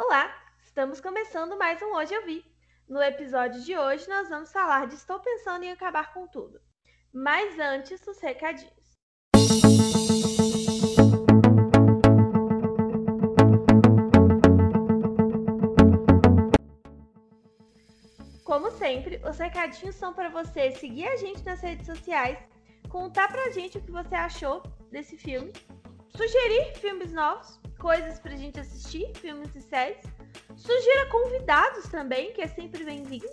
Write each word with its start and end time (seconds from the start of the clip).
Olá, 0.00 0.32
estamos 0.62 1.00
começando 1.00 1.58
mais 1.58 1.82
um 1.82 1.92
Hoje 1.96 2.14
Eu 2.14 2.24
Vi. 2.24 2.44
No 2.88 3.02
episódio 3.02 3.60
de 3.62 3.76
hoje 3.76 4.08
nós 4.08 4.28
vamos 4.28 4.52
falar 4.52 4.86
de 4.86 4.94
Estou 4.94 5.18
Pensando 5.18 5.64
em 5.64 5.72
Acabar 5.72 6.14
com 6.14 6.24
Tudo. 6.28 6.60
Mas 7.12 7.58
antes, 7.58 8.06
os 8.06 8.20
recadinhos. 8.20 8.72
Como 18.44 18.70
sempre, 18.70 19.20
os 19.28 19.36
recadinhos 19.36 19.96
são 19.96 20.14
para 20.14 20.28
você 20.28 20.70
seguir 20.70 21.08
a 21.08 21.16
gente 21.16 21.44
nas 21.44 21.60
redes 21.60 21.86
sociais, 21.86 22.38
contar 22.88 23.26
pra 23.26 23.50
gente 23.50 23.78
o 23.78 23.82
que 23.82 23.90
você 23.90 24.14
achou 24.14 24.62
desse 24.92 25.16
filme, 25.16 25.52
sugerir 26.16 26.76
filmes 26.76 27.12
novos, 27.12 27.60
coisas 27.78 28.18
pra 28.18 28.36
gente 28.36 28.58
assistir, 28.60 29.10
filmes 29.14 29.54
e 29.54 29.60
séries, 29.60 30.04
sugira 30.56 31.06
convidados 31.06 31.88
também, 31.88 32.32
que 32.32 32.42
é 32.42 32.48
sempre 32.48 32.84
bem-vindo, 32.84 33.26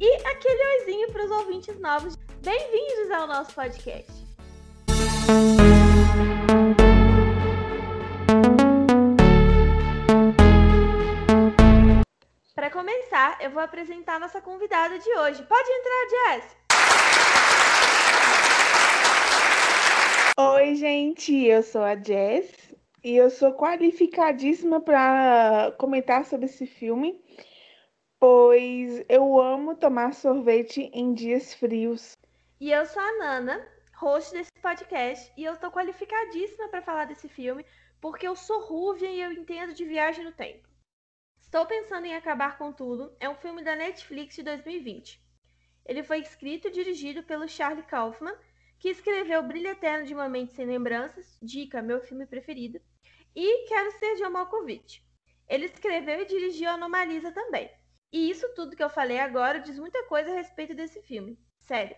e 0.00 0.14
aquele 0.26 0.80
oizinho 0.80 1.12
para 1.12 1.24
os 1.24 1.30
ouvintes 1.30 1.78
novos. 1.78 2.16
Bem-vindos 2.42 3.10
ao 3.12 3.26
nosso 3.28 3.54
podcast. 3.54 4.12
Para 12.54 12.70
começar, 12.70 13.38
eu 13.40 13.50
vou 13.50 13.62
apresentar 13.62 14.18
nossa 14.18 14.40
convidada 14.40 14.98
de 14.98 15.08
hoje. 15.18 15.42
Pode 15.44 15.68
entrar, 15.70 16.08
Jess! 16.10 16.56
Oi, 20.38 20.74
gente, 20.74 21.44
eu 21.44 21.62
sou 21.62 21.82
a 21.82 21.94
Jess 21.94 22.61
e 23.04 23.16
eu 23.16 23.30
sou 23.30 23.52
qualificadíssima 23.52 24.80
para 24.80 25.72
comentar 25.78 26.24
sobre 26.24 26.46
esse 26.46 26.66
filme, 26.66 27.20
pois 28.18 29.04
eu 29.08 29.40
amo 29.40 29.74
tomar 29.74 30.14
sorvete 30.14 30.90
em 30.92 31.12
dias 31.12 31.52
frios. 31.54 32.12
E 32.60 32.70
eu 32.70 32.86
sou 32.86 33.02
a 33.02 33.18
Nana, 33.18 33.68
host 33.96 34.32
desse 34.32 34.52
podcast, 34.62 35.32
e 35.36 35.44
eu 35.44 35.56
tô 35.56 35.70
qualificadíssima 35.70 36.68
para 36.68 36.82
falar 36.82 37.06
desse 37.06 37.28
filme, 37.28 37.66
porque 38.00 38.26
eu 38.26 38.36
sou 38.36 38.60
Rúvia 38.60 39.08
e 39.10 39.20
eu 39.20 39.32
entendo 39.32 39.74
de 39.74 39.84
viagem 39.84 40.24
no 40.24 40.32
tempo. 40.32 40.68
Estou 41.40 41.66
pensando 41.66 42.06
em 42.06 42.14
acabar 42.14 42.56
com 42.56 42.72
tudo. 42.72 43.14
É 43.18 43.28
um 43.28 43.34
filme 43.34 43.62
da 43.62 43.76
Netflix 43.76 44.36
de 44.36 44.42
2020. 44.42 45.20
Ele 45.84 46.02
foi 46.02 46.20
escrito 46.20 46.68
e 46.68 46.70
dirigido 46.70 47.24
pelo 47.24 47.48
Charlie 47.48 47.82
Kaufman, 47.82 48.34
que 48.78 48.88
escreveu 48.88 49.42
Brilho 49.42 49.68
Eterno 49.68 50.06
de 50.06 50.14
Uma 50.14 50.28
Mente 50.28 50.52
Sem 50.52 50.66
Lembranças, 50.66 51.36
dica, 51.42 51.82
meu 51.82 52.00
filme 52.00 52.26
preferido, 52.26 52.80
e 53.34 53.66
Quero 53.66 53.90
Ser 53.92 54.16
John 54.16 54.30
Malkovich. 54.30 55.04
Ele 55.48 55.66
escreveu 55.66 56.20
e 56.20 56.26
dirigiu 56.26 56.70
Anomalisa 56.70 57.32
também. 57.32 57.70
E 58.12 58.30
isso 58.30 58.46
tudo 58.54 58.76
que 58.76 58.82
eu 58.82 58.90
falei 58.90 59.18
agora 59.18 59.60
diz 59.60 59.78
muita 59.78 60.04
coisa 60.04 60.30
a 60.30 60.34
respeito 60.34 60.74
desse 60.74 61.00
filme. 61.02 61.38
Sério. 61.60 61.96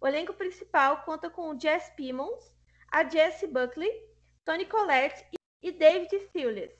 O 0.00 0.06
elenco 0.06 0.34
principal 0.34 1.02
conta 1.04 1.30
com 1.30 1.50
o 1.50 1.58
Jess 1.58 1.90
Pimmons, 1.96 2.52
a 2.90 3.08
Jessie 3.08 3.48
Buckley, 3.48 3.90
Tony 4.44 4.66
Collette 4.66 5.24
e 5.62 5.72
David 5.72 6.10
Thewlis. 6.32 6.72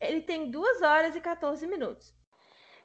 Ele 0.00 0.20
tem 0.22 0.50
2 0.50 0.82
horas 0.82 1.14
e 1.14 1.20
14 1.20 1.66
minutos. 1.66 2.14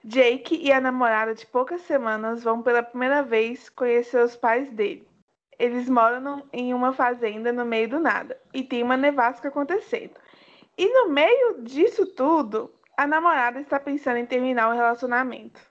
Jake 0.04 0.56
e 0.56 0.72
a 0.72 0.82
namorada 0.82 1.34
de 1.34 1.46
poucas 1.48 1.82
semanas 1.82 2.44
vão 2.44 2.62
pela 2.62 2.84
primeira 2.84 3.24
vez 3.24 3.70
conhecer 3.70 4.22
os 4.22 4.36
pais 4.36 4.70
dele. 4.72 5.08
Eles 5.64 5.88
moram 5.88 6.46
em 6.52 6.74
uma 6.74 6.92
fazenda 6.92 7.54
no 7.54 7.64
meio 7.64 7.88
do 7.88 7.98
nada 7.98 8.38
e 8.54 8.66
tem 8.66 8.84
uma 8.84 8.98
nevasca 8.98 9.48
acontecendo. 9.48 10.14
E 10.78 10.90
no 10.90 11.08
meio 11.08 11.64
disso 11.64 12.06
tudo, 12.06 12.70
a 12.98 13.08
namorada 13.08 13.62
está 13.62 13.80
pensando 13.80 14.18
em 14.18 14.26
terminar 14.26 14.68
o 14.68 14.74
relacionamento. 14.74 15.62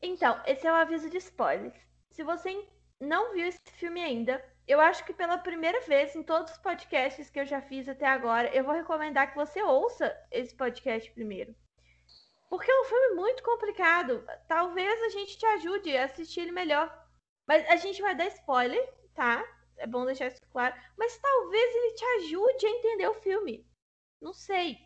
Então, 0.00 0.40
esse 0.46 0.68
é 0.68 0.72
o 0.72 0.76
aviso 0.76 1.10
de 1.10 1.16
spoilers. 1.16 1.74
Se 2.12 2.22
você 2.22 2.64
não 3.00 3.32
viu 3.32 3.44
esse 3.44 3.58
filme 3.72 4.00
ainda, 4.00 4.40
eu 4.68 4.80
acho 4.80 5.04
que 5.04 5.12
pela 5.12 5.36
primeira 5.36 5.80
vez 5.80 6.14
em 6.14 6.22
todos 6.22 6.52
os 6.52 6.58
podcasts 6.58 7.28
que 7.28 7.40
eu 7.40 7.44
já 7.44 7.60
fiz 7.60 7.88
até 7.88 8.06
agora, 8.06 8.54
eu 8.54 8.62
vou 8.62 8.72
recomendar 8.72 9.32
que 9.32 9.36
você 9.36 9.60
ouça 9.60 10.16
esse 10.30 10.54
podcast 10.54 11.10
primeiro. 11.10 11.52
Porque 12.48 12.70
é 12.70 12.80
um 12.82 12.84
filme 12.84 13.16
muito 13.16 13.42
complicado. 13.42 14.24
Talvez 14.46 15.02
a 15.02 15.08
gente 15.08 15.36
te 15.36 15.44
ajude 15.44 15.96
a 15.96 16.04
assistir 16.04 16.42
ele 16.42 16.52
melhor. 16.52 16.88
Mas 17.48 17.68
a 17.68 17.74
gente 17.74 18.00
vai 18.00 18.14
dar 18.14 18.26
spoiler, 18.26 18.97
tá? 19.18 19.44
É 19.76 19.86
bom 19.86 20.06
deixar 20.06 20.28
isso 20.28 20.40
claro. 20.52 20.74
Mas 20.96 21.18
talvez 21.18 21.74
ele 21.74 21.94
te 21.94 22.04
ajude 22.04 22.66
a 22.66 22.70
entender 22.70 23.08
o 23.08 23.14
filme. 23.14 23.66
Não 24.22 24.32
sei. 24.32 24.78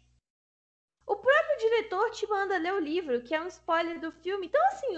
O 1.06 1.16
próprio 1.16 1.58
diretor 1.58 2.10
te 2.10 2.26
manda 2.26 2.56
ler 2.56 2.72
o 2.72 2.80
livro, 2.80 3.22
que 3.22 3.34
é 3.34 3.40
um 3.40 3.46
spoiler 3.46 4.00
do 4.00 4.10
filme. 4.10 4.46
Então, 4.46 4.60
assim, 4.68 4.96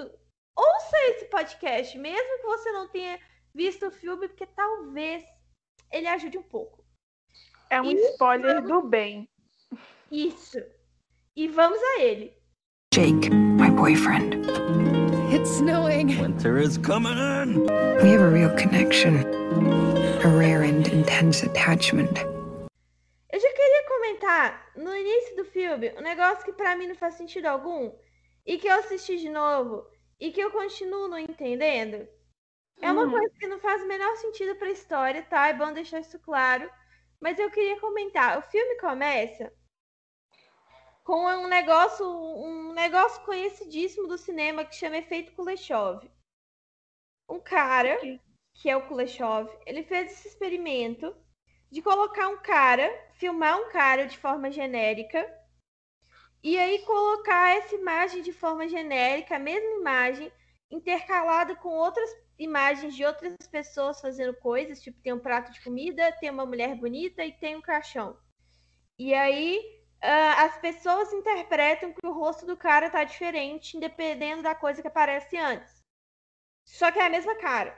ouça 0.56 0.96
esse 1.10 1.24
podcast, 1.26 1.98
mesmo 1.98 2.38
que 2.38 2.46
você 2.46 2.70
não 2.70 2.88
tenha 2.88 3.20
visto 3.52 3.88
o 3.88 3.90
filme, 3.90 4.28
porque 4.28 4.46
talvez 4.46 5.24
ele 5.90 6.06
ajude 6.06 6.38
um 6.38 6.42
pouco. 6.42 6.84
É 7.68 7.80
um 7.80 7.90
e 7.90 7.94
spoiler 8.12 8.62
vamos... 8.62 8.68
do 8.68 8.88
bem. 8.88 9.28
Isso. 10.10 10.58
E 11.34 11.48
vamos 11.48 11.82
a 11.82 12.00
ele. 12.00 12.36
Jake, 12.92 13.30
my 13.30 13.70
boyfriend. 13.70 14.93
It's 15.34 15.50
snowing. 15.58 16.16
Winter 16.20 16.58
is 16.58 16.78
coming 16.78 17.18
in. 17.18 17.66
We 17.66 18.10
have 18.12 18.20
a 18.20 18.30
real 18.30 18.54
connection. 18.54 19.16
A 20.22 20.28
rare 20.28 20.62
and 20.62 20.86
intense 20.86 21.42
attachment. 21.42 22.20
Eu 23.32 23.40
já 23.40 23.52
queria 23.52 23.84
comentar 23.88 24.70
no 24.76 24.94
início 24.94 25.34
do 25.34 25.44
filme 25.44 25.92
um 25.98 26.02
negócio 26.02 26.44
que 26.44 26.52
para 26.52 26.76
mim 26.76 26.86
não 26.86 26.94
faz 26.94 27.14
sentido 27.14 27.46
algum 27.46 27.92
e 28.46 28.58
que 28.58 28.68
eu 28.68 28.74
assisti 28.74 29.18
de 29.18 29.28
novo 29.28 29.84
e 30.20 30.30
que 30.30 30.40
eu 30.40 30.52
continuo 30.52 31.08
não 31.08 31.18
entendendo. 31.18 32.06
É 32.80 32.92
uma 32.92 33.02
hum. 33.02 33.10
coisa 33.10 33.34
que 33.36 33.48
não 33.48 33.58
faz 33.58 33.82
o 33.82 33.88
menor 33.88 34.14
sentido 34.18 34.54
para 34.54 34.68
a 34.68 34.70
história, 34.78 35.26
tá? 35.28 35.48
É 35.48 35.52
bom 35.52 35.72
deixar 35.72 35.98
isso 35.98 36.20
claro. 36.20 36.70
Mas 37.20 37.40
eu 37.40 37.50
queria 37.50 37.80
comentar. 37.80 38.38
O 38.38 38.42
filme 38.42 38.78
começa 38.78 39.52
com 41.04 41.26
um 41.26 41.46
negócio, 41.46 42.06
um 42.06 42.72
negócio 42.72 43.22
conhecidíssimo 43.24 44.08
do 44.08 44.16
cinema 44.16 44.64
que 44.64 44.74
chama 44.74 44.96
Efeito 44.96 45.32
Kuleshov. 45.32 46.10
Um 47.28 47.38
cara, 47.38 47.98
que 48.54 48.70
é 48.70 48.76
o 48.76 48.88
Kuleshov, 48.88 49.50
ele 49.66 49.82
fez 49.82 50.12
esse 50.12 50.28
experimento 50.28 51.14
de 51.70 51.82
colocar 51.82 52.28
um 52.28 52.38
cara, 52.38 52.90
filmar 53.14 53.60
um 53.60 53.68
cara 53.68 54.06
de 54.06 54.16
forma 54.16 54.50
genérica, 54.50 55.22
e 56.42 56.58
aí 56.58 56.80
colocar 56.84 57.56
essa 57.56 57.74
imagem 57.74 58.22
de 58.22 58.32
forma 58.32 58.68
genérica, 58.68 59.36
a 59.36 59.38
mesma 59.38 59.80
imagem, 59.80 60.32
intercalada 60.70 61.54
com 61.54 61.68
outras 61.68 62.10
imagens 62.38 62.94
de 62.94 63.04
outras 63.04 63.34
pessoas 63.50 64.00
fazendo 64.00 64.34
coisas, 64.34 64.80
tipo, 64.80 65.00
tem 65.00 65.12
um 65.12 65.20
prato 65.20 65.52
de 65.52 65.62
comida, 65.62 66.12
tem 66.12 66.30
uma 66.30 66.46
mulher 66.46 66.76
bonita 66.76 67.24
e 67.24 67.32
tem 67.32 67.56
um 67.56 67.62
caixão. 67.62 68.18
E 68.98 69.14
aí 69.14 69.83
as 70.06 70.58
pessoas 70.58 71.12
interpretam 71.12 71.92
que 71.92 72.06
o 72.06 72.12
rosto 72.12 72.44
do 72.44 72.56
cara 72.56 72.90
tá 72.90 73.04
diferente, 73.04 73.78
dependendo 73.78 74.42
da 74.42 74.54
coisa 74.54 74.82
que 74.82 74.88
aparece 74.88 75.36
antes. 75.36 75.82
Só 76.66 76.90
que 76.92 76.98
é 76.98 77.06
a 77.06 77.10
mesma 77.10 77.34
cara. 77.36 77.76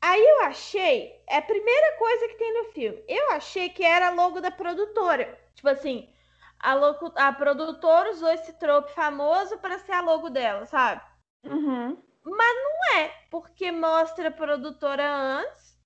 Aí 0.00 0.22
eu 0.22 0.42
achei, 0.42 1.22
é 1.28 1.38
a 1.38 1.42
primeira 1.42 1.98
coisa 1.98 2.28
que 2.28 2.34
tem 2.34 2.52
no 2.54 2.72
filme. 2.72 3.04
Eu 3.08 3.32
achei 3.32 3.68
que 3.68 3.84
era 3.84 4.10
logo 4.10 4.40
da 4.40 4.50
produtora. 4.50 5.38
Tipo 5.54 5.68
assim, 5.68 6.12
a, 6.58 6.74
logo, 6.74 7.12
a 7.16 7.32
produtora 7.32 8.10
usou 8.10 8.28
esse 8.30 8.52
trope 8.54 8.92
famoso 8.92 9.58
para 9.58 9.78
ser 9.78 9.92
a 9.92 10.00
logo 10.00 10.30
dela, 10.30 10.66
sabe? 10.66 11.02
Uhum. 11.44 12.02
Mas 12.24 12.56
não 12.56 12.98
é, 12.98 13.08
porque 13.30 13.70
mostra 13.70 14.28
a 14.28 14.32
produtora 14.32 15.08
antes. 15.08 15.76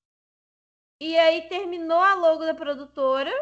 E 1.01 1.17
aí 1.19 1.49
terminou 1.49 1.99
a 1.99 2.15
logo 2.15 2.45
da 2.45 2.55
produtora. 2.55 3.33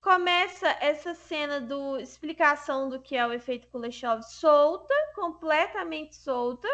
Começa 0.00 0.68
essa 0.80 1.14
cena 1.14 1.60
do 1.60 1.98
explicação 1.98 2.88
do 2.88 3.00
que 3.00 3.16
é 3.16 3.26
o 3.26 3.32
efeito 3.32 3.68
Kuleshov 3.68 4.22
solta, 4.22 4.94
completamente 5.14 6.16
solta. 6.16 6.68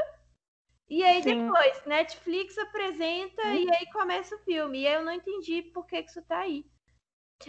E 0.88 1.02
aí 1.02 1.22
Sim. 1.22 1.46
depois, 1.46 1.84
Netflix 1.86 2.58
apresenta 2.58 3.42
hum. 3.42 3.54
e 3.54 3.74
aí 3.74 3.86
começa 3.92 4.36
o 4.36 4.40
filme. 4.40 4.82
E 4.82 4.86
aí 4.86 4.94
eu 4.94 5.02
não 5.02 5.12
entendi 5.12 5.62
por 5.62 5.86
que, 5.86 6.02
que 6.02 6.10
isso 6.10 6.22
tá 6.22 6.40
aí. 6.40 6.66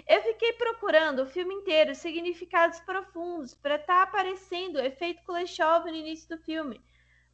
Eu 0.07 0.21
fiquei 0.23 0.53
procurando 0.53 1.23
o 1.23 1.27
filme 1.27 1.53
inteiro, 1.53 1.93
significados 1.93 2.79
profundos, 2.79 3.53
para 3.53 3.75
estar 3.75 3.97
tá 3.97 4.03
aparecendo 4.03 4.77
o 4.77 4.81
efeito 4.81 5.23
Kuleshov 5.23 5.85
no 5.85 5.95
início 5.95 6.29
do 6.29 6.41
filme 6.43 6.81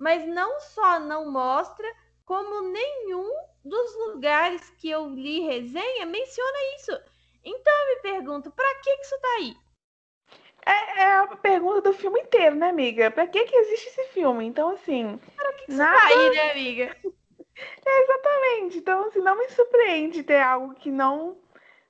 mas 0.01 0.27
não 0.27 0.59
só 0.59 0.99
não 0.99 1.31
mostra, 1.31 1.87
como 2.25 2.71
nenhum 2.71 3.31
dos 3.63 3.95
lugares 4.07 4.67
que 4.71 4.89
eu 4.89 5.07
li 5.07 5.41
resenha 5.41 6.07
menciona 6.07 6.75
isso. 6.75 6.91
Então 7.43 7.73
eu 7.73 7.95
me 7.95 8.01
pergunto, 8.01 8.51
para 8.51 8.75
que, 8.75 8.95
que 8.97 9.01
isso 9.03 9.19
tá 9.19 9.27
aí? 9.37 9.55
É, 10.65 11.01
é, 11.01 11.13
a 11.13 11.27
pergunta 11.27 11.81
do 11.81 11.93
filme 11.93 12.21
inteiro, 12.21 12.55
né, 12.55 12.69
amiga? 12.69 13.09
Pra 13.09 13.25
que, 13.25 13.43
que 13.45 13.55
existe 13.55 13.87
esse 13.87 14.03
filme? 14.09 14.45
Então, 14.45 14.69
assim. 14.69 15.19
Para 15.35 15.53
que, 15.53 15.65
que 15.65 15.73
nada... 15.73 15.97
isso 15.97 16.07
tá 16.07 16.19
aí, 16.21 16.29
né, 16.35 16.51
amiga? 16.51 16.97
É, 17.85 18.03
exatamente. 18.03 18.77
Então, 18.77 19.05
assim, 19.05 19.19
não 19.19 19.37
me 19.37 19.49
surpreende 19.49 20.23
ter 20.23 20.39
algo 20.39 20.75
que 20.75 20.91
não, 20.91 21.37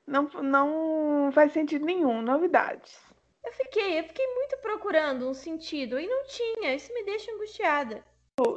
não, 0.07 0.23
não 0.41 1.31
faz 1.33 1.51
sentido 1.51 1.85
nenhum. 1.85 2.21
Novidades. 2.21 2.97
Eu 3.43 3.51
fiquei, 3.53 3.99
eu 3.99 4.03
fiquei 4.05 4.27
muito 4.35 4.57
procurando 4.59 5.27
um 5.27 5.33
sentido 5.33 5.99
e 5.99 6.07
não 6.07 6.23
tinha. 6.25 6.75
Isso 6.75 6.93
me 6.93 7.03
deixa 7.03 7.31
angustiada. 7.31 8.03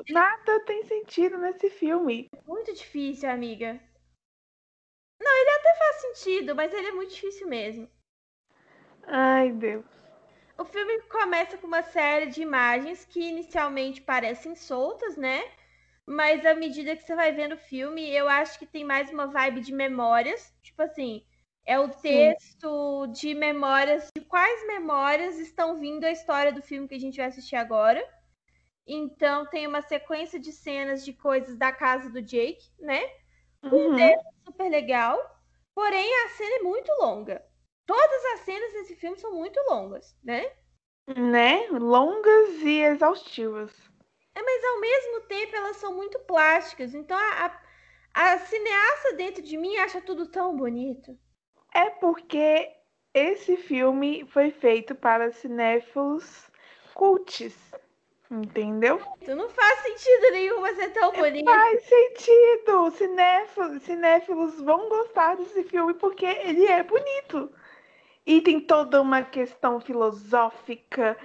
Nada 0.09 0.61
tem 0.65 0.85
sentido 0.85 1.39
nesse 1.39 1.69
filme. 1.69 2.31
Muito 2.47 2.73
difícil, 2.73 3.29
amiga. 3.29 3.81
Não, 5.21 5.41
ele 5.41 5.51
até 5.51 5.75
faz 5.77 5.97
sentido, 5.97 6.55
mas 6.55 6.73
ele 6.73 6.89
é 6.89 6.93
muito 6.93 7.15
difícil 7.15 7.49
mesmo. 7.49 7.91
Ai, 9.07 9.53
Deus. 9.53 9.85
O 10.57 10.65
filme 10.65 11.03
começa 11.03 11.59
com 11.59 11.67
uma 11.67 11.83
série 11.83 12.27
de 12.27 12.43
imagens 12.43 13.05
que 13.05 13.21
inicialmente 13.21 14.01
parecem 14.01 14.55
soltas, 14.55 15.17
né? 15.17 15.43
Mas 16.07 16.45
à 16.45 16.55
medida 16.55 16.95
que 16.95 17.03
você 17.03 17.15
vai 17.15 17.33
vendo 17.33 17.55
o 17.55 17.59
filme, 17.59 18.09
eu 18.11 18.29
acho 18.29 18.59
que 18.59 18.67
tem 18.67 18.85
mais 18.85 19.11
uma 19.11 19.27
vibe 19.27 19.61
de 19.61 19.73
memórias. 19.73 20.55
Tipo 20.63 20.83
assim, 20.83 21.25
é 21.67 21.79
o 21.79 21.89
texto 21.89 23.07
Sim. 23.07 23.13
de 23.13 23.35
memórias, 23.35 24.09
de 24.17 24.23
quais 24.23 24.67
memórias 24.67 25.39
estão 25.39 25.79
vindo 25.79 26.05
a 26.05 26.13
história 26.13 26.53
do 26.53 26.63
filme 26.63 26.87
que 26.87 26.95
a 26.95 27.01
gente 27.01 27.17
vai 27.17 27.27
assistir 27.27 27.57
agora. 27.57 28.07
Então 28.87 29.47
tem 29.47 29.67
uma 29.67 29.81
sequência 29.81 30.39
de 30.39 30.53
cenas 30.53 31.05
de 31.05 31.15
coisas 31.15 31.57
da 31.57 31.73
casa 31.73 32.11
do 32.11 32.21
Jake, 32.21 32.71
né? 32.79 33.01
Um 33.73 33.91
uhum. 33.91 33.97
texto 33.97 34.27
super 34.47 34.71
legal. 34.71 35.19
Porém, 35.75 36.25
a 36.25 36.29
cena 36.31 36.57
é 36.57 36.63
muito 36.63 36.93
longa. 37.01 37.45
Todas 37.87 38.25
as 38.35 38.41
cenas 38.41 38.73
desse 38.73 38.95
filme 38.97 39.19
são 39.19 39.33
muito 39.35 39.61
longas, 39.69 40.17
né? 40.23 40.51
Né? 41.07 41.69
Longas 41.71 42.63
e 42.63 42.81
exaustivas. 42.81 43.73
É, 44.35 44.43
mas 44.43 44.65
ao 44.65 44.81
mesmo 44.81 45.21
tempo 45.23 45.55
elas 45.55 45.77
são 45.77 45.95
muito 45.95 46.19
plásticas. 46.21 46.95
Então 46.95 47.17
a, 47.17 47.47
a, 48.15 48.33
a 48.33 48.39
cineasta 48.39 49.13
dentro 49.15 49.43
de 49.43 49.57
mim 49.57 49.77
acha 49.77 50.01
tudo 50.01 50.31
tão 50.31 50.57
bonito. 50.57 51.19
É 51.75 51.91
porque 51.91 52.73
esse 53.13 53.57
filme 53.57 54.27
foi 54.27 54.51
feito 54.51 54.95
para 54.95 55.31
cinéfilos 55.33 56.51
cults. 56.95 57.55
Entendeu? 58.35 59.01
Isso 59.21 59.37
não 59.37 59.49
faz 59.49 59.79
sentido 59.81 60.33
nenhum 60.33 60.67
é 60.67 60.89
tão 60.89 61.13
bonito. 61.13 61.45
Faz 61.45 61.83
sentido. 61.85 62.91
Cinéfilos, 62.91 63.83
cinéfilos 63.83 64.61
vão 64.61 64.89
gostar 64.89 65.37
desse 65.37 65.63
filme 65.63 65.95
porque 65.95 66.27
ele 66.27 66.67
é 66.67 66.83
bonito. 66.83 67.53
E 68.27 68.41
tem 68.41 68.59
toda 68.61 69.01
uma 69.01 69.23
questão 69.23 69.81
filosófica, 69.81 71.17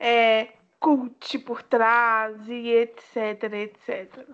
é, 0.00 0.48
cult 0.80 1.38
por 1.40 1.62
trás 1.62 2.48
e 2.48 2.68
etc, 2.70 3.42
etc. 3.52 4.28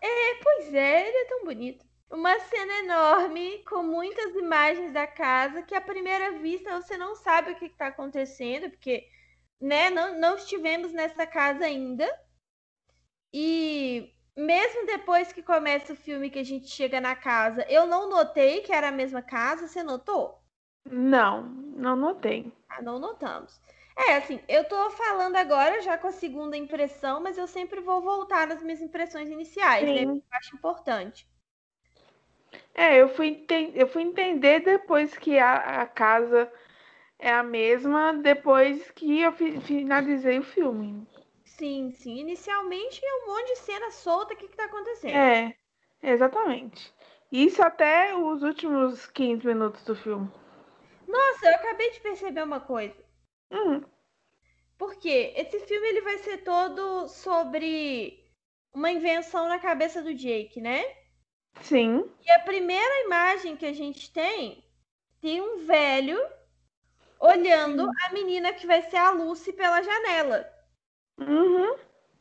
É, 0.00 0.34
pois 0.42 0.74
é, 0.74 1.08
ele 1.08 1.16
é 1.16 1.24
tão 1.24 1.44
bonito. 1.44 1.84
Uma 2.08 2.38
cena 2.38 2.78
enorme 2.80 3.64
com 3.64 3.82
muitas 3.82 4.32
imagens 4.36 4.92
da 4.92 5.08
casa 5.08 5.62
que 5.62 5.74
à 5.74 5.80
primeira 5.80 6.32
vista 6.32 6.80
você 6.80 6.96
não 6.96 7.16
sabe 7.16 7.50
o 7.50 7.56
que 7.56 7.64
está 7.64 7.88
acontecendo, 7.88 8.70
porque 8.70 9.08
né, 9.60 9.90
não, 9.90 10.18
não 10.18 10.36
estivemos 10.36 10.92
nessa 10.92 11.26
casa 11.26 11.64
ainda. 11.64 12.08
E 13.32 14.12
mesmo 14.36 14.86
depois 14.86 15.32
que 15.32 15.42
começa 15.42 15.92
o 15.92 15.96
filme 15.96 16.30
que 16.30 16.38
a 16.38 16.44
gente 16.44 16.68
chega 16.68 17.00
na 17.00 17.16
casa, 17.16 17.64
eu 17.68 17.86
não 17.86 18.08
notei 18.08 18.60
que 18.60 18.72
era 18.72 18.88
a 18.88 18.92
mesma 18.92 19.22
casa. 19.22 19.66
Você 19.66 19.82
notou? 19.82 20.40
Não, 20.84 21.42
não 21.42 21.96
notei. 21.96 22.52
Ah, 22.68 22.82
não 22.82 22.98
notamos. 22.98 23.60
É, 23.96 24.16
assim, 24.16 24.40
eu 24.48 24.64
tô 24.64 24.90
falando 24.90 25.36
agora 25.36 25.80
já 25.80 25.96
com 25.96 26.08
a 26.08 26.12
segunda 26.12 26.56
impressão, 26.56 27.20
mas 27.20 27.38
eu 27.38 27.46
sempre 27.46 27.80
vou 27.80 28.02
voltar 28.02 28.46
nas 28.46 28.62
minhas 28.62 28.80
impressões 28.80 29.30
iniciais, 29.30 29.86
né? 29.86 30.02
Eu 30.02 30.22
acho 30.32 30.56
importante. 30.56 31.28
É, 32.74 33.00
eu 33.00 33.08
fui, 33.08 33.46
eu 33.74 33.86
fui 33.86 34.02
entender 34.02 34.60
depois 34.60 35.16
que 35.16 35.38
a, 35.38 35.82
a 35.82 35.86
casa 35.86 36.50
é 37.24 37.32
a 37.32 37.42
mesma, 37.42 38.12
depois 38.12 38.90
que 38.90 39.22
eu 39.22 39.32
fi 39.32 39.58
finalizei 39.62 40.38
o 40.38 40.42
filme. 40.42 41.08
Sim, 41.42 41.90
sim. 41.92 42.18
Inicialmente 42.18 43.00
é 43.02 43.14
um 43.14 43.26
monte 43.28 43.46
de 43.46 43.58
cena 43.60 43.90
solta, 43.90 44.34
o 44.34 44.36
que, 44.36 44.46
que 44.46 44.56
tá 44.56 44.66
acontecendo? 44.66 45.16
É, 45.16 45.56
exatamente. 46.02 46.92
Isso 47.32 47.62
até 47.62 48.14
os 48.14 48.42
últimos 48.42 49.06
15 49.06 49.46
minutos 49.46 49.82
do 49.84 49.96
filme. 49.96 50.30
Nossa, 51.08 51.46
eu 51.46 51.54
acabei 51.54 51.92
de 51.92 52.00
perceber 52.00 52.42
uma 52.42 52.60
coisa. 52.60 53.02
Hum. 53.50 53.82
Porque 54.76 55.32
esse 55.34 55.60
filme 55.60 55.88
ele 55.88 56.02
vai 56.02 56.18
ser 56.18 56.44
todo 56.44 57.08
sobre 57.08 58.22
uma 58.74 58.90
invenção 58.90 59.48
na 59.48 59.58
cabeça 59.58 60.02
do 60.02 60.12
Jake, 60.12 60.60
né? 60.60 60.84
Sim. 61.62 62.04
E 62.20 62.30
a 62.32 62.40
primeira 62.40 63.06
imagem 63.06 63.56
que 63.56 63.64
a 63.64 63.72
gente 63.72 64.12
tem 64.12 64.62
tem 65.22 65.40
um 65.40 65.64
velho 65.64 66.20
olhando 67.18 67.90
a 68.04 68.12
menina 68.12 68.52
que 68.52 68.66
vai 68.66 68.82
ser 68.82 68.96
a 68.96 69.10
Lucy 69.10 69.52
pela 69.52 69.82
janela. 69.82 70.50
Uhum. 71.18 71.76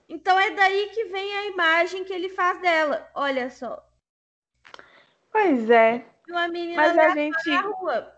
Então 0.08 0.40
é 0.40 0.52
daí 0.52 0.90
que 0.90 1.06
vem 1.06 1.38
a 1.38 1.46
imagem 1.48 2.04
que 2.04 2.14
ele 2.14 2.30
faz 2.30 2.62
dela. 2.62 3.10
Olha 3.16 3.50
só. 3.50 3.84
Pois 5.32 5.70
é. 5.70 6.06
Uma 6.30 6.48
menina 6.48 6.82
Mas 6.82 6.98
a 6.98 7.10
gente 7.10 7.50
na 7.50 7.62
rua. 7.62 8.16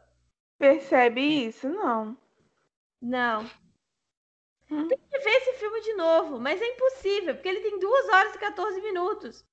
percebe 0.57 1.21
isso? 1.21 1.69
Não. 1.69 2.17
Não. 3.01 3.49
Hum. 4.69 4.87
Tem 4.87 4.97
que 4.97 5.19
ver 5.19 5.29
esse 5.29 5.53
filme 5.53 5.81
de 5.81 5.93
novo, 5.93 6.39
mas 6.39 6.61
é 6.61 6.67
impossível, 6.67 7.35
porque 7.35 7.47
ele 7.47 7.61
tem 7.61 7.79
2 7.79 8.09
horas 8.09 8.35
e 8.35 8.39
14 8.39 8.81
minutos. 8.81 9.45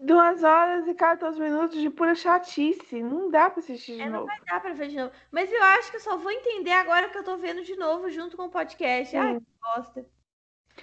2 0.00 0.44
horas 0.44 0.86
e 0.86 0.94
14 0.94 1.40
minutos 1.40 1.80
de 1.80 1.90
pura 1.90 2.14
chatice. 2.14 3.02
Não 3.02 3.30
dá 3.30 3.50
pra 3.50 3.60
assistir 3.60 3.96
de 3.96 4.02
é, 4.02 4.08
novo. 4.08 4.26
Não 4.26 4.26
vai 4.26 4.40
dar 4.46 4.60
pra 4.60 4.72
ver 4.72 4.88
de 4.88 4.96
novo. 4.96 5.12
Mas 5.30 5.52
eu 5.52 5.62
acho 5.62 5.90
que 5.90 5.96
eu 5.96 6.00
só 6.00 6.16
vou 6.16 6.30
entender 6.30 6.72
agora 6.72 7.08
que 7.08 7.18
eu 7.18 7.24
tô 7.24 7.36
vendo 7.36 7.62
de 7.62 7.76
novo 7.76 8.08
junto 8.10 8.36
com 8.36 8.44
o 8.44 8.50
podcast. 8.50 9.10
Sim. 9.10 9.18
Ai, 9.18 9.38
que 9.40 9.46
bosta. 9.60 10.06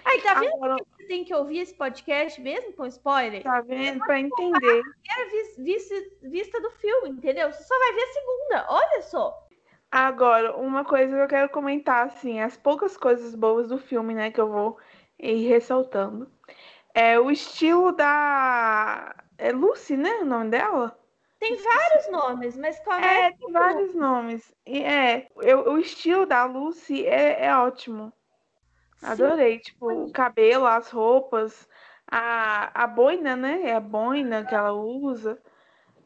Aí, 0.03 0.21
tá 0.21 0.33
vendo 0.33 0.55
Agora... 0.55 0.75
que 0.75 0.83
você 0.97 1.07
tem 1.07 1.23
que 1.23 1.33
ouvir 1.33 1.59
esse 1.59 1.73
podcast 1.73 2.41
mesmo 2.41 2.73
com 2.73 2.85
spoiler? 2.85 3.41
Tá 3.43 3.61
vendo? 3.61 3.99
Pra 3.99 4.19
entender. 4.19 4.81
A 5.09 5.61
vista, 5.61 5.95
vista 6.23 6.59
do 6.59 6.69
filme, 6.71 7.11
entendeu? 7.11 7.51
Você 7.51 7.63
só 7.63 7.79
vai 7.79 7.93
ver 7.93 8.01
a 8.01 8.13
segunda. 8.13 8.65
Olha 8.69 9.01
só. 9.03 9.47
Agora, 9.89 10.57
uma 10.57 10.83
coisa 10.83 11.15
que 11.15 11.21
eu 11.21 11.27
quero 11.27 11.49
comentar, 11.49 12.07
assim, 12.07 12.41
as 12.41 12.57
poucas 12.57 12.97
coisas 12.97 13.33
boas 13.33 13.69
do 13.69 13.77
filme, 13.77 14.13
né, 14.13 14.29
que 14.29 14.41
eu 14.41 14.51
vou 14.51 14.77
ir 15.17 15.47
ressaltando. 15.47 16.29
É 16.95 17.19
o 17.19 17.29
estilo 17.29 17.91
da. 17.91 19.13
É 19.37 19.51
Lucy, 19.51 19.97
né? 19.97 20.11
O 20.21 20.25
nome 20.25 20.49
dela? 20.49 20.97
Tem 21.37 21.57
vários 21.57 22.09
nomes, 22.09 22.55
mas 22.55 22.79
qual 22.79 22.97
é? 22.97 23.25
É, 23.25 23.31
tem 23.33 23.51
vários 23.51 23.93
nomes. 23.93 24.55
E 24.65 24.81
é, 24.81 25.27
eu, 25.41 25.73
o 25.73 25.77
estilo 25.77 26.25
da 26.25 26.45
Lucy 26.45 27.05
é, 27.05 27.47
é 27.47 27.55
ótimo. 27.57 28.13
Adorei. 29.03 29.57
Sim. 29.57 29.63
Tipo, 29.63 29.91
o 29.91 30.11
cabelo, 30.13 30.65
as 30.65 30.89
roupas, 30.89 31.67
a, 32.09 32.83
a 32.83 32.87
boina, 32.87 33.35
né? 33.35 33.63
É 33.63 33.75
a 33.75 33.81
boina 33.81 34.45
que 34.45 34.55
ela 34.55 34.71
usa. 34.71 35.37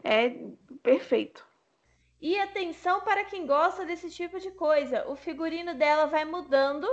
É 0.03 0.31
perfeito. 0.81 1.47
E 2.19 2.39
atenção 2.39 3.01
para 3.01 3.25
quem 3.25 3.45
gosta 3.45 3.85
desse 3.85 4.09
tipo 4.09 4.39
de 4.39 4.49
coisa. 4.49 5.07
O 5.07 5.15
figurino 5.15 5.75
dela 5.75 6.07
vai 6.07 6.25
mudando 6.25 6.87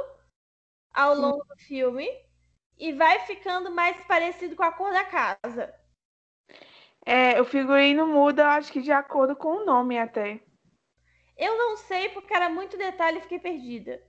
ao 0.92 1.14
longo 1.14 1.42
do 1.44 1.56
filme 1.56 2.25
e 2.78 2.92
vai 2.92 3.20
ficando 3.20 3.70
mais 3.70 3.96
parecido 4.04 4.54
com 4.54 4.62
a 4.62 4.72
cor 4.72 4.92
da 4.92 5.04
casa. 5.04 5.74
É, 7.04 7.40
o 7.40 7.44
figurino 7.44 8.06
muda, 8.06 8.48
acho 8.48 8.72
que 8.72 8.82
de 8.82 8.92
acordo 8.92 9.36
com 9.36 9.58
o 9.58 9.64
nome 9.64 9.98
até. 9.98 10.40
Eu 11.36 11.56
não 11.56 11.76
sei 11.76 12.08
porque 12.08 12.34
era 12.34 12.48
muito 12.48 12.76
detalhe 12.76 13.18
e 13.18 13.22
fiquei 13.22 13.38
perdida. 13.38 14.02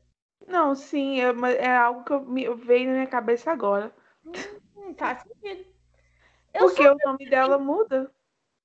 Não, 0.48 0.76
sim, 0.76 1.20
é, 1.20 1.34
é 1.58 1.76
algo 1.76 2.04
que 2.04 2.14
eu, 2.14 2.22
me, 2.22 2.50
veio 2.56 2.88
na 2.88 2.94
minha 2.94 3.08
cabeça 3.08 3.52
agora. 3.52 3.94
Hum, 4.76 4.94
tá 4.94 5.16
sentido. 5.16 5.66
porque 6.54 6.88
o 6.88 6.98
nome 7.06 7.30
dela 7.30 7.58
muda. 7.58 8.12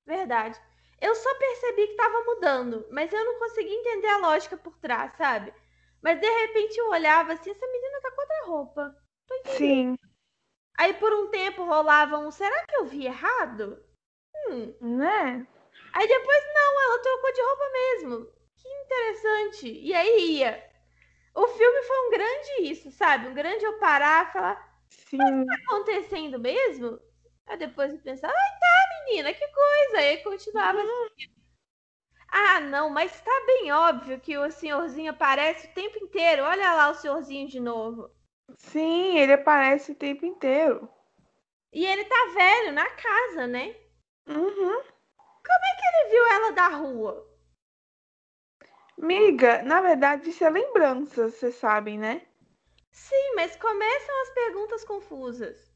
Verdade. 0.06 0.58
Eu 1.00 1.14
só 1.16 1.34
percebi 1.34 1.88
que 1.88 1.96
tava 1.96 2.24
mudando, 2.24 2.86
mas 2.90 3.12
eu 3.12 3.24
não 3.24 3.38
consegui 3.38 3.74
entender 3.74 4.06
a 4.06 4.18
lógica 4.18 4.56
por 4.56 4.78
trás, 4.78 5.12
sabe? 5.16 5.52
Mas 6.00 6.20
de 6.20 6.26
repente 6.26 6.78
eu 6.78 6.88
olhava 6.90 7.32
assim, 7.32 7.50
essa 7.50 7.66
menina 7.66 8.00
tá 8.00 8.10
com 8.12 8.20
outra 8.20 8.46
roupa. 8.46 9.01
Sim. 9.46 9.96
Aí 10.78 10.94
por 10.94 11.12
um 11.12 11.28
tempo 11.30 11.64
rolava 11.64 12.18
um, 12.18 12.30
será 12.30 12.64
que 12.66 12.76
eu 12.76 12.86
vi 12.86 13.06
errado? 13.06 13.82
Hum. 14.48 14.74
Né? 14.80 15.46
Aí 15.92 16.08
depois, 16.08 16.44
não, 16.54 16.82
ela 16.82 17.02
trocou 17.02 17.32
de 17.32 17.42
roupa 17.42 17.64
mesmo. 17.72 18.26
Que 18.56 18.68
interessante. 18.68 19.68
E 19.68 19.94
aí 19.94 20.38
ia. 20.38 20.72
O 21.34 21.46
filme 21.48 21.82
foi 21.82 22.06
um 22.06 22.10
grande 22.10 22.70
isso, 22.70 22.90
sabe? 22.90 23.28
Um 23.28 23.34
grande 23.34 23.64
eu 23.64 23.78
parar 23.78 24.28
e 24.28 24.32
falar, 24.32 24.78
Sim. 24.88 25.16
o 25.16 25.40
que 25.40 25.46
tá 25.46 25.54
acontecendo 25.64 26.38
mesmo? 26.38 26.98
Aí 27.46 27.56
depois 27.56 27.92
eu 27.92 27.98
pensar, 28.00 28.28
ai 28.28 28.58
tá, 28.60 29.04
menina, 29.06 29.32
que 29.32 29.46
coisa. 29.46 29.98
Aí 29.98 30.18
continuava 30.18 30.78
uhum. 30.78 31.08
Ah, 32.28 32.60
não, 32.60 32.88
mas 32.88 33.20
tá 33.20 33.42
bem 33.46 33.70
óbvio 33.72 34.18
que 34.20 34.38
o 34.38 34.50
senhorzinho 34.50 35.10
aparece 35.10 35.66
o 35.66 35.74
tempo 35.74 35.98
inteiro. 35.98 36.42
Olha 36.42 36.74
lá 36.74 36.90
o 36.90 36.94
senhorzinho 36.94 37.46
de 37.46 37.60
novo. 37.60 38.10
Sim, 38.56 39.18
ele 39.18 39.32
aparece 39.32 39.92
o 39.92 39.96
tempo 39.96 40.24
inteiro. 40.24 40.88
E 41.72 41.84
ele 41.84 42.04
tá 42.04 42.26
velho 42.34 42.72
na 42.72 42.88
casa, 42.90 43.46
né? 43.46 43.74
Uhum. 44.26 44.82
Como 45.44 45.64
é 45.64 45.76
que 45.76 45.86
ele 45.86 46.10
viu 46.10 46.26
ela 46.26 46.52
da 46.52 46.68
rua? 46.68 47.28
Miga, 48.96 49.62
na 49.62 49.80
verdade 49.80 50.30
isso 50.30 50.44
é 50.44 50.50
lembrança, 50.50 51.28
vocês 51.28 51.54
sabem, 51.54 51.98
né? 51.98 52.22
Sim, 52.90 53.34
mas 53.34 53.56
começam 53.56 54.22
as 54.22 54.30
perguntas 54.30 54.84
confusas. 54.84 55.72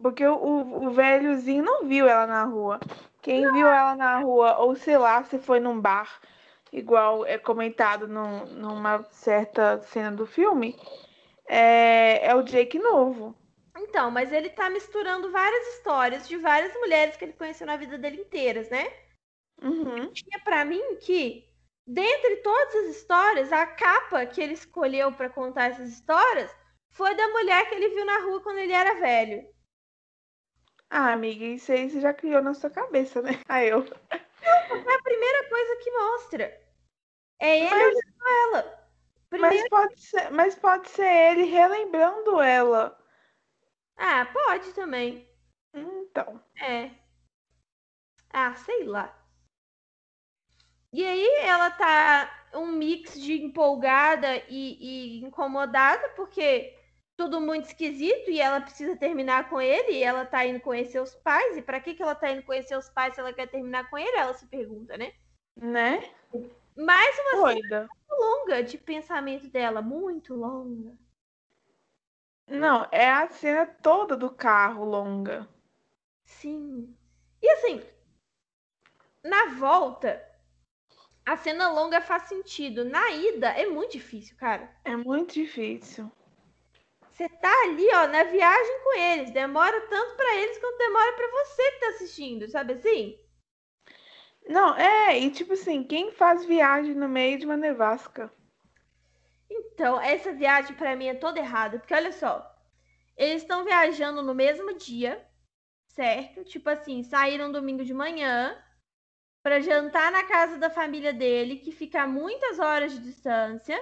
Porque 0.00 0.26
o, 0.26 0.34
o, 0.34 0.86
o 0.86 0.90
velhozinho 0.90 1.64
não 1.64 1.86
viu 1.86 2.06
ela 2.06 2.26
na 2.26 2.44
rua. 2.44 2.78
Quem 3.20 3.50
viu 3.52 3.66
ela 3.66 3.94
na 3.94 4.18
rua, 4.18 4.58
ou 4.58 4.74
sei 4.74 4.98
lá, 4.98 5.22
se 5.24 5.38
foi 5.38 5.60
num 5.60 5.80
bar, 5.80 6.20
igual 6.72 7.24
é 7.24 7.38
comentado 7.38 8.08
num, 8.08 8.46
numa 8.46 9.04
certa 9.04 9.80
cena 9.82 10.10
do 10.10 10.26
filme, 10.26 10.76
é, 11.48 12.26
é 12.26 12.34
o 12.34 12.42
Jake 12.42 12.78
novo. 12.78 13.36
Então, 13.76 14.10
mas 14.10 14.32
ele 14.32 14.50
tá 14.50 14.68
misturando 14.70 15.30
várias 15.30 15.66
histórias 15.76 16.28
de 16.28 16.36
várias 16.36 16.74
mulheres 16.74 17.16
que 17.16 17.24
ele 17.24 17.32
conheceu 17.32 17.66
na 17.66 17.76
vida 17.76 17.98
dele 17.98 18.20
inteiras, 18.22 18.68
né? 18.70 18.92
Uhum. 19.62 20.12
Tinha 20.12 20.40
pra 20.44 20.64
mim 20.64 20.96
que, 20.96 21.48
dentre 21.86 22.36
todas 22.36 22.74
as 22.74 22.96
histórias, 22.96 23.52
a 23.52 23.66
capa 23.66 24.26
que 24.26 24.40
ele 24.40 24.54
escolheu 24.54 25.12
pra 25.12 25.28
contar 25.30 25.70
essas 25.70 25.88
histórias 25.88 26.54
foi 26.90 27.14
da 27.14 27.28
mulher 27.28 27.68
que 27.68 27.74
ele 27.74 27.88
viu 27.90 28.04
na 28.04 28.18
rua 28.20 28.40
quando 28.42 28.58
ele 28.58 28.72
era 28.72 28.94
velho. 29.00 29.46
Ah, 30.90 31.12
amiga, 31.12 31.44
isso 31.44 31.72
aí 31.72 31.88
você 31.88 32.00
já 32.00 32.12
criou 32.12 32.42
na 32.42 32.52
sua 32.52 32.68
cabeça, 32.68 33.22
né? 33.22 33.40
Aí 33.48 33.68
eu. 33.70 33.80
É 34.10 34.94
a 34.94 35.02
primeira 35.02 35.48
coisa 35.48 35.76
que 35.76 35.90
mostra. 35.90 36.60
É 37.40 37.58
ele 37.60 37.70
Mas- 37.70 37.82
olhando 37.94 38.54
ela. 38.56 38.81
Primeiro... 39.32 39.56
Mas 39.56 39.68
pode 39.70 40.00
ser, 40.00 40.30
mas 40.30 40.54
pode 40.54 40.90
ser 40.90 41.06
ele 41.06 41.44
relembrando 41.44 42.38
ela. 42.42 42.98
Ah, 43.96 44.26
pode 44.26 44.74
também. 44.74 45.26
Então. 45.72 46.38
É. 46.60 46.90
Ah, 48.30 48.54
sei 48.56 48.84
lá. 48.84 49.18
E 50.92 51.02
aí 51.06 51.26
ela 51.44 51.70
tá 51.70 52.46
um 52.52 52.66
mix 52.66 53.18
de 53.18 53.42
empolgada 53.42 54.36
e, 54.50 55.16
e 55.20 55.24
incomodada, 55.24 56.10
porque 56.10 56.78
tudo 57.16 57.40
muito 57.40 57.68
esquisito 57.68 58.30
e 58.30 58.38
ela 58.38 58.60
precisa 58.60 58.94
terminar 58.96 59.48
com 59.48 59.58
ele 59.58 59.92
e 59.92 60.02
ela 60.02 60.26
tá 60.26 60.44
indo 60.44 60.60
conhecer 60.60 61.00
os 61.00 61.14
pais. 61.14 61.56
E 61.56 61.62
pra 61.62 61.80
que, 61.80 61.94
que 61.94 62.02
ela 62.02 62.14
tá 62.14 62.30
indo 62.30 62.42
conhecer 62.42 62.76
os 62.76 62.90
pais 62.90 63.14
se 63.14 63.20
ela 63.20 63.32
quer 63.32 63.46
terminar 63.46 63.88
com 63.88 63.96
ele? 63.96 64.14
Ela 64.14 64.34
se 64.34 64.46
pergunta, 64.46 64.94
né? 64.98 65.14
Né? 65.56 66.12
Mais 66.76 67.18
uma 67.18 67.46
Doida. 67.46 67.88
Longa 68.18 68.62
de 68.62 68.78
pensamento 68.78 69.48
dela, 69.48 69.82
muito 69.82 70.34
longa. 70.34 70.96
Não, 72.46 72.86
é 72.90 73.10
a 73.10 73.28
cena 73.28 73.66
toda 73.66 74.16
do 74.16 74.30
carro 74.30 74.84
longa. 74.84 75.48
Sim. 76.24 76.94
E 77.40 77.50
assim, 77.50 77.82
na 79.22 79.54
volta, 79.54 80.22
a 81.24 81.36
cena 81.36 81.70
longa 81.72 82.00
faz 82.00 82.24
sentido. 82.24 82.84
Na 82.84 83.10
ida 83.10 83.48
é 83.50 83.66
muito 83.66 83.92
difícil, 83.92 84.36
cara. 84.36 84.70
É 84.84 84.96
muito 84.96 85.34
difícil. 85.34 86.10
Você 87.08 87.28
tá 87.28 87.52
ali, 87.64 87.86
ó, 87.94 88.06
na 88.08 88.24
viagem 88.24 88.80
com 88.82 88.98
eles. 88.98 89.30
Demora 89.30 89.80
tanto 89.88 90.16
pra 90.16 90.34
eles 90.36 90.58
quanto 90.58 90.78
demora 90.78 91.12
pra 91.12 91.28
você 91.28 91.72
que 91.72 91.80
tá 91.80 91.88
assistindo, 91.88 92.48
sabe 92.48 92.72
assim? 92.72 93.18
Não, 94.48 94.74
é, 94.76 95.18
e 95.18 95.30
tipo 95.30 95.52
assim, 95.52 95.84
quem 95.84 96.12
faz 96.12 96.44
viagem 96.44 96.94
no 96.94 97.08
meio 97.08 97.38
de 97.38 97.46
uma 97.46 97.56
nevasca? 97.56 98.32
Então, 99.50 100.00
essa 100.00 100.32
viagem 100.32 100.74
pra 100.74 100.96
mim 100.96 101.06
é 101.06 101.14
toda 101.14 101.38
errada, 101.38 101.78
porque 101.78 101.94
olha 101.94 102.12
só, 102.12 102.50
eles 103.16 103.42
estão 103.42 103.64
viajando 103.64 104.22
no 104.22 104.34
mesmo 104.34 104.76
dia, 104.76 105.26
certo? 105.88 106.44
Tipo 106.44 106.70
assim, 106.70 107.02
saíram 107.02 107.52
domingo 107.52 107.84
de 107.84 107.94
manhã 107.94 108.56
pra 109.42 109.60
jantar 109.60 110.10
na 110.10 110.24
casa 110.24 110.56
da 110.58 110.70
família 110.70 111.12
dele, 111.12 111.56
que 111.56 111.72
fica 111.72 112.02
a 112.02 112.06
muitas 112.06 112.58
horas 112.58 112.92
de 112.92 113.00
distância, 113.00 113.78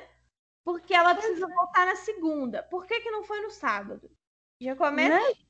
porque 0.64 0.95
ela 0.95 1.14
precisa 1.14 1.47
voltar 1.47 1.87
na 1.87 1.97
segunda. 1.97 2.62
Por 2.64 2.87
que 2.87 3.00
que 3.00 3.11
não 3.11 3.23
foi 3.23 3.40
no 3.40 3.50
sábado? 3.50 4.11
Já 4.61 4.75
começa 4.75 5.17
Né? 5.17 5.50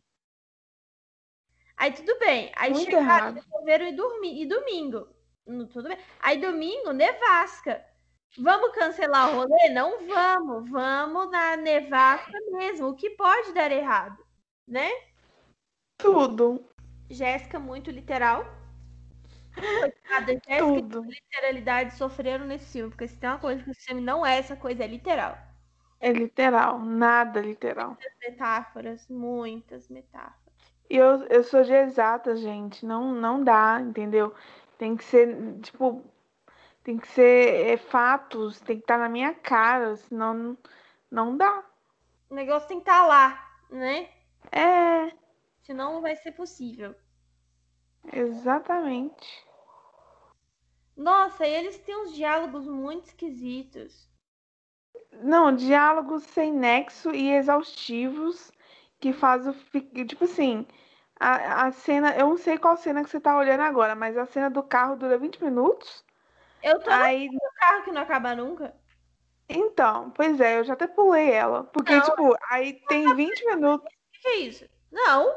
Aí 1.81 1.93
tudo 1.93 2.19
bem. 2.19 2.53
Aí 2.57 2.73
Muito 2.73 2.91
chegaram, 2.91 3.33
resolveram 3.33 3.87
ir 3.87 3.97
dormir. 3.97 4.43
E 4.43 4.47
domingo. 4.47 5.09
Tudo 5.73 5.89
bem. 5.89 5.97
Aí 6.21 6.39
domingo, 6.39 6.93
nevasca. 6.93 7.83
Vamos 8.39 8.75
cancelar 8.75 9.31
o 9.31 9.37
rolê? 9.37 9.71
Não 9.71 10.07
vamos. 10.07 10.69
Vamos 10.69 11.31
na 11.31 11.57
nevasca 11.57 12.39
mesmo. 12.51 12.89
O 12.89 12.95
que 12.95 13.09
pode 13.09 13.55
dar 13.55 13.73
errado, 13.73 14.23
né? 14.69 14.91
Tudo, 15.97 16.63
Jéssica, 17.09 17.59
muito 17.59 17.91
literal. 17.91 18.45
Coitada, 19.55 20.33
Jéssica 20.33 20.99
e 20.99 21.11
literalidade 21.11 21.95
sofreram 21.95 22.45
nesse 22.45 22.71
filme. 22.73 22.91
Porque 22.91 23.09
se 23.09 23.17
tem 23.17 23.31
uma 23.31 23.39
coisa 23.39 23.63
que 23.63 23.71
esse 23.71 23.87
filme 23.87 24.03
não 24.03 24.25
é, 24.25 24.37
essa 24.37 24.55
coisa 24.55 24.85
é 24.85 24.87
literal. 24.87 25.39
É 25.99 26.13
literal, 26.13 26.79
nada 26.79 27.41
literal. 27.41 27.97
Metáforas, 28.21 29.09
muitas 29.09 29.89
metáforas. 29.89 30.40
E 30.91 30.97
eu, 30.97 31.25
eu 31.29 31.45
sou 31.45 31.63
de 31.63 31.73
exata, 31.73 32.37
gente. 32.37 32.85
Não, 32.85 33.13
não 33.15 33.43
dá, 33.45 33.81
entendeu? 33.81 34.35
Tem 34.77 34.97
que 34.97 35.05
ser, 35.05 35.61
tipo, 35.61 36.05
tem 36.83 36.99
que 36.99 37.07
ser 37.09 37.69
é, 37.69 37.77
fatos, 37.77 38.61
tem 38.61 38.77
que 38.77 38.83
estar 38.85 38.99
na 38.99 39.09
minha 39.09 39.33
cara, 39.35 39.97
senão 39.97 40.35
não, 40.35 40.59
não 41.11 41.37
dá. 41.37 41.65
O 42.31 42.35
negócio 42.35 42.69
tem 42.69 42.79
que 42.79 42.89
estar 42.91 43.07
lá, 43.07 43.41
né? 43.71 44.09
É, 44.53 45.13
Senão 45.63 45.95
não 45.95 46.03
vai 46.03 46.17
ser 46.17 46.33
possível. 46.33 46.95
exatamente. 48.13 49.47
Nossa, 50.97 51.47
e 51.47 51.53
eles 51.53 51.79
têm 51.79 51.97
uns 51.97 52.13
diálogos 52.15 52.67
muito 52.67 53.07
esquisitos. 53.07 54.09
Não, 55.23 55.55
diálogos 55.55 56.25
sem 56.25 56.53
nexo 56.53 57.11
e 57.15 57.31
exaustivos 57.31 58.53
que 59.01 59.13
faz 59.13 59.47
o. 59.47 59.55
Tipo 60.07 60.25
assim, 60.25 60.67
a, 61.19 61.67
a 61.67 61.73
cena. 61.73 62.15
Eu 62.17 62.29
não 62.29 62.37
sei 62.37 62.59
qual 62.59 62.77
cena 62.77 63.03
que 63.03 63.11
você 63.11 63.19
tá 63.19 63.37
olhando 63.37 63.63
agora, 63.63 63.95
mas 63.95 64.17
a 64.17 64.27
cena 64.27 64.51
do 64.51 64.63
carro 64.63 64.97
dura 64.97 65.19
20 65.19 65.43
minutos. 65.43 66.05
Eu 66.63 66.79
tô 66.81 66.91
Aí 66.91 67.29
no 67.29 67.41
carro 67.59 67.83
que 67.85 67.91
não 67.91 68.03
acaba 68.03 68.35
nunca. 68.35 68.75
Então, 69.49 70.11
pois 70.11 70.41
é, 70.41 70.59
eu 70.59 70.65
já 70.65 70.75
até 70.75 70.87
pulei 70.87 71.31
ela. 71.33 71.65
Porque, 71.65 71.95
Não. 71.95 72.03
tipo, 72.03 72.37
aí 72.51 72.75
tem 72.87 73.15
20 73.17 73.47
minutos. 73.47 73.87
O 73.87 74.13
que, 74.13 74.21
que 74.21 74.29
é 74.29 74.37
isso? 74.37 74.69
Não. 74.93 75.35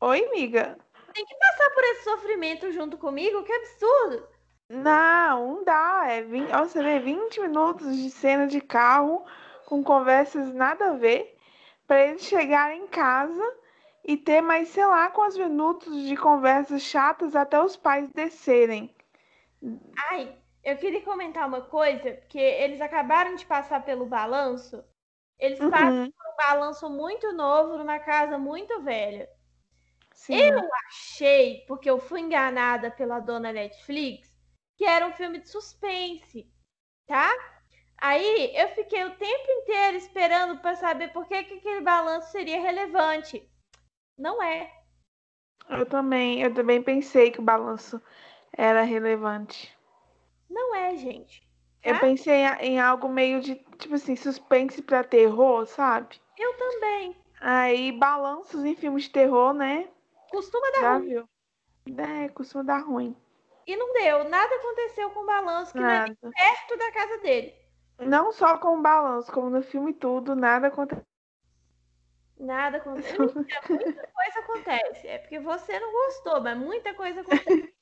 Oi, 0.00 0.24
amiga. 0.26 0.76
Tem 1.14 1.24
que 1.24 1.34
passar 1.36 1.70
por 1.70 1.84
esse 1.84 2.04
sofrimento 2.04 2.72
junto 2.72 2.98
comigo? 2.98 3.44
Que 3.44 3.52
absurdo. 3.52 4.28
Não, 4.68 5.54
não 5.54 5.64
dá. 5.64 6.06
É 6.08 6.22
20, 6.22 6.52
ó, 6.52 6.64
você 6.64 6.82
vê 6.82 6.98
20 6.98 7.40
minutos 7.40 7.96
de 7.96 8.10
cena 8.10 8.46
de 8.46 8.60
carro 8.60 9.24
com 9.66 9.82
conversas 9.84 10.52
nada 10.52 10.90
a 10.90 10.92
ver 10.94 11.35
para 11.86 12.06
eles 12.06 12.22
chegarem 12.22 12.84
em 12.84 12.86
casa 12.88 13.56
e 14.04 14.16
ter 14.16 14.40
mais, 14.40 14.68
sei 14.68 14.86
lá, 14.86 15.10
quantos 15.10 15.38
minutos 15.38 16.02
de 16.06 16.16
conversas 16.16 16.82
chatas 16.82 17.34
até 17.36 17.60
os 17.62 17.76
pais 17.76 18.10
descerem. 18.10 18.94
Ai, 20.10 20.42
eu 20.64 20.76
queria 20.78 21.02
comentar 21.04 21.46
uma 21.46 21.60
coisa, 21.62 22.14
porque 22.14 22.38
eles 22.38 22.80
acabaram 22.80 23.34
de 23.34 23.46
passar 23.46 23.84
pelo 23.84 24.06
balanço. 24.06 24.84
Eles 25.38 25.64
passam 25.66 26.00
Uhum, 26.00 26.12
por 26.16 26.32
um 26.32 26.36
balanço 26.36 26.88
muito 26.90 27.32
novo 27.32 27.76
numa 27.78 27.98
casa 28.00 28.38
muito 28.38 28.82
velha. 28.82 29.28
sim. 30.14 30.40
Eu 30.40 30.68
achei, 30.88 31.64
porque 31.66 31.88
eu 31.88 31.98
fui 32.00 32.20
enganada 32.20 32.90
pela 32.90 33.20
dona 33.20 33.52
Netflix, 33.52 34.36
que 34.76 34.84
era 34.84 35.06
um 35.06 35.12
filme 35.12 35.40
de 35.40 35.48
suspense, 35.48 36.52
tá? 37.06 37.30
Aí 37.98 38.52
eu 38.54 38.68
fiquei 38.74 39.04
o 39.04 39.14
tempo 39.16 39.50
inteiro 39.50 39.96
esperando 39.96 40.58
para 40.60 40.76
saber 40.76 41.12
por 41.12 41.26
que, 41.26 41.42
que 41.44 41.54
aquele 41.54 41.80
balanço 41.80 42.30
seria 42.30 42.60
relevante. 42.60 43.48
Não 44.18 44.42
é. 44.42 44.70
Eu 45.68 45.86
também, 45.86 46.42
eu 46.42 46.52
também 46.54 46.82
pensei 46.82 47.30
que 47.30 47.40
o 47.40 47.44
balanço 47.44 48.00
era 48.52 48.82
relevante. 48.82 49.76
Não 50.48 50.74
é, 50.74 50.94
gente. 50.96 51.42
Eu 51.82 51.94
Tá? 51.94 52.00
pensei 52.00 52.44
em- 52.60 52.80
algo 52.80 53.08
meio 53.08 53.40
de, 53.40 53.54
tipo 53.78 53.94
assim, 53.94 54.14
suspense 54.16 54.82
pra 54.82 55.02
terror, 55.04 55.66
sabe? 55.66 56.20
Eu 56.38 56.56
também. 56.56 57.16
Aí, 57.40 57.92
balanços 57.92 58.64
em 58.64 58.74
filmes 58.74 59.04
de 59.04 59.10
terror, 59.10 59.52
né? 59.52 59.88
Costuma 60.30 60.70
dar 60.72 60.80
Já 60.80 60.96
ruim. 60.98 61.08
viu? 61.08 61.28
É, 61.98 62.28
costuma 62.30 62.64
dar 62.64 62.78
ruim. 62.78 63.16
E 63.66 63.76
não 63.76 63.92
deu. 63.92 64.24
Nada 64.28 64.54
aconteceu 64.56 65.10
com 65.10 65.20
o 65.20 65.26
balanço 65.26 65.72
que 65.72 65.78
não 65.78 65.90
é 65.90 65.98
Nada. 65.98 66.16
perto 66.20 66.76
da 66.76 66.92
casa 66.92 67.18
dele. 67.18 67.54
Não 67.98 68.32
só 68.32 68.58
com 68.58 68.78
o 68.78 68.82
balanço, 68.82 69.32
como 69.32 69.48
no 69.48 69.62
filme 69.62 69.94
tudo, 69.94 70.34
nada 70.34 70.68
acontece. 70.68 71.02
Nada 72.38 72.76
aconteceu. 72.76 73.34
Mentira, 73.34 73.60
Muita 73.68 74.06
coisa 74.12 74.38
acontece. 74.40 75.08
É 75.08 75.18
porque 75.18 75.38
você 75.40 75.80
não 75.80 75.90
gostou, 75.90 76.40
mas 76.42 76.58
muita 76.58 76.94
coisa 76.94 77.22
acontece. 77.22 77.74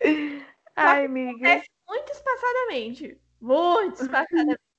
Ai, 0.76 1.06
amiga. 1.06 1.30
acontece 1.30 1.70
muito 1.88 2.12
espaçadamente. 2.12 3.20
Muito 3.40 4.02
espaçadamente. 4.02 4.60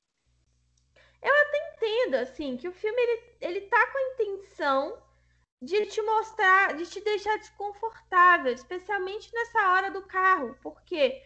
Eu 1.20 1.34
até 1.34 1.74
entendo, 1.74 2.16
assim, 2.16 2.58
que 2.58 2.68
o 2.68 2.72
filme 2.72 3.02
ele, 3.02 3.36
ele 3.42 3.62
tá 3.62 3.92
com 3.92 3.98
a 3.98 4.14
intenção 4.14 5.02
de 5.60 5.88
te 5.88 6.00
mostrar, 6.04 6.76
de 6.76 6.86
te 6.86 7.02
deixar 7.02 7.36
desconfortável, 7.38 8.54
especialmente 8.54 9.34
nessa 9.34 9.74
hora 9.74 9.90
do 9.90 10.04
carro, 10.04 10.56
porque 10.62 11.22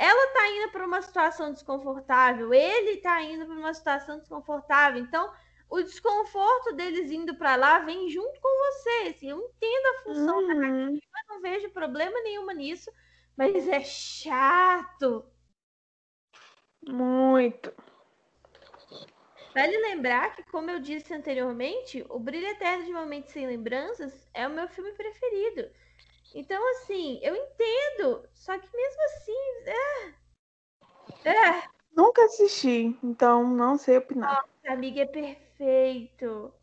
ela 0.00 0.32
tá 0.34 0.48
indo 0.48 0.72
para 0.72 0.86
uma 0.86 1.02
situação 1.02 1.52
desconfortável, 1.52 2.54
ele 2.54 2.98
tá 2.98 3.22
indo 3.22 3.46
para 3.46 3.54
uma 3.56 3.74
situação 3.74 4.18
desconfortável. 4.18 5.00
Então, 5.02 5.32
o 5.68 5.82
desconforto 5.82 6.72
deles 6.74 7.10
indo 7.12 7.36
para 7.36 7.56
lá 7.56 7.80
vem 7.80 8.08
junto 8.10 8.40
com 8.40 8.48
você. 8.72 9.08
Assim, 9.10 9.30
eu 9.30 9.38
entendo 9.40 9.86
a 9.86 10.02
função 10.04 10.34
Uhum. 10.34 11.00
narrativa, 11.14 11.28
não 11.28 11.42
vejo 11.42 11.70
problema 11.70 12.20
nenhuma 12.22 12.54
nisso, 12.54 12.90
mas 13.36 13.68
é 13.68 13.82
chato. 13.82 15.30
Muito. 16.86 17.72
Vale 19.54 19.76
lembrar 19.78 20.34
que, 20.34 20.42
como 20.44 20.70
eu 20.70 20.80
disse 20.80 21.14
anteriormente, 21.14 22.04
O 22.08 22.18
Brilho 22.18 22.48
Eterno 22.48 22.84
de 22.84 22.92
Momentos 22.92 23.32
Sem 23.32 23.46
Lembranças 23.46 24.28
é 24.34 24.46
o 24.46 24.50
meu 24.50 24.68
filme 24.68 24.92
preferido. 24.92 25.70
Então, 26.34 26.70
assim, 26.72 27.18
eu 27.22 27.34
entendo, 27.34 28.28
só 28.32 28.58
que 28.58 28.68
mesmo 28.72 29.02
assim, 29.02 29.32
é. 29.66 31.30
É, 31.30 31.70
Nunca 31.92 32.24
assisti, 32.24 32.96
então 33.02 33.44
não 33.44 33.76
sei 33.76 33.98
opinar. 33.98 34.44
amiga, 34.66 35.02
é 35.02 35.06
perfeito. 35.06 36.54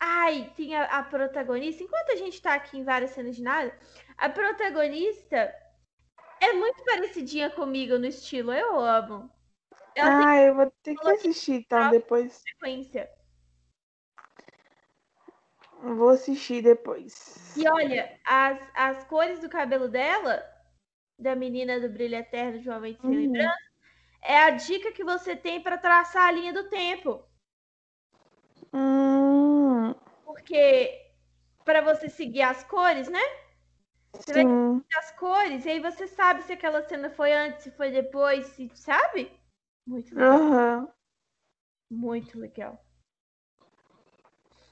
Ai, 0.00 0.52
tem 0.56 0.74
a, 0.74 0.84
a 0.98 1.02
protagonista. 1.02 1.82
Enquanto 1.82 2.10
a 2.10 2.16
gente 2.16 2.40
tá 2.40 2.54
aqui 2.54 2.78
em 2.78 2.84
várias 2.84 3.10
cenas 3.10 3.36
de 3.36 3.42
nada, 3.42 3.76
a 4.16 4.28
protagonista 4.28 5.54
é 6.40 6.52
muito 6.54 6.82
parecidinha 6.84 7.50
comigo 7.50 7.98
no 7.98 8.06
estilo. 8.06 8.52
Eu 8.52 8.80
amo. 8.80 9.30
Ela 9.94 10.16
tem 10.16 10.26
Ah, 10.26 10.42
eu 10.42 10.54
vou 10.54 10.70
ter 10.82 10.96
que 10.96 11.08
assistir 11.08 11.52
então 11.52 11.90
depois. 11.90 12.42
sequência. 12.42 13.10
Vou 15.84 16.08
assistir 16.08 16.62
depois. 16.62 17.54
E 17.56 17.68
olha, 17.68 18.18
as, 18.24 18.58
as 18.74 19.04
cores 19.04 19.38
do 19.40 19.48
cabelo 19.48 19.88
dela, 19.88 20.44
da 21.18 21.36
menina 21.36 21.80
do 21.80 21.88
Brilho 21.90 22.16
Eterno 22.16 22.60
de 22.60 22.68
Uma 22.68 22.80
Mente 22.80 23.02
Sem 23.04 23.14
Uhum. 23.14 23.16
Lembrança, 23.16 23.58
é 24.22 24.38
a 24.38 24.50
dica 24.50 24.92
que 24.92 25.04
você 25.04 25.36
tem 25.36 25.62
pra 25.62 25.78
traçar 25.78 26.24
a 26.28 26.32
linha 26.32 26.52
do 26.52 26.68
tempo. 26.70 27.24
Hum, 28.72 29.94
Porque 30.24 31.12
pra 31.64 31.80
você 31.82 32.08
seguir 32.10 32.42
as 32.42 32.64
cores, 32.64 33.08
né? 33.08 33.20
Você 34.24 34.32
vai 34.34 34.44
sim. 34.44 34.84
as 34.98 35.12
cores, 35.18 35.64
e 35.66 35.70
aí 35.70 35.80
você 35.80 36.06
sabe 36.08 36.42
se 36.42 36.52
aquela 36.52 36.82
cena 36.82 37.10
foi 37.10 37.32
antes, 37.32 37.64
se 37.64 37.70
foi 37.72 37.90
depois, 37.92 38.46
se, 38.48 38.70
sabe? 38.76 39.30
Muito 39.86 40.14
legal. 40.16 40.42
Aham. 40.42 40.88
Muito 41.90 42.38
legal. 42.38 42.83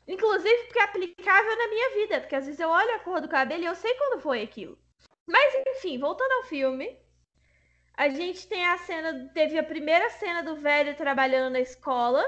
Inclusive 0.06 0.64
porque 0.64 0.78
é 0.78 0.82
aplicável 0.82 1.56
na 1.56 1.68
minha 1.68 1.90
vida, 1.94 2.20
porque 2.20 2.34
às 2.34 2.46
vezes 2.46 2.60
eu 2.60 2.68
olho 2.68 2.94
a 2.94 2.98
cor 2.98 3.20
do 3.20 3.28
cabelo 3.28 3.62
e 3.62 3.66
eu 3.66 3.74
sei 3.74 3.94
quando 3.94 4.20
foi 4.20 4.42
aquilo. 4.42 4.76
Mas 5.26 5.54
enfim, 5.68 5.98
voltando 5.98 6.32
ao 6.32 6.44
filme, 6.44 6.98
a 7.94 8.08
gente 8.08 8.48
tem 8.48 8.66
a 8.66 8.78
cena, 8.78 9.30
teve 9.32 9.58
a 9.58 9.62
primeira 9.62 10.10
cena 10.10 10.42
do 10.42 10.56
velho 10.56 10.96
trabalhando 10.96 11.52
na 11.52 11.60
escola, 11.60 12.24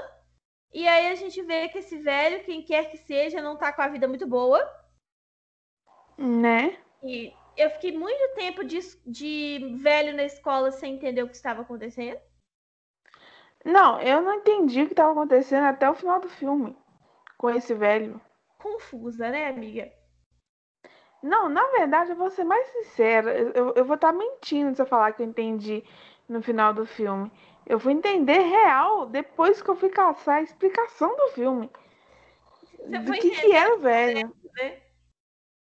e 0.73 0.87
aí 0.87 1.07
a 1.07 1.15
gente 1.15 1.41
vê 1.41 1.67
que 1.67 1.79
esse 1.79 1.97
velho, 1.97 2.43
quem 2.43 2.63
quer 2.63 2.89
que 2.89 2.97
seja, 2.97 3.41
não 3.41 3.57
tá 3.57 3.73
com 3.73 3.81
a 3.81 3.87
vida 3.87 4.07
muito 4.07 4.25
boa. 4.25 4.59
Né? 6.17 6.77
E 7.03 7.33
eu 7.57 7.69
fiquei 7.71 7.91
muito 7.91 8.35
tempo 8.35 8.63
de, 8.63 8.79
de 9.05 9.77
velho 9.81 10.15
na 10.15 10.23
escola 10.23 10.71
sem 10.71 10.95
entender 10.95 11.23
o 11.23 11.27
que 11.27 11.35
estava 11.35 11.61
acontecendo. 11.61 12.19
Não, 13.65 13.99
eu 13.99 14.21
não 14.21 14.35
entendi 14.35 14.83
o 14.83 14.85
que 14.85 14.93
estava 14.93 15.11
acontecendo 15.11 15.65
até 15.65 15.89
o 15.89 15.95
final 15.95 16.21
do 16.21 16.29
filme 16.29 16.75
com 17.37 17.49
esse 17.49 17.73
velho. 17.73 18.19
Confusa, 18.57 19.29
né, 19.29 19.47
amiga? 19.47 19.91
Não, 21.21 21.49
na 21.49 21.65
verdade, 21.71 22.11
eu 22.11 22.15
vou 22.15 22.29
ser 22.29 22.43
mais 22.43 22.67
sincera. 22.67 23.33
Eu, 23.33 23.73
eu- 23.75 23.85
vou 23.85 23.95
estar 23.95 24.11
mentindo 24.13 24.75
se 24.75 24.81
eu 24.81 24.85
falar 24.85 25.13
que 25.13 25.21
eu 25.23 25.25
entendi 25.27 25.83
no 26.29 26.41
final 26.41 26.73
do 26.73 26.85
filme. 26.85 27.31
Eu 27.65 27.79
fui 27.79 27.93
entender 27.93 28.39
real 28.39 29.07
depois 29.07 29.61
que 29.61 29.69
eu 29.69 29.75
fui 29.75 29.89
caçar 29.89 30.35
a 30.37 30.41
explicação 30.43 31.15
do 31.15 31.29
filme. 31.29 31.69
Você 32.77 32.99
do 32.99 33.11
que, 33.13 33.31
que 33.31 33.51
era 33.51 33.75
o 33.75 33.79
velho. 33.79 34.35
né? 34.55 34.81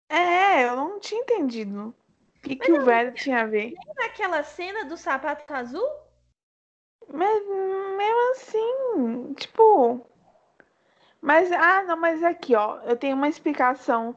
É, 0.09 0.63
eu 0.65 0.75
não 0.75 0.99
tinha 0.99 1.21
entendido. 1.21 1.93
O 2.37 2.41
que, 2.41 2.55
que 2.55 2.71
o 2.71 2.85
velho 2.85 3.13
tinha 3.13 3.41
a 3.41 3.45
ver. 3.45 3.73
Naquela 3.97 4.43
cena 4.43 4.85
do 4.85 4.95
sapato 4.95 5.51
azul? 5.53 5.87
Mas 7.11 7.45
mesmo 7.45 8.31
assim, 8.31 9.33
tipo. 9.33 10.05
Mas, 11.21 11.51
ah, 11.51 11.83
não, 11.83 11.97
mas 11.97 12.23
aqui, 12.23 12.55
ó, 12.55 12.79
eu 12.83 12.95
tenho 12.97 13.15
uma 13.15 13.27
explicação. 13.29 14.15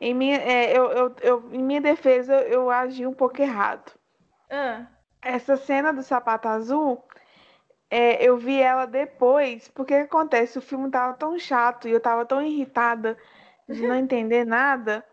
Em 0.00 0.14
minha, 0.14 0.38
é, 0.38 0.76
eu, 0.76 0.90
eu, 0.92 1.16
eu- 1.22 1.54
em 1.54 1.62
minha 1.62 1.80
defesa, 1.82 2.34
eu 2.42 2.70
agi 2.70 3.06
um 3.06 3.14
pouco 3.14 3.40
errado. 3.42 3.92
Ah, 4.50 5.02
Essa 5.20 5.56
cena 5.56 5.92
do 5.92 6.02
sapato 6.02 6.48
azul, 6.48 7.02
é, 7.90 8.24
eu 8.24 8.38
vi 8.38 8.60
ela 8.60 8.86
depois, 8.86 9.68
porque 9.68 9.94
acontece? 9.94 10.58
O 10.58 10.62
filme 10.62 10.90
tava 10.90 11.14
tão 11.16 11.38
chato 11.38 11.88
e 11.88 11.92
eu 11.92 12.00
tava 12.00 12.26
tão 12.26 12.42
irritada 12.42 13.18
de 13.68 13.84
não 13.84 13.94
entender 13.96 14.44
nada, 14.46 15.06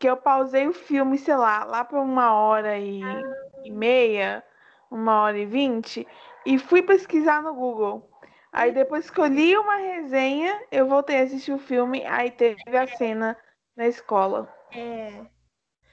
que 0.00 0.08
eu 0.08 0.16
pausei 0.18 0.68
o 0.68 0.74
filme, 0.74 1.18
sei 1.18 1.36
lá, 1.36 1.64
lá 1.64 1.84
pra 1.84 2.00
uma 2.02 2.34
hora 2.34 2.78
e, 2.80 3.26
e 3.64 3.72
meia, 3.72 4.44
uma 4.90 5.22
hora 5.22 5.38
e 5.38 5.46
vinte, 5.46 6.08
e 6.46 6.58
fui 6.58 6.82
pesquisar 6.82 7.42
no 7.42 7.54
Google. 7.54 8.11
Aí 8.52 8.72
depois 8.72 9.10
que 9.10 9.20
eu 9.20 9.26
li 9.26 9.56
uma 9.56 9.76
resenha, 9.76 10.62
eu 10.70 10.86
voltei 10.86 11.18
a 11.20 11.24
assistir 11.24 11.52
o 11.52 11.58
filme, 11.58 12.04
aí 12.06 12.30
teve 12.30 12.76
a 12.76 12.86
cena 12.86 13.36
na 13.76 13.86
escola. 13.88 14.48
é. 14.74 15.26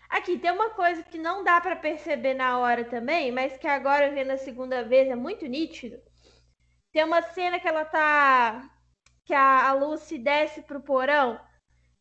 Aqui, 0.10 0.40
tem 0.40 0.52
uma 0.52 0.72
coisa 0.72 1.04
que 1.04 1.18
não 1.18 1.44
dá 1.44 1.62
pra 1.62 1.76
perceber 1.76 2.34
na 2.36 2.60
hora 2.60 2.86
também, 2.86 3.32
mas 3.32 3.58
que 3.58 3.68
agora 3.68 4.12
vendo 4.12 4.32
a 4.32 4.38
segunda 4.38 4.84
vez 4.84 5.10
é 5.10 5.16
muito 5.16 5.46
nítido. 5.48 6.02
Tem 6.94 7.04
uma 7.06 7.22
cena 7.22 7.60
que 7.60 7.68
ela 7.68 7.86
tá. 7.86 8.70
que 9.26 9.34
a, 9.34 9.70
a 9.70 9.74
Lucy 9.74 10.18
desce 10.20 10.62
pro 10.64 10.82
porão 10.82 11.40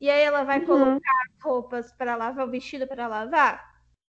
e 0.01 0.11
aí 0.11 0.23
ela 0.23 0.45
vai 0.45 0.61
Uhum. 0.61 0.63
colocar 0.63 1.13
as 1.29 1.45
roupas 1.45 1.93
pra 1.95 2.17
lavar, 2.17 2.47
o 2.49 2.51
vestido 2.51 2.87
pra 2.89 3.09
lavar. 3.09 3.65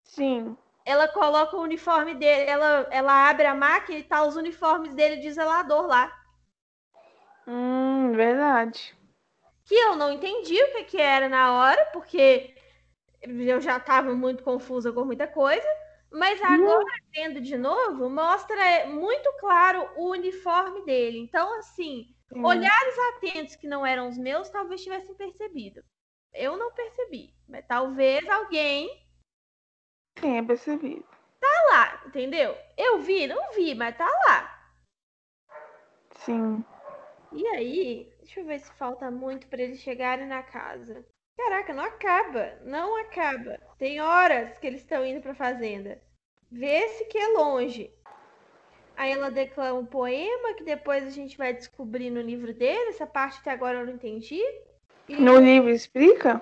Sim. 0.05 0.57
Ela 0.87 1.07
coloca 1.09 1.57
o 1.57 1.61
uniforme 1.63 2.15
dele, 2.15 2.49
ela, 2.49 2.89
ela 2.91 3.29
abre 3.29 3.47
a 3.47 3.55
máquina 3.55 3.99
e 3.99 4.05
tá 4.05 4.23
os 4.25 4.37
uniformes 4.37 4.95
dele 4.95 5.17
de 5.17 5.31
zelador 5.33 5.87
lá. 5.87 6.11
Hum, 7.47 8.13
verdade. 8.13 8.97
que 9.65 9.75
eu 9.75 9.97
não 9.97 10.13
entendi 10.13 10.61
o 10.63 10.73
que, 10.73 10.85
que 10.85 11.01
era 11.01 11.29
na 11.29 11.53
hora, 11.55 11.87
porque 11.93 12.55
eu 13.23 13.61
já 13.61 13.77
estava 13.79 14.15
muito 14.15 14.43
confusa 14.45 14.93
com 14.93 15.05
muita 15.05 15.27
coisa. 15.27 15.67
Mas 16.11 16.41
agora, 16.41 16.85
vendo 17.15 17.41
de 17.41 17.57
novo, 17.59 18.09
mostra 18.09 18.87
muito 18.87 19.31
claro 19.41 19.89
o 19.97 20.11
uniforme 20.11 20.85
dele. 20.85 21.19
Então, 21.19 21.59
assim, 21.59 22.15
Sim. 22.33 22.45
olhares 22.45 22.99
atentos 23.17 23.57
que 23.57 23.67
não 23.67 23.85
eram 23.85 24.09
os 24.09 24.17
meus, 24.17 24.49
talvez 24.49 24.83
tivessem 24.83 25.15
percebido. 25.17 25.83
Eu 26.33 26.57
não 26.57 26.73
percebi, 26.73 27.35
mas 27.49 27.67
talvez 27.67 28.27
alguém 28.29 28.89
é 30.23 30.43
percebido. 30.43 31.05
tá 31.41 31.49
lá, 31.71 32.03
entendeu? 32.07 32.57
Eu 32.77 33.01
vi, 33.01 33.27
não 33.27 33.53
vi, 33.53 33.75
mas 33.75 33.97
tá 33.97 34.07
lá. 34.27 34.73
Sim. 36.25 36.65
E 37.31 37.47
aí, 37.47 38.13
deixa 38.19 38.41
eu 38.41 38.47
ver 38.47 38.59
se 38.59 38.73
falta 38.75 39.11
muito 39.13 39.47
para 39.47 39.63
eles 39.63 39.79
chegarem 39.79 40.27
na 40.27 40.43
casa. 40.43 41.07
Caraca, 41.35 41.73
não 41.73 41.85
acaba, 41.85 42.59
não 42.63 42.97
acaba. 43.01 43.59
Tem 43.79 44.01
horas 44.03 44.59
que 44.59 44.67
eles 44.67 44.81
estão 44.83 45.05
indo 45.07 45.23
pra 45.23 45.35
fazenda. 45.35 45.99
Vê-se 46.51 47.05
que 47.07 47.17
é 47.17 47.29
longe. 47.29 47.91
Aí 48.97 49.13
ela 49.13 49.31
declama 49.31 49.79
um 49.79 49.87
poema 49.87 50.55
que 50.55 50.65
depois 50.65 51.05
a 51.05 51.11
gente 51.11 51.37
vai 51.37 51.53
descobrir 51.55 52.11
no 52.11 52.21
livro 52.21 52.53
dele. 52.55 52.89
Essa 52.91 53.07
parte 53.07 53.39
até 53.41 53.51
agora 53.51 53.79
eu 53.81 53.87
não 53.87 53.93
entendi. 53.95 54.41
E- 55.09 55.27
No 55.27 55.37
livro 55.41 55.69
explica? 55.71 56.41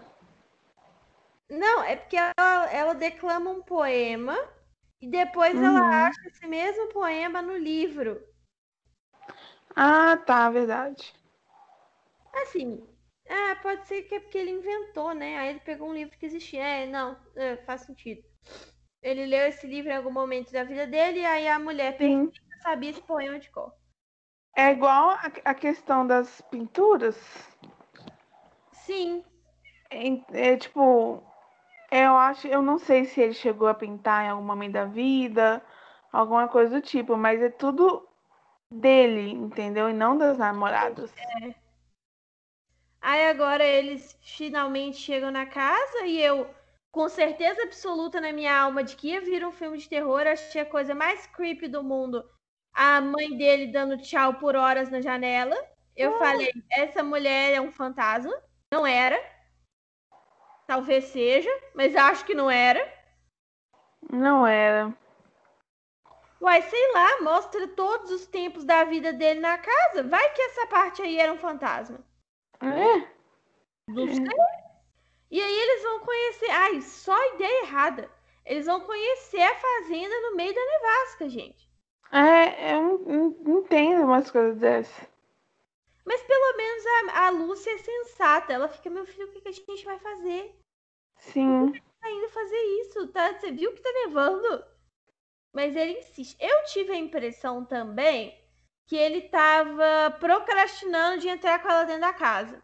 Não, 1.49 1.83
é 1.85 1.97
porque 1.97 2.17
ela, 2.17 2.71
ela 2.73 2.95
declama 2.95 3.51
um 3.51 3.63
poema 3.63 4.37
e 5.01 5.09
depois 5.09 5.61
Uhum. 5.61 5.61
ela 5.61 5.81
acha 6.09 6.29
esse 6.29 6.47
mesmo 6.47 6.89
poema 6.89 7.43
no 7.43 7.57
livro. 7.57 8.23
Ah, 9.77 10.17
tá, 10.27 10.51
verdade. 10.51 11.15
Assim, 12.33 12.87
ah, 13.29 13.57
pode 13.63 13.87
ser 13.89 14.03
que 14.03 14.15
é 14.17 14.21
porque 14.21 14.37
ele 14.39 14.51
inventou, 14.51 15.15
né? 15.15 15.37
Aí 15.39 15.49
ele 15.51 15.61
pegou 15.61 15.89
um 15.89 15.95
livro 15.95 16.17
que 16.19 16.27
existia. 16.27 16.63
É, 16.63 16.87
não, 16.87 17.19
é, 17.37 17.57
faz 17.65 17.83
sentido. 17.83 18.23
Ele 19.03 19.27
leu 19.27 19.49
esse 19.49 19.67
livro 19.67 19.91
em 19.93 19.97
algum 19.97 20.13
momento 20.13 20.53
da 20.53 20.65
vida 20.65 20.87
dele 20.87 21.21
e 21.21 21.27
aí 21.27 21.49
a 21.49 21.59
mulher 21.59 21.99
perfeita 21.99 22.29
sabia 22.63 22.91
esse 22.91 23.03
poema 23.03 23.39
de 23.41 23.51
cor. 23.51 23.75
É 24.57 24.73
igual 24.73 25.11
a, 25.11 25.31
a 25.45 25.55
questão 25.55 26.05
das 26.05 26.41
pinturas. 26.51 27.17
Sim, 28.73 29.25
É, 29.91 30.53
é, 30.53 30.57
tipo, 30.57 31.23
eu 31.93 32.17
acho, 32.17 32.49
eu 32.49 32.63
não 32.63 32.79
sei 32.79 33.05
se 33.07 33.21
ele 33.21 33.35
chegou 33.35 33.69
a 33.69 33.75
pintar 33.75 34.25
em 34.25 34.31
algum 34.31 34.45
momento 34.45 34.73
da 34.75 34.87
vida, 34.87 35.63
alguma 36.13 36.49
coisa 36.49 36.81
do 36.81 36.83
tipo, 36.87 37.17
mas 37.17 37.43
é 37.43 37.51
tudo 37.51 38.09
dele, 38.81 39.31
entendeu? 39.31 39.89
E 39.89 39.93
não 39.93 40.17
das 40.17 40.39
namoradas. 40.39 41.13
Aí 43.01 43.27
agora 43.29 43.63
eles 43.63 44.19
finalmente 44.23 44.97
chegam 44.97 45.31
na 45.31 45.47
casa 45.47 46.07
e 46.07 46.21
eu 46.21 46.49
com 46.91 47.09
certeza 47.09 47.63
absoluta 47.63 48.21
na 48.21 48.33
minha 48.33 48.57
alma 48.57 48.83
de 48.83 48.97
que 48.97 49.09
ia 49.09 49.21
vir 49.21 49.45
um 49.45 49.53
filme 49.53 49.79
de 49.79 49.89
terror. 49.89 50.27
Achei 50.27 50.63
a 50.63 50.67
coisa 50.67 50.95
mais 50.95 51.27
creepy 51.27 51.69
do 51.69 51.83
mundo. 51.83 52.25
A 52.73 53.01
mãe 53.01 53.37
dele 53.37 53.67
dando 53.69 53.99
tchau 53.99 54.35
por 54.35 54.57
horas 54.57 54.91
na 54.91 55.01
janela. 55.01 55.57
Eu 55.97 56.19
falei, 56.19 56.51
essa 56.71 57.03
mulher 57.03 57.53
é 57.53 57.61
um 57.61 57.71
fantasma. 57.71 58.33
Não 58.73 58.87
era. 58.87 59.19
Talvez 60.67 61.05
seja, 61.05 61.51
mas 61.75 61.95
acho 61.95 62.25
que 62.25 62.35
não 62.35 62.51
era. 62.51 62.81
Não 64.11 64.47
era. 64.47 64.93
Uai, 66.45 66.61
sei 66.61 66.93
lá, 66.93 67.23
mostra 67.23 67.67
todos 67.69 68.11
os 68.11 68.27
tempos 68.27 68.67
da 68.67 68.85
vida 68.85 69.15
dele 69.15 69.41
na 69.41 69.57
casa. 69.57 70.03
Vai 70.03 70.31
que 70.35 70.43
essa 70.43 70.67
parte 70.67 71.01
aí 71.01 71.19
era 71.19 71.33
um 71.33 71.39
fantasma. 71.39 72.05
É? 72.61 73.09
Não 73.89 74.07
sei. 74.07 74.27
E 75.31 75.41
aí 75.41 75.61
eles 75.63 75.83
vão 75.83 76.01
conhecer. 76.01 76.51
Ai, 76.51 76.83
só 76.83 77.17
ideia 77.35 77.63
errada. 77.63 78.11
Eles 78.45 78.67
vão 78.67 78.83
conhecer 78.83 79.41
a 79.41 79.55
fazenda 79.55 80.21
no 80.21 80.37
meio 80.37 80.55
da 80.55 80.61
nevasca, 80.61 81.31
gente. 81.31 81.67
É, 82.13 82.75
eu 82.75 82.99
não, 82.99 83.61
entendo 83.61 84.05
umas 84.05 84.31
coisas 84.31 84.59
dessas. 84.59 85.09
Mas 86.05 86.23
pelo 86.25 86.57
menos 86.59 86.85
a, 86.87 87.27
a 87.27 87.31
Lúcia 87.31 87.71
é 87.71 87.79
sensata. 87.79 88.53
Ela 88.53 88.69
fica, 88.69 88.91
meu 88.91 89.07
filho, 89.07 89.29
o 89.29 89.33
que, 89.33 89.41
que 89.41 89.49
a 89.49 89.53
gente 89.53 89.85
vai 89.87 89.99
fazer? 89.99 90.55
Sim. 91.17 91.73
Tá 92.03 92.11
indo 92.11 92.29
fazer 92.29 92.63
isso, 92.83 93.09
tá? 93.09 93.33
Você 93.33 93.51
viu 93.51 93.73
que 93.73 93.81
tá 93.81 93.91
nevando? 94.05 94.74
Mas 95.55 95.77
ele 95.77 95.99
insiste. 95.99 96.37
Eu 96.41 96.65
tive 96.65 96.93
a 96.93 96.97
impressão 96.97 97.65
também 97.65 98.37
que 98.87 98.97
ele 98.97 99.23
tava 99.23 100.11
procrastinando 100.19 101.21
de 101.21 101.29
entrar 101.29 101.63
com 101.63 101.71
ela 101.71 101.85
dentro 101.85 102.03
da 102.03 102.13
casa. 102.13 102.63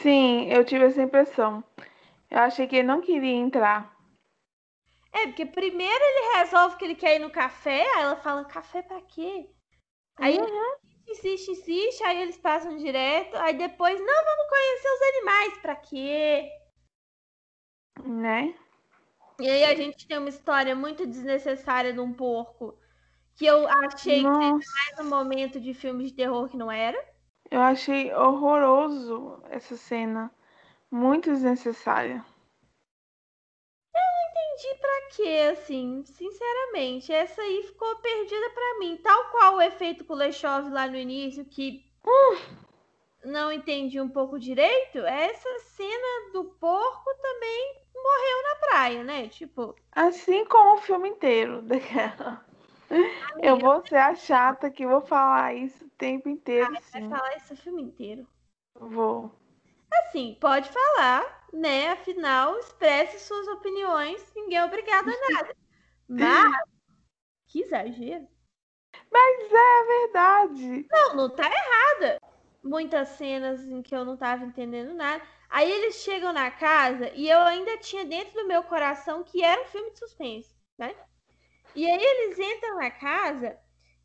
Sim, 0.00 0.48
eu 0.50 0.64
tive 0.64 0.86
essa 0.86 1.02
impressão. 1.02 1.62
Eu 2.30 2.38
achei 2.38 2.66
que 2.66 2.76
ele 2.76 2.86
não 2.86 3.00
queria 3.00 3.34
entrar. 3.34 3.94
É, 5.12 5.26
porque 5.26 5.44
primeiro 5.44 6.02
ele 6.02 6.38
resolve 6.38 6.76
que 6.76 6.84
ele 6.84 6.94
quer 6.94 7.16
ir 7.16 7.18
no 7.18 7.30
café, 7.30 7.82
aí 7.94 8.02
ela 8.02 8.16
fala, 8.16 8.44
café 8.44 8.82
pra 8.82 9.00
quê? 9.02 9.48
Aí 10.16 10.36
ele 10.36 10.50
insiste, 11.08 11.50
insiste, 11.50 12.02
aí 12.02 12.22
eles 12.22 12.36
passam 12.36 12.76
direto, 12.76 13.36
aí 13.36 13.54
depois, 13.54 13.98
não, 14.00 14.24
vamos 14.24 14.48
conhecer 14.48 14.88
os 14.88 15.02
animais, 15.02 15.58
pra 15.58 15.76
quê? 15.76 16.50
Né? 18.02 18.54
E 19.40 19.48
aí 19.48 19.64
a 19.64 19.74
gente 19.74 20.06
tem 20.06 20.18
uma 20.18 20.28
história 20.28 20.74
muito 20.76 21.06
desnecessária 21.06 21.92
de 21.92 22.00
um 22.00 22.12
porco, 22.12 22.78
que 23.34 23.44
eu 23.46 23.66
achei 23.68 24.18
que 24.18 24.22
Nossa, 24.22 24.64
mais 24.76 24.98
um 25.00 25.08
momento 25.10 25.60
de 25.60 25.74
filme 25.74 26.04
de 26.04 26.12
terror 26.14 26.48
que 26.48 26.56
não 26.56 26.70
era. 26.70 26.96
eu 27.50 27.60
achei 27.60 28.12
horroroso 28.12 29.42
essa 29.50 29.76
cena. 29.76 30.30
Muito 30.90 31.30
desnecessária. 31.30 32.24
Entendi 33.96 34.78
pra 34.80 35.08
quê, 35.16 35.50
assim, 35.52 36.04
sinceramente. 36.04 37.12
Essa 37.12 37.42
aí 37.42 37.62
ficou 37.64 37.96
perdida 37.96 38.50
pra 38.50 38.78
mim. 38.78 38.96
Tal 38.98 39.30
qual 39.30 39.56
o 39.56 39.60
efeito 39.62 40.04
Kuleshov 40.04 40.68
lá 40.70 40.86
no 40.86 40.96
início, 40.96 41.44
que 41.44 41.84
não 43.24 43.52
entendi 43.52 44.00
um 44.00 44.08
pouco 44.08 44.38
direito. 44.38 44.98
Essa 44.98 45.58
cena 45.60 46.32
do 46.32 46.44
porco 46.44 47.14
também 47.20 47.84
morreu 47.94 48.42
na 48.42 48.56
praia, 48.66 49.04
né? 49.04 49.28
Tipo, 49.28 49.74
Assim 49.92 50.44
como 50.46 50.74
o 50.74 50.80
filme 50.80 51.08
inteiro 51.08 51.62
daquela. 51.62 52.44
Eu 53.42 53.58
vou 53.58 53.84
ser 53.86 53.96
a 53.96 54.14
chata 54.14 54.70
que 54.70 54.86
vou 54.86 55.00
falar 55.00 55.54
isso 55.54 55.84
o 55.84 55.90
tempo 55.90 56.28
inteiro, 56.28 56.70
vai 56.70 56.82
sim. 56.82 57.08
falar 57.08 57.36
esse 57.36 57.56
filme 57.56 57.82
inteiro. 57.82 58.26
Vou. 58.78 59.32
Assim, 59.92 60.36
pode 60.40 60.68
falar, 60.70 61.46
né? 61.52 61.90
Afinal, 61.90 62.58
expresse 62.58 63.20
suas 63.20 63.46
opiniões, 63.48 64.32
ninguém 64.34 64.58
é 64.58 64.64
obrigado 64.64 65.08
a 65.08 65.32
nada. 65.32 65.56
Mas, 66.06 66.52
que 67.46 67.62
exagero. 67.62 68.28
Mas 69.10 69.52
é 69.52 69.84
verdade. 70.02 70.86
Não, 70.90 71.16
não 71.16 71.30
tá 71.30 71.46
errada. 71.46 72.20
Muitas 72.64 73.10
cenas 73.10 73.64
em 73.66 73.82
que 73.82 73.94
eu 73.94 74.04
não 74.04 74.16
tava 74.16 74.44
entendendo 74.44 74.94
nada. 74.94 75.22
Aí 75.50 75.70
eles 75.70 75.96
chegam 75.96 76.32
na 76.32 76.50
casa 76.50 77.10
e 77.14 77.28
eu 77.30 77.40
ainda 77.42 77.78
tinha 77.78 78.04
dentro 78.04 78.34
do 78.34 78.48
meu 78.48 78.64
coração 78.64 79.22
que 79.24 79.42
era 79.44 79.62
um 79.62 79.66
filme 79.66 79.92
de 79.92 80.00
suspense, 80.00 80.54
né? 80.78 80.96
E 81.74 81.86
aí 81.86 82.02
eles 82.02 82.38
entram 82.38 82.76
na 82.78 82.90
casa 82.90 83.58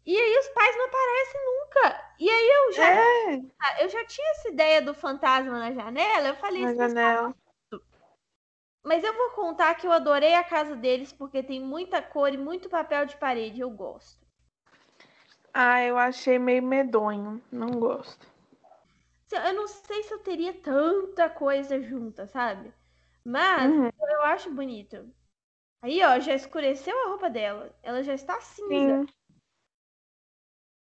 e 0.06 0.17
aí 0.17 0.39
os 0.39 0.50
pais 0.50 0.78
não 0.78 0.86
aparecem 0.88 1.41
nunca. 1.45 2.15
E 2.19 2.30
aí 2.30 2.50
eu 2.50 2.74
já, 2.74 2.91
É, 2.91 3.86
eu 3.86 3.89
já 3.89 4.06
tinha 4.06 4.32
essa 4.32 4.50
ideia 4.50 4.82
do 4.82 4.93
fantasma 4.93 5.60
na 5.60 5.72
janela. 5.74 6.30
Eu 6.30 6.36
falei, 6.36 6.63
na 6.63 6.65
"Esse 6.65 6.76
pessoal 6.76 7.15
janela. 7.15 7.34
Mas 8.84 9.06
eu 9.06 9.15
vou 9.15 9.30
contar 9.30 9.74
que 9.76 9.88
eu 9.88 9.91
adorei 9.93 10.36
a 10.36 10.43
casa 10.43 10.76
deles 10.76 11.13
porque 11.13 11.41
tem 11.41 11.62
muita 11.62 12.02
cor 12.02 12.34
e 12.34 12.38
muito 12.38 12.69
papel 12.69 13.06
de 13.06 13.15
parede. 13.15 13.62
Eu 13.62 13.69
gosto. 13.69 14.28
Ah, 15.54 15.84
eu 15.84 15.98
achei 15.98 16.39
meio 16.39 16.63
medonho. 16.63 17.41
Não 17.52 17.80
gosto. 17.80 18.28
Eu 19.32 19.54
não 19.54 19.68
sei 19.68 20.04
se 20.04 20.13
eu 20.13 20.20
teria 20.20 20.54
tanta 20.62 21.30
coisa 21.30 21.82
junta, 21.82 22.28
sabe? 22.28 22.74
Mas 23.24 23.74
Uhum. 23.74 23.92
eu 24.12 24.22
acho 24.24 24.52
bonito. 24.54 25.10
Aí, 25.82 26.04
ó, 26.04 26.20
já 26.20 26.36
escureceu 26.36 26.98
a 27.06 27.10
roupa 27.10 27.30
dela. 27.30 27.76
Ela 27.84 28.04
já 28.04 28.13
está 28.15 28.42
cinza. 28.42 29.00
Sim. 29.00 29.08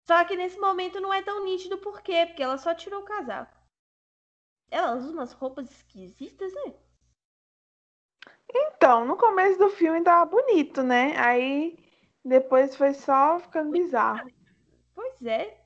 Só 0.08 0.24
que 0.24 0.38
nesse 0.38 0.58
momento 0.58 1.02
não 1.02 1.14
é 1.14 1.22
tão 1.22 1.44
nítido 1.44 1.78
por 1.78 2.02
quê? 2.02 2.26
Porque 2.26 2.42
ela 2.42 2.58
só 2.58 2.74
tirou 2.74 3.02
o 3.02 3.06
casaco. 3.06 3.56
Ela 4.70 4.96
usa 4.96 5.10
umas 5.12 5.34
roupas 5.34 5.72
esquisitas, 5.72 6.54
né? 6.54 6.76
Então, 8.54 9.06
no 9.06 9.16
começo 9.18 9.60
do 9.60 9.70
filme 9.70 10.04
tava 10.04 10.26
bonito, 10.26 10.82
né? 10.84 11.16
Aí 11.18 11.78
depois 12.24 12.76
foi 12.76 12.94
só 12.94 13.40
ficando 13.40 13.72
bizarro. 13.72 14.32
Pois 14.94 15.22
é. 15.26 15.65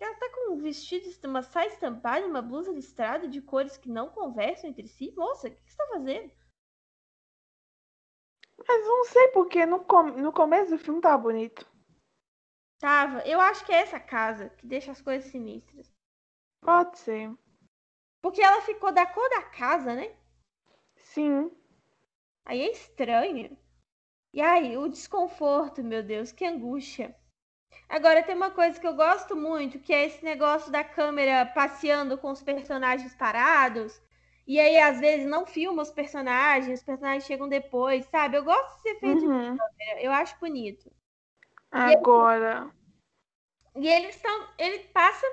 Ela 0.00 0.14
tá 0.14 0.30
com 0.30 0.54
um 0.54 0.58
vestido, 0.58 1.06
uma 1.28 1.42
saia 1.42 1.68
estampada 1.68 2.20
e 2.20 2.30
uma 2.30 2.40
blusa 2.40 2.72
listrada 2.72 3.28
de 3.28 3.42
cores 3.42 3.76
que 3.76 3.90
não 3.90 4.08
conversam 4.08 4.70
entre 4.70 4.88
si. 4.88 5.12
Moça, 5.14 5.48
o 5.48 5.50
que 5.50 5.62
que 5.62 5.70
você 5.70 5.76
tá 5.76 5.86
fazendo? 5.88 6.32
Mas 8.68 8.84
não 8.86 9.04
sei 9.06 9.28
porque 9.28 9.64
no, 9.64 9.80
com- 9.80 10.02
no 10.10 10.30
começo 10.30 10.70
do 10.72 10.78
filme 10.78 11.00
tava 11.00 11.16
bonito. 11.22 11.66
Tava. 12.78 13.20
Eu 13.28 13.38
acho 13.38 13.66
que 13.66 13.72
é 13.72 13.82
essa 13.82 14.00
casa 14.00 14.48
que 14.48 14.66
deixa 14.66 14.90
as 14.90 15.02
coisas 15.02 15.30
sinistras. 15.30 15.92
Pode 16.60 16.98
ser. 16.98 17.34
Porque 18.20 18.42
ela 18.42 18.60
ficou 18.60 18.92
da 18.92 19.06
cor 19.06 19.26
da 19.30 19.40
casa, 19.40 19.94
né? 19.94 20.14
Sim. 20.96 21.50
Aí 22.46 22.62
é 22.62 22.70
estranho. 22.72 23.58
E 24.32 24.40
aí, 24.42 24.76
o 24.76 24.88
desconforto, 24.88 25.84
meu 25.84 26.02
Deus, 26.02 26.32
que 26.32 26.44
angústia. 26.46 27.16
Agora 27.88 28.22
tem 28.22 28.34
uma 28.34 28.50
coisa 28.50 28.78
que 28.80 28.86
eu 28.86 28.94
gosto 28.94 29.36
muito, 29.36 29.78
que 29.78 29.92
é 29.92 30.06
esse 30.06 30.24
negócio 30.24 30.70
da 30.72 30.82
câmera 30.82 31.46
passeando 31.46 32.18
com 32.18 32.30
os 32.30 32.42
personagens 32.42 33.14
parados. 33.14 34.00
E 34.46 34.60
aí, 34.60 34.78
às 34.78 35.00
vezes, 35.00 35.26
não 35.26 35.46
filma 35.46 35.82
os 35.82 35.90
personagens, 35.90 36.80
os 36.80 36.84
personagens 36.84 37.24
chegam 37.24 37.48
depois, 37.48 38.04
sabe? 38.06 38.36
Eu 38.36 38.44
gosto 38.44 38.82
desse 38.82 38.96
efeito, 38.96 39.20
de 39.20 39.26
Uhum. 39.26 39.56
câmera, 39.56 40.02
eu 40.02 40.12
acho 40.12 40.38
bonito. 40.38 40.90
Agora. 41.70 42.70
E 43.74 43.88
eles 43.88 44.16
estão. 44.16 44.48
Ele 44.58 44.78
passa 44.88 45.26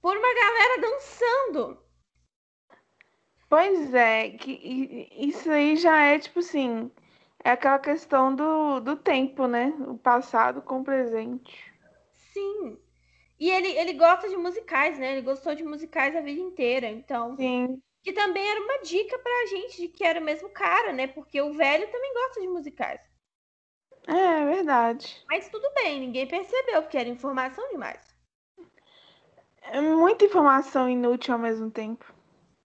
por 0.00 0.16
uma 0.16 0.34
galera 0.34 0.80
dançando. 0.80 1.84
Pois 3.48 3.94
é, 3.94 4.30
que 4.30 5.08
isso 5.12 5.50
aí 5.50 5.76
já 5.76 5.96
é 6.04 6.18
tipo 6.18 6.40
assim, 6.40 6.90
é 7.44 7.50
aquela 7.50 7.78
questão 7.78 8.34
do, 8.34 8.80
do 8.80 8.96
tempo, 8.96 9.46
né? 9.46 9.66
O 9.86 9.98
passado 9.98 10.62
com 10.62 10.80
o 10.80 10.84
presente. 10.84 11.72
Sim. 12.32 12.78
E 13.38 13.50
ele, 13.50 13.68
ele 13.68 13.92
gosta 13.92 14.28
de 14.28 14.36
musicais, 14.36 14.98
né? 14.98 15.12
Ele 15.12 15.20
gostou 15.20 15.54
de 15.54 15.62
musicais 15.62 16.16
a 16.16 16.22
vida 16.22 16.40
inteira. 16.40 16.88
Então, 16.88 17.36
Sim. 17.36 17.82
que 18.02 18.14
também 18.14 18.48
era 18.48 18.60
uma 18.62 18.78
dica 18.78 19.18
pra 19.18 19.46
gente 19.46 19.76
de 19.76 19.88
que 19.88 20.02
era 20.02 20.20
o 20.20 20.24
mesmo 20.24 20.48
cara, 20.48 20.92
né? 20.92 21.06
Porque 21.06 21.40
o 21.42 21.52
velho 21.52 21.90
também 21.92 22.14
gosta 22.14 22.40
de 22.40 22.48
musicais. 22.48 23.00
É, 24.06 24.42
é 24.42 24.46
verdade. 24.46 25.22
Mas 25.28 25.48
tudo 25.50 25.70
bem, 25.74 26.00
ninguém 26.00 26.26
percebeu, 26.26 26.82
porque 26.82 26.96
era 26.96 27.08
informação 27.08 27.68
demais. 27.68 28.14
É 29.60 29.80
muita 29.80 30.24
informação 30.24 30.88
inútil 30.88 31.34
ao 31.34 31.40
mesmo 31.40 31.70
tempo. 31.70 32.10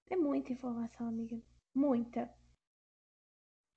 É 0.10 0.16
muita 0.16 0.54
informação, 0.54 1.08
amiga. 1.08 1.38
Muita. 1.74 2.30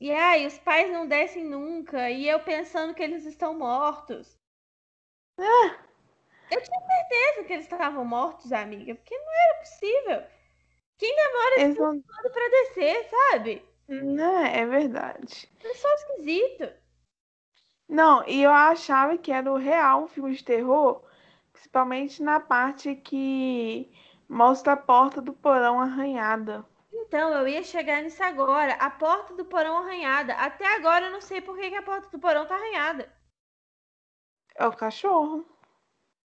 E 0.03 0.11
aí, 0.11 0.45
os 0.49 0.59
pais 0.59 0.91
não 0.91 1.07
descem 1.07 1.45
nunca. 1.45 2.11
E 2.11 2.29
eu 2.29 2.41
pensando 2.41 2.93
que 2.93 3.05
eles 3.05 3.25
estão 3.25 3.57
mortos. 3.57 4.37
Eu 6.51 6.61
tinha 6.61 6.81
certeza 6.81 7.45
que 7.47 7.53
eles 7.53 7.67
estavam 7.67 8.05
mortos, 8.05 8.53
amiga. 8.53 8.97
Porque 8.97 9.17
não 9.17 9.33
era 9.33 9.59
possível. 9.61 10.23
Quem 10.99 11.15
demora 11.15 11.61
Eles 11.61 11.79
não... 11.79 12.03
tanto 12.03 12.31
pra 12.33 12.49
descer, 12.49 13.09
sabe? 13.11 13.65
Né, 13.87 14.59
é 14.59 14.67
verdade. 14.67 15.49
É 15.63 15.75
só 15.75 15.89
esquisito. 15.95 16.69
Não, 17.89 18.27
e 18.27 18.43
eu 18.43 18.51
achava 18.51 19.17
que 19.17 19.31
era 19.31 19.53
o 19.53 19.57
real 19.57 20.03
um 20.03 20.09
filme 20.09 20.35
de 20.35 20.43
terror, 20.43 21.01
principalmente 21.53 22.21
na 22.21 22.41
parte 22.41 22.97
que 22.97 23.89
mostra 24.29 24.73
a 24.73 24.77
porta 24.77 25.23
do 25.23 25.33
porão 25.33 25.81
arranhada. 25.81 26.67
Então, 27.13 27.31
eu 27.35 27.47
ia 27.47 27.63
chegar 27.63 28.01
nisso 28.03 28.23
agora. 28.25 28.73
A 28.77 28.89
porta 28.89 29.35
do 29.35 29.45
porão 29.45 29.77
arranhada. 29.77 30.33
Até 30.33 30.65
agora 30.67 31.05
eu 31.09 31.11
não 31.13 31.21
sei 31.21 31.43
por 31.43 31.55
que, 31.59 31.69
que 31.69 31.77
a 31.77 31.83
porta 31.83 32.09
do 32.09 32.19
porão 32.19 32.47
tá 32.47 32.55
arranhada. 32.55 33.15
É 34.55 34.67
o 34.67 34.75
cachorro. 34.75 35.45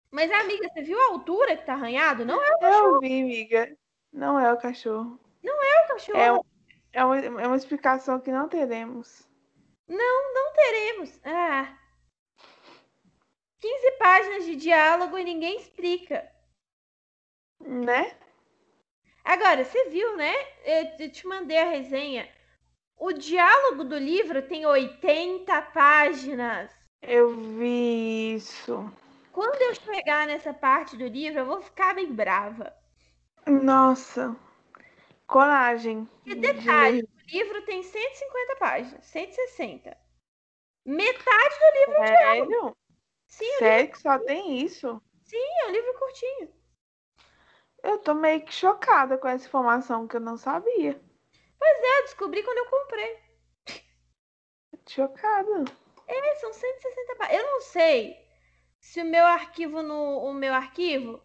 Mas, 0.09 0.31
amiga, 0.31 0.65
você 0.69 0.83
viu 0.83 0.97
a 0.97 1.07
altura 1.07 1.57
que 1.57 1.65
tá 1.65 1.73
arranhado? 1.73 2.23
Não 2.23 2.41
é 2.41 2.47
o 2.47 2.53
Eu 2.53 2.59
cachorro. 2.61 2.99
vi, 3.01 3.21
amiga. 3.21 3.77
Não 4.13 4.39
é 4.39 4.53
o 4.53 4.57
cachorro. 4.57 5.19
É 5.43 5.83
o 5.83 5.87
cachorro. 5.89 6.17
É, 6.17 6.31
um- 6.31 6.41
é, 6.93 7.03
uma, 7.03 7.17
é 7.41 7.47
uma 7.47 7.57
explicação 7.57 8.21
que 8.21 8.31
não 8.31 8.47
teremos. 8.47 9.27
Não, 9.89 10.33
não 10.33 10.53
teremos. 10.53 11.19
Ah. 11.25 11.77
15 13.59 13.91
páginas 13.99 14.45
de 14.45 14.55
diálogo 14.55 15.17
e 15.17 15.25
ninguém 15.25 15.57
explica. 15.59 16.31
Né? 17.59 18.17
Agora, 19.27 19.65
você 19.65 19.89
viu, 19.89 20.15
né? 20.15 20.33
Eu 20.63 21.11
te 21.11 21.27
mandei 21.27 21.57
a 21.57 21.69
resenha. 21.69 22.29
O 22.97 23.11
diálogo 23.11 23.83
do 23.83 23.97
livro 23.97 24.41
tem 24.47 24.65
80 24.65 25.61
páginas. 25.63 26.71
Eu 27.01 27.35
vi 27.35 28.35
isso. 28.35 28.89
Quando 29.33 29.61
eu 29.61 29.75
chegar 29.75 30.25
nessa 30.27 30.53
parte 30.53 30.95
do 30.95 31.05
livro, 31.05 31.39
eu 31.41 31.45
vou 31.45 31.61
ficar 31.61 31.93
bem 31.93 32.11
brava. 32.11 32.73
Nossa. 33.45 34.33
Coragem. 35.27 36.07
E 36.25 36.33
de 36.33 36.39
detalhe, 36.39 37.01
ler. 37.01 37.03
o 37.03 37.29
livro 37.29 37.61
tem 37.65 37.83
150 37.83 38.55
páginas, 38.55 39.05
160. 39.07 39.97
Metade 40.85 41.55
do 41.59 41.79
livro 41.79 42.01
é 42.01 42.05
diálogo. 42.05 42.51
Sério? 42.51 42.77
Sim, 43.27 43.57
Sério 43.59 43.91
que 43.91 43.99
só 43.99 44.17
tem 44.19 44.59
isso? 44.61 44.87
livro- 45.29 45.47
é 45.61 45.67
um 45.67 45.71
livro 45.71 45.93
curtinho. 45.99 46.56
Eu 47.87 47.99
tô 47.99 48.13
meio 48.13 48.43
que 48.43 48.53
chocada 48.53 49.17
com 49.17 49.29
essa 49.29 49.47
informação 49.47 50.05
que 50.09 50.17
eu 50.17 50.19
não 50.19 50.35
sabia. 50.35 51.01
É, 51.63 51.99
eu 51.99 52.03
descobri 52.03 52.43
quando 52.43 52.57
eu 52.57 52.65
comprei. 52.65 53.17
Chocada. 54.85 55.63
É, 56.05 56.35
são 56.35 56.51
160 56.51 57.15
páginas. 57.15 57.41
Eu 57.41 57.47
não 57.49 57.61
sei 57.61 58.17
se 58.77 59.01
o 59.01 59.05
meu 59.05 59.25
arquivo 59.25 59.81
no 59.81 60.17
o 60.19 60.33
meu 60.33 60.53
arquivo, 60.53 61.21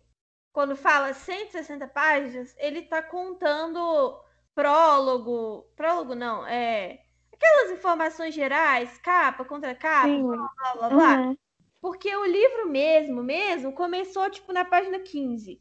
quando 0.52 0.76
fala 0.76 1.12
160 1.12 1.88
páginas, 1.88 2.54
ele 2.56 2.82
tá 2.82 3.02
contando 3.02 4.22
prólogo, 4.54 5.68
prólogo 5.74 6.14
não, 6.14 6.46
é 6.46 7.04
aquelas 7.32 7.72
informações 7.72 8.34
gerais, 8.34 8.98
capa 8.98 9.44
contra 9.44 9.74
capa, 9.74 10.06
Sim. 10.06 10.28
blá 10.28 10.48
blá 10.74 10.88
blá. 10.90 11.20
Uhum. 11.22 11.36
Porque 11.80 12.14
o 12.14 12.24
livro 12.24 12.68
mesmo, 12.68 13.20
mesmo, 13.20 13.72
começou 13.72 14.30
tipo 14.30 14.52
na 14.52 14.64
página 14.64 15.00
15. 15.00 15.60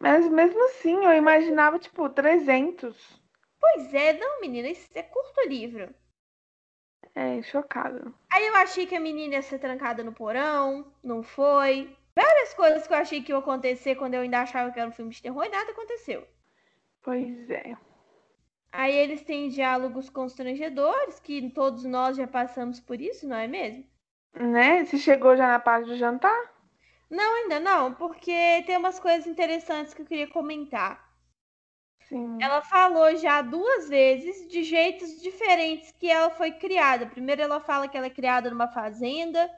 Mas 0.00 0.28
mesmo 0.28 0.62
assim, 0.66 1.04
eu 1.04 1.12
imaginava, 1.14 1.78
tipo, 1.78 2.08
300. 2.08 3.20
Pois 3.58 3.94
é, 3.94 4.12
não, 4.12 4.40
menina, 4.40 4.68
isso 4.68 4.88
é 4.94 5.02
curto 5.02 5.48
livro. 5.48 5.94
É, 7.14 7.40
chocada. 7.42 8.12
Aí 8.30 8.46
eu 8.46 8.54
achei 8.56 8.86
que 8.86 8.94
a 8.94 9.00
menina 9.00 9.34
ia 9.34 9.42
ser 9.42 9.58
trancada 9.58 10.04
no 10.04 10.12
porão, 10.12 10.92
não 11.02 11.22
foi. 11.22 11.96
Várias 12.14 12.52
coisas 12.54 12.86
que 12.86 12.92
eu 12.92 12.98
achei 12.98 13.22
que 13.22 13.32
iam 13.32 13.38
acontecer 13.38 13.94
quando 13.96 14.14
eu 14.14 14.20
ainda 14.20 14.40
achava 14.40 14.70
que 14.70 14.78
era 14.78 14.88
um 14.88 14.92
filme 14.92 15.10
de 15.10 15.22
terror 15.22 15.44
e 15.44 15.48
nada 15.48 15.70
aconteceu. 15.70 16.26
Pois 17.02 17.48
é. 17.50 17.76
Aí 18.72 18.94
eles 18.94 19.22
têm 19.22 19.48
diálogos 19.48 20.10
constrangedores, 20.10 21.18
que 21.20 21.50
todos 21.50 21.84
nós 21.84 22.16
já 22.16 22.26
passamos 22.26 22.78
por 22.78 23.00
isso, 23.00 23.26
não 23.26 23.36
é 23.36 23.46
mesmo? 23.46 23.84
Né? 24.34 24.84
Você 24.84 24.98
chegou 24.98 25.34
já 25.36 25.46
na 25.46 25.58
parte 25.58 25.86
do 25.86 25.96
jantar? 25.96 26.55
Não, 27.10 27.34
ainda 27.36 27.58
não, 27.60 27.94
porque 27.94 28.62
tem 28.66 28.76
umas 28.76 28.98
coisas 29.00 29.26
interessantes 29.26 29.92
que 29.94 30.02
eu 30.02 30.06
queria 30.06 30.28
comentar. 30.28 31.04
Sim. 32.08 32.38
Ela 32.40 32.62
falou 32.62 33.16
já 33.16 33.42
duas 33.42 33.88
vezes 33.88 34.48
de 34.48 34.62
jeitos 34.62 35.20
diferentes 35.20 35.92
que 35.92 36.08
ela 36.08 36.30
foi 36.30 36.52
criada. 36.52 37.06
Primeiro 37.06 37.42
ela 37.42 37.60
fala 37.60 37.88
que 37.88 37.96
ela 37.96 38.06
é 38.06 38.10
criada 38.10 38.50
numa 38.50 38.68
fazenda, 38.68 39.50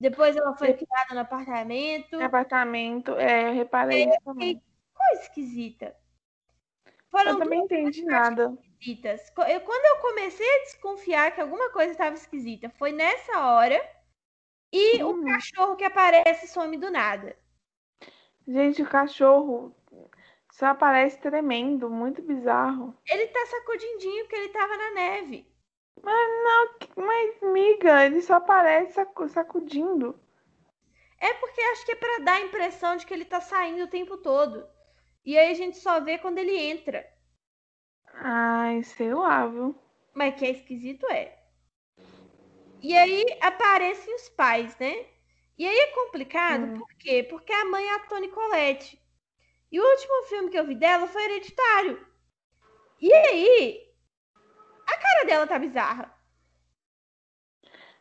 depois 0.00 0.36
ela 0.36 0.56
foi 0.56 0.72
criada 0.74 1.14
no 1.14 1.20
apartamento. 1.20 2.18
Apartamento, 2.20 3.12
é, 3.12 3.48
eu 3.48 3.54
reparei 3.54 4.04
isso 4.08 4.18
também. 4.24 4.60
Coisa 4.94 5.22
esquisita. 5.22 5.96
Foram 7.10 7.32
Eu 7.32 7.38
também 7.38 7.60
entendi 7.60 8.04
nada. 8.04 8.56
esquisitas. 8.78 9.32
Eu- 9.48 9.60
quando 9.60 9.84
eu 9.84 10.02
comecei 10.02 10.46
a 10.48 10.64
desconfiar 10.64 11.34
que 11.34 11.40
alguma 11.40 11.70
coisa 11.70 11.92
estava 11.92 12.14
esquisita, 12.14 12.70
foi 12.78 12.92
nessa 12.92 13.40
hora. 13.40 13.95
E 14.72 15.02
o 15.04 15.14
Hum. 15.14 15.26
cachorro 15.26 15.76
que 15.76 15.84
aparece 15.84 16.46
some 16.48 16.76
do 16.78 16.88
nada. 16.90 17.36
Gente, 18.48 18.82
o 18.82 18.88
cachorro 18.88 19.74
só 20.50 20.66
aparece 20.66 21.18
tremendo, 21.20 21.90
muito 21.90 22.22
bizarro. 22.22 22.94
Ele 23.04 23.26
tá 23.26 23.44
sacudindinho 23.46 24.22
porque 24.24 24.36
ele 24.36 24.48
tava 24.50 24.76
na 24.76 24.90
neve. 24.92 25.44
Mas, 26.96 27.40
miga, 27.42 28.04
ele 28.06 28.22
só 28.22 28.34
aparece 28.34 28.94
sacu- 28.94 29.28
sacudindo. 29.28 30.18
É 31.20 31.34
porque 31.34 31.60
acho 31.60 31.84
que 31.84 31.92
é 31.92 31.94
pra 31.94 32.18
dar 32.20 32.36
a 32.36 32.40
impressão 32.40 32.96
de 32.96 33.04
que 33.04 33.12
ele 33.12 33.26
tá 33.26 33.38
saindo 33.38 33.84
o 33.84 33.88
tempo 33.88 34.16
todo. 34.16 34.66
E 35.26 35.36
aí 35.36 35.50
a 35.50 35.54
gente 35.54 35.76
só 35.76 36.00
vê 36.00 36.16
quando 36.18 36.38
ele 36.38 36.56
entra. 36.56 37.06
Ai, 38.20 38.82
sei 38.82 39.14
lá, 39.14 39.46
viu? 39.46 39.74
Mas 40.12 40.34
que 40.36 40.44
é 40.44 40.50
esquisito 40.50 41.06
é. 41.12 41.35
E 42.86 42.96
aí 42.96 43.24
aparecem 43.40 44.14
os 44.14 44.28
pais, 44.28 44.78
né? 44.78 45.06
E 45.58 45.66
aí 45.66 45.76
é 45.76 45.86
complicado, 45.88 46.66
Hum. 46.66 46.78
por 46.78 46.88
quê? 46.94 47.24
Porque 47.28 47.52
a 47.52 47.64
mãe 47.64 47.84
é 47.84 47.94
a 47.96 47.98
Toni 48.06 48.28
Collette. 48.28 48.96
E 49.72 49.80
o 49.80 49.84
último 49.84 50.22
filme 50.28 50.50
que 50.50 50.56
eu 50.56 50.64
vi 50.64 50.76
dela 50.76 51.08
foi 51.08 51.24
Hereditário. 51.24 52.06
E 53.00 53.12
aí, 53.12 53.92
a 54.86 54.96
cara 54.98 55.24
dela 55.24 55.46
tá 55.48 55.58
bizarra. 55.58 56.14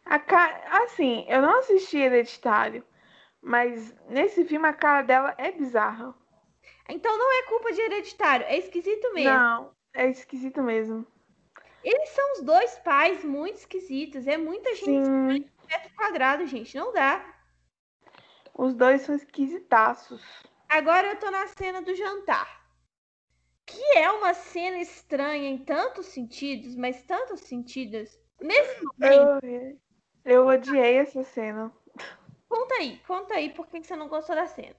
A. 0.06 0.84
Assim, 0.84 1.26
eu 1.28 1.42
não 1.42 1.58
assisti 1.58 1.98
Hereditário, 1.98 2.86
mas 3.42 3.92
nesse 4.08 4.46
filme 4.46 4.68
a 4.68 4.74
cara 4.74 5.02
dela 5.02 5.34
é 5.40 5.52
bizarra. 5.52 6.14
Então 6.88 7.18
não 7.18 7.40
é 7.40 7.44
culpa 7.48 7.74
de 7.74 7.82
Hereditário, 7.82 8.46
é 8.46 8.56
esquisito 8.60 9.12
mesmo. 9.16 9.32
Não, 9.32 9.76
é 9.96 10.08
esquisito 10.12 10.62
mesmo. 10.62 11.08
Eles 11.86 12.10
são 12.10 12.34
os 12.34 12.42
dois 12.42 12.76
pais 12.80 13.24
muito 13.24 13.58
esquisitos. 13.60 14.26
É 14.26 14.38
muita 14.38 14.74
gente 14.76 15.06
Sim, 15.06 15.50
metro 15.70 15.94
quadrado, 15.96 16.46
gente. 16.48 16.76
Não 16.76 16.92
dá. 16.92 17.24
os 18.58 18.74
dois 18.74 19.04
são 19.04 19.14
esquisitaços. 19.16 20.22
Agora 20.68 21.08
eu 21.10 21.20
tô 21.20 21.30
na 21.30 21.46
cena 21.48 21.82
do 21.82 21.94
jantar. 21.94 22.66
Que 23.68 23.98
é 23.98 24.10
uma 24.12 24.34
cena 24.34 24.78
estranha 24.78 25.48
em 25.50 25.58
tantos 25.64 26.08
sentidos, 26.08 26.76
mas 26.76 27.04
tantos 27.04 27.42
sentidos. 27.42 28.20
Nesse 28.42 28.84
momento, 28.84 29.40
Eu, 29.44 29.80
eu 30.26 30.48
odiei 30.48 30.98
essa 30.98 31.24
cena. 31.24 31.72
conta 32.50 32.76
aí, 32.76 33.00
conta 33.08 33.36
aí 33.36 33.54
por 33.54 33.68
que 33.68 33.84
você 33.84 33.96
não 33.96 34.08
gostou 34.08 34.36
da 34.36 34.48
cena. 34.48 34.76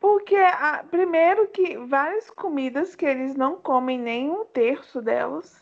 Porque, 0.00 0.36
a- 0.36 0.84
primeiro, 0.90 1.48
que 1.48 1.76
várias 1.78 2.28
comidas 2.30 2.94
que 2.96 3.04
eles 3.06 3.36
não 3.36 3.60
comem 3.60 3.98
nem 3.98 4.30
um 4.30 4.44
terço 4.44 5.00
delas. 5.00 5.61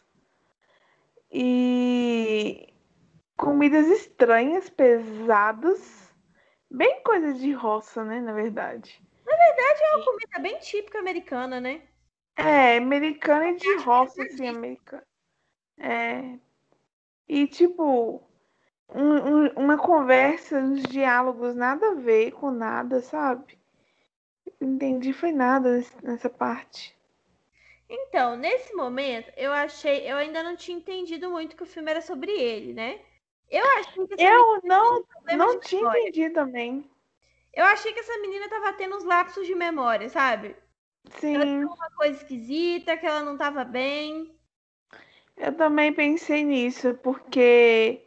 E 1.31 2.73
comidas 3.37 3.87
estranhas, 3.87 4.69
pesadas. 4.69 6.13
Bem 6.71 7.03
coisa 7.03 7.33
de 7.35 7.53
roça, 7.53 8.05
né? 8.05 8.21
Na 8.21 8.33
verdade. 8.33 9.01
É 9.27 9.97
uma 9.97 10.05
comida 10.05 10.39
bem 10.41 10.59
típica 10.59 10.99
americana, 10.99 11.61
né? 11.61 11.83
É, 12.37 12.77
americana 12.77 13.51
e 13.51 13.57
de 13.57 13.77
roça, 13.77 14.23
assim, 14.23 14.49
americana. 14.49 15.07
É. 15.79 16.39
E, 17.29 17.47
tipo, 17.47 18.23
um- 18.89 19.45
um- 19.47 19.53
uma 19.57 19.79
conversa, 19.79 20.59
uns 20.59 20.83
diálogos, 20.83 21.55
nada 21.55 21.93
a 21.93 21.95
ver 21.95 22.33
com 22.33 22.51
nada, 22.51 23.01
sabe? 23.01 23.59
Entendi, 24.61 25.13
foi 25.13 25.33
nada 25.33 25.83
nessa 26.03 26.29
parte. 26.29 26.97
Então, 27.91 28.37
nesse 28.37 28.73
momento, 28.75 29.31
eu 29.37 29.53
achei, 29.53 30.11
eu 30.11 30.17
ainda 30.17 30.43
não 30.43 30.57
tinha 30.57 30.77
entendido 30.79 31.29
muito 31.31 31.55
que 31.57 31.63
o 31.63 31.67
filme 31.67 31.91
era 31.91 32.01
sobre 32.01 32.33
ele, 32.33 32.73
né? 32.73 33.05
Eu 33.51 33.67
achei 33.81 34.07
que 34.07 34.15
essa 34.15 34.25
Eu 34.25 34.61
não, 34.65 35.05
não 35.33 35.59
tinha 35.61 35.83
memória. 35.83 36.01
entendido 36.01 36.35
também. 36.35 36.89
Eu 37.53 37.65
achei 37.65 37.93
que 37.93 38.01
essa 38.01 38.19
menina 38.19 38.49
tava 38.49 38.73
tendo 38.73 38.97
uns 38.97 39.05
lapsos 39.05 39.47
de 39.47 39.55
memória, 39.55 40.09
sabe? 40.09 40.57
Sim, 41.19 41.65
Uma 41.65 41.91
coisa 41.97 42.17
esquisita, 42.21 42.97
que 42.97 43.07
ela 43.07 43.23
não 43.23 43.37
tava 43.37 43.65
bem. 43.65 44.39
eu 45.37 45.53
também 45.57 45.93
pensei 45.93 46.45
nisso, 46.45 46.95
porque 47.03 48.01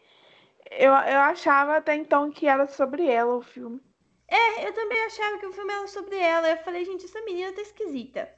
eu, 0.72 0.92
eu 0.92 1.20
achava 1.22 1.78
até 1.78 1.96
então 1.96 2.32
que 2.32 2.48
era 2.48 2.68
sobre 2.68 3.08
ela 3.10 3.36
o 3.36 3.42
filme. 3.42 3.82
É, 4.28 4.68
eu 4.68 4.74
também 4.74 5.00
achava 5.06 5.38
que 5.40 5.46
o 5.46 5.54
filme 5.54 5.74
era 5.74 5.88
sobre 5.88 6.18
ela. 6.18 6.50
Eu 6.50 6.58
falei, 6.58 6.84
gente, 6.86 7.06
essa 7.06 7.22
menina 7.22 7.54
tá 7.54 7.62
esquisita. 7.62 8.30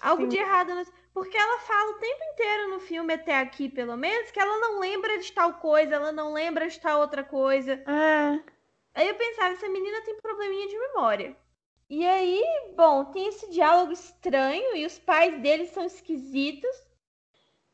Algo 0.00 0.22
Sim. 0.22 0.28
de 0.28 0.38
errado. 0.38 0.74
no- 0.74 0.84
Porque 1.12 1.36
ela 1.36 1.58
fala 1.60 1.90
o 1.92 1.98
tempo 1.98 2.24
inteiro 2.32 2.70
no 2.70 2.80
filme, 2.80 3.12
até 3.14 3.36
aqui 3.38 3.68
pelo 3.68 3.96
menos, 3.96 4.30
que 4.30 4.40
ela 4.40 4.58
não 4.58 4.78
lembra 4.78 5.18
de 5.18 5.32
tal 5.32 5.54
coisa, 5.54 5.94
ela 5.96 6.12
não 6.12 6.32
lembra 6.32 6.68
de 6.68 6.80
tal 6.80 7.00
outra 7.00 7.22
coisa. 7.24 7.72
É, 7.86 8.40
Aí 8.94 9.08
eu 9.08 9.14
pensava, 9.14 9.54
essa 9.54 9.68
menina 9.68 10.02
tem 10.02 10.16
probleminha 10.20 10.68
de 10.68 10.78
memória. 10.78 11.36
E 11.88 12.06
aí, 12.06 12.42
bom, 12.76 13.04
tem 13.06 13.26
esse 13.28 13.50
diálogo 13.50 13.92
estranho 13.92 14.76
e 14.76 14.86
os 14.86 14.98
pais 14.98 15.40
deles 15.40 15.70
são 15.70 15.84
esquisitos. 15.84 16.70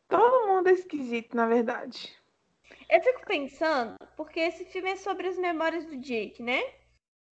Todo 0.08 0.46
mundo 0.46 0.68
é 0.68 0.72
esquisito, 0.72 1.36
na 1.36 1.46
verdade. 1.46 2.16
Eu 2.88 3.02
fico 3.02 3.26
pensando, 3.26 3.96
porque 4.16 4.40
esse 4.40 4.64
filme 4.64 4.90
é 4.90 4.96
sobre 4.96 5.28
as 5.28 5.36
memórias 5.36 5.84
do 5.84 5.96
Jake, 5.98 6.42
né? 6.42 6.62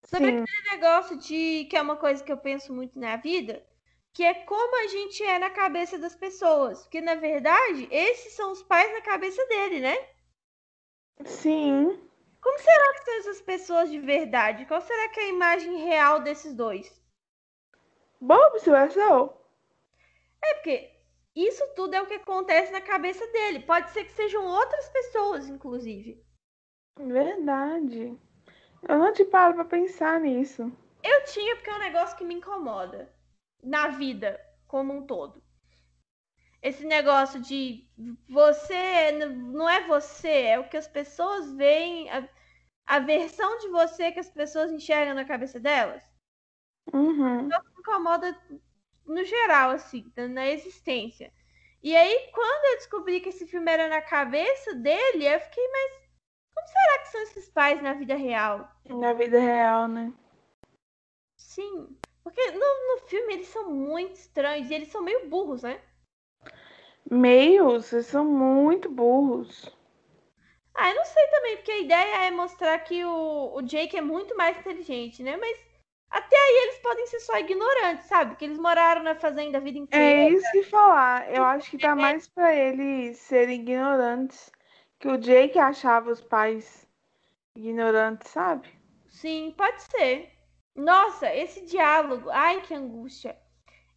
Sobre 0.05 0.31
Sim. 0.31 0.43
aquele 0.43 0.71
negócio 0.71 1.17
de 1.17 1.65
que 1.69 1.77
é 1.77 1.81
uma 1.81 1.95
coisa 1.95 2.23
que 2.23 2.31
eu 2.31 2.37
penso 2.37 2.73
muito 2.73 2.99
na 2.99 3.15
vida, 3.17 3.65
que 4.13 4.23
é 4.23 4.33
como 4.33 4.83
a 4.83 4.87
gente 4.87 5.23
é 5.23 5.39
na 5.39 5.49
cabeça 5.49 5.97
das 5.97 6.15
pessoas. 6.15 6.83
Porque, 6.83 7.01
na 7.01 7.15
verdade, 7.15 7.87
esses 7.91 8.33
são 8.33 8.51
os 8.51 8.61
pais 8.61 8.91
na 8.93 9.01
cabeça 9.01 9.43
dele, 9.47 9.79
né? 9.79 9.97
Sim. 11.25 11.99
Como 12.39 12.59
será 12.59 12.93
que 12.93 13.05
são 13.05 13.13
essas 13.15 13.41
pessoas 13.41 13.89
de 13.89 13.99
verdade? 13.99 14.65
Qual 14.67 14.81
será 14.81 15.09
que 15.09 15.19
é 15.19 15.23
a 15.23 15.29
imagem 15.29 15.77
real 15.77 16.19
desses 16.19 16.53
dois? 16.53 17.01
Boa 18.21 18.47
observação. 18.49 19.35
É 20.43 20.53
porque 20.55 20.91
isso 21.35 21.65
tudo 21.75 21.95
é 21.95 22.01
o 22.01 22.05
que 22.05 22.15
acontece 22.15 22.71
na 22.71 22.81
cabeça 22.81 23.25
dele. 23.27 23.61
Pode 23.61 23.89
ser 23.91 24.03
que 24.03 24.11
sejam 24.11 24.45
outras 24.45 24.89
pessoas, 24.89 25.49
inclusive. 25.49 26.23
Verdade. 26.99 28.15
Eu 28.87 28.99
não 28.99 29.11
te 29.11 29.25
paro 29.25 29.55
pra 29.55 29.65
pensar 29.65 30.19
nisso. 30.19 30.71
Eu 31.01 31.23
tinha 31.25 31.55
porque 31.55 31.69
é 31.69 31.75
um 31.75 31.79
negócio 31.79 32.17
que 32.17 32.25
me 32.25 32.35
incomoda 32.35 33.11
na 33.63 33.87
vida 33.87 34.39
como 34.67 34.93
um 34.93 35.05
todo. 35.05 35.41
Esse 36.61 36.85
negócio 36.85 37.41
de 37.41 37.85
você 38.29 39.11
não 39.11 39.69
é 39.69 39.85
você, 39.85 40.29
é 40.29 40.59
o 40.59 40.69
que 40.69 40.77
as 40.77 40.87
pessoas 40.87 41.53
veem, 41.53 42.09
a, 42.09 42.27
a 42.85 42.99
versão 42.99 43.57
de 43.59 43.67
você 43.67 44.11
que 44.11 44.19
as 44.19 44.29
pessoas 44.29 44.71
enxergam 44.71 45.13
na 45.13 45.25
cabeça 45.25 45.59
delas. 45.59 46.03
Uhum. 46.93 47.43
Me 47.43 47.55
incomoda 47.79 48.37
no 49.05 49.23
geral, 49.23 49.71
assim, 49.71 50.09
na 50.15 50.47
existência. 50.47 51.33
E 51.81 51.93
aí, 51.95 52.29
quando 52.33 52.65
eu 52.65 52.77
descobri 52.77 53.19
que 53.19 53.29
esse 53.29 53.45
filme 53.45 53.69
era 53.69 53.89
na 53.89 54.01
cabeça 54.01 54.73
dele, 54.73 55.27
eu 55.27 55.39
fiquei, 55.41 55.67
mas 55.67 55.91
como 56.55 56.67
será 56.67 56.99
que 56.99 57.07
são 57.09 57.21
esses 57.23 57.49
pais 57.49 57.81
na 57.81 57.93
vida 57.93 58.15
real? 58.15 58.71
Na 58.85 59.11
vida 59.11 59.37
real, 59.37 59.89
né? 59.89 60.13
Sim. 61.35 61.97
Porque 62.23 62.51
no, 62.51 62.59
no 62.59 63.07
filme 63.07 63.33
eles 63.35 63.47
são 63.47 63.69
muito 63.69 64.13
estranhos 64.15 64.69
e 64.69 64.73
eles 64.73 64.89
são 64.89 65.01
meio 65.01 65.29
burros, 65.29 65.61
né? 65.63 65.81
Meios, 67.09 67.85
vocês 67.85 68.07
são 68.07 68.25
muito 68.25 68.89
burros. 68.89 69.71
Ah, 70.75 70.89
eu 70.89 70.95
não 70.95 71.05
sei 71.05 71.27
também, 71.27 71.57
porque 71.57 71.71
a 71.71 71.79
ideia 71.79 72.15
é 72.27 72.31
mostrar 72.31 72.77
que 72.79 73.03
o, 73.05 73.53
o 73.55 73.61
Jake 73.61 73.95
é 73.97 74.01
muito 74.01 74.35
mais 74.35 74.57
inteligente, 74.57 75.21
né? 75.23 75.37
Mas 75.37 75.57
até 76.09 76.35
aí 76.35 76.63
eles 76.63 76.79
podem 76.79 77.07
ser 77.07 77.19
só 77.21 77.37
ignorantes, 77.37 78.05
sabe? 78.07 78.35
Que 78.35 78.45
eles 78.45 78.57
moraram 78.57 79.03
na 79.03 79.15
fazenda 79.15 79.57
a 79.57 79.61
vida 79.61 79.77
É 79.91 80.27
inteira. 80.27 80.29
isso 80.29 80.51
que 80.51 80.61
falar. 80.63 81.33
Eu 81.33 81.41
acho 81.43 81.69
que 81.71 81.77
tá 81.77 81.95
mais 81.95 82.27
pra 82.27 82.53
eles 82.53 83.17
serem 83.19 83.61
ignorantes. 83.61 84.51
Que 84.99 85.07
o 85.07 85.17
Jake 85.17 85.57
achava 85.57 86.11
os 86.11 86.19
pais 86.21 86.85
ignorantes, 87.55 88.31
sabe? 88.31 88.69
Sim, 89.07 89.51
pode 89.55 89.81
ser. 89.83 90.32
Nossa, 90.75 91.33
esse 91.33 91.65
diálogo, 91.65 92.29
ai 92.29 92.61
que 92.61 92.73
angústia. 92.73 93.37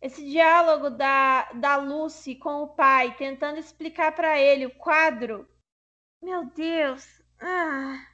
Esse 0.00 0.24
diálogo 0.24 0.90
da, 0.90 1.50
da 1.52 1.76
Lucy 1.76 2.34
com 2.34 2.62
o 2.62 2.68
pai, 2.68 3.16
tentando 3.16 3.58
explicar 3.58 4.14
pra 4.14 4.38
ele 4.38 4.66
o 4.66 4.74
quadro. 4.76 5.48
Meu 6.22 6.44
Deus. 6.46 7.22
Ah. 7.40 8.06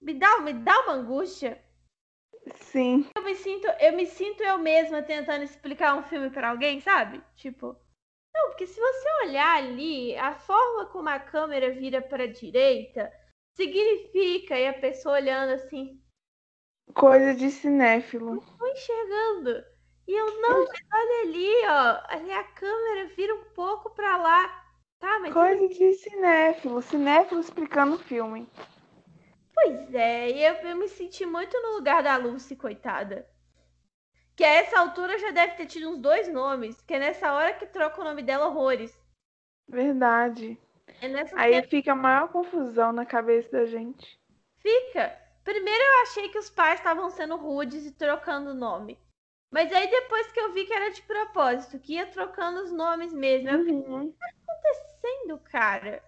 Me 0.00 0.14
dá, 0.14 0.40
me 0.40 0.54
dá 0.54 0.80
uma 0.80 0.94
angústia. 0.94 1.62
Sim. 2.54 3.08
Eu 3.14 3.22
me 3.22 3.34
sinto, 3.34 3.66
eu 3.80 3.92
me 3.92 4.06
sinto 4.06 4.42
eu 4.42 4.58
mesma 4.58 5.02
tentando 5.02 5.42
explicar 5.42 5.96
um 5.96 6.02
filme 6.02 6.30
pra 6.30 6.50
alguém, 6.50 6.80
sabe? 6.80 7.22
Tipo, 7.34 7.76
não, 8.34 8.48
porque 8.48 8.66
se 8.66 8.78
você 8.78 9.08
olhar 9.24 9.56
ali, 9.56 10.16
a 10.16 10.34
forma 10.34 10.86
como 10.86 11.08
a 11.08 11.18
câmera 11.18 11.72
vira 11.72 12.00
pra 12.00 12.26
direita 12.26 13.12
significa 13.56 14.58
e 14.58 14.68
a 14.68 14.74
pessoa 14.74 15.16
olhando 15.16 15.54
assim, 15.54 16.00
Coisa 16.94 17.34
de 17.34 17.50
cinéfilo. 17.50 18.42
tô 18.58 18.66
enxergando. 18.66 19.64
E 20.08 20.14
eu 20.14 20.40
não, 20.40 20.64
mas 20.66 20.80
olha 20.94 21.22
ali, 21.22 21.50
ó, 21.66 22.16
ali 22.16 22.30
a 22.32 22.44
câmera 22.44 23.08
vira 23.14 23.34
um 23.34 23.44
pouco 23.54 23.90
pra 23.90 24.16
lá. 24.16 24.64
Tá, 24.98 25.18
mas 25.18 25.32
Coisa 25.32 25.68
de 25.68 25.92
cinéfilo. 25.94 26.80
Cinéfilo 26.80 27.40
explicando 27.40 27.96
o 27.96 27.98
filme. 27.98 28.48
Pois 29.54 29.94
é, 29.94 30.30
e 30.30 30.44
eu, 30.44 30.54
eu 30.54 30.76
me 30.76 30.88
senti 30.88 31.26
muito 31.26 31.60
no 31.60 31.74
lugar 31.76 32.02
da 32.02 32.16
Lucy, 32.16 32.54
coitada. 32.56 33.28
Que 34.36 34.44
a 34.44 34.48
essa 34.54 34.78
altura 34.78 35.18
já 35.18 35.30
deve 35.30 35.54
ter 35.54 35.66
tido 35.66 35.90
uns 35.90 35.98
dois 35.98 36.28
nomes, 36.28 36.80
que 36.82 36.94
é 36.94 36.98
nessa 36.98 37.32
hora 37.32 37.54
que 37.54 37.66
troca 37.66 38.00
o 38.00 38.04
nome 38.04 38.22
dela 38.22 38.46
horrores. 38.48 38.96
Verdade. 39.68 40.58
É 41.00 41.08
Aí 41.34 41.52
cena 41.52 41.62
fica 41.62 41.92
a 41.92 41.96
maior 41.96 42.28
confusão 42.28 42.92
na 42.92 43.04
cabeça 43.06 43.50
da 43.50 43.66
gente. 43.66 44.18
que 44.60 44.68
fica. 44.70 45.25
Primeiro 45.46 45.80
eu 45.82 46.02
achei 46.02 46.28
que 46.28 46.38
os 46.38 46.50
pais 46.50 46.80
estavam 46.80 47.08
sendo 47.08 47.36
rudes 47.36 47.86
e 47.86 47.92
trocando 47.92 48.50
o 48.50 48.54
nome. 48.54 48.98
Mas 49.48 49.72
aí 49.72 49.88
depois 49.88 50.32
que 50.32 50.40
eu 50.40 50.52
vi 50.52 50.66
que 50.66 50.72
era 50.72 50.90
de 50.90 51.00
propósito, 51.02 51.78
que 51.78 51.94
ia 51.94 52.04
trocando 52.06 52.64
os 52.64 52.72
nomes 52.72 53.12
mesmo, 53.14 53.48
eu 53.48 53.60
fiquei 53.60 53.76
Uhum. 53.80 54.12
acontecendo, 54.20 55.38
cara? 55.38 56.02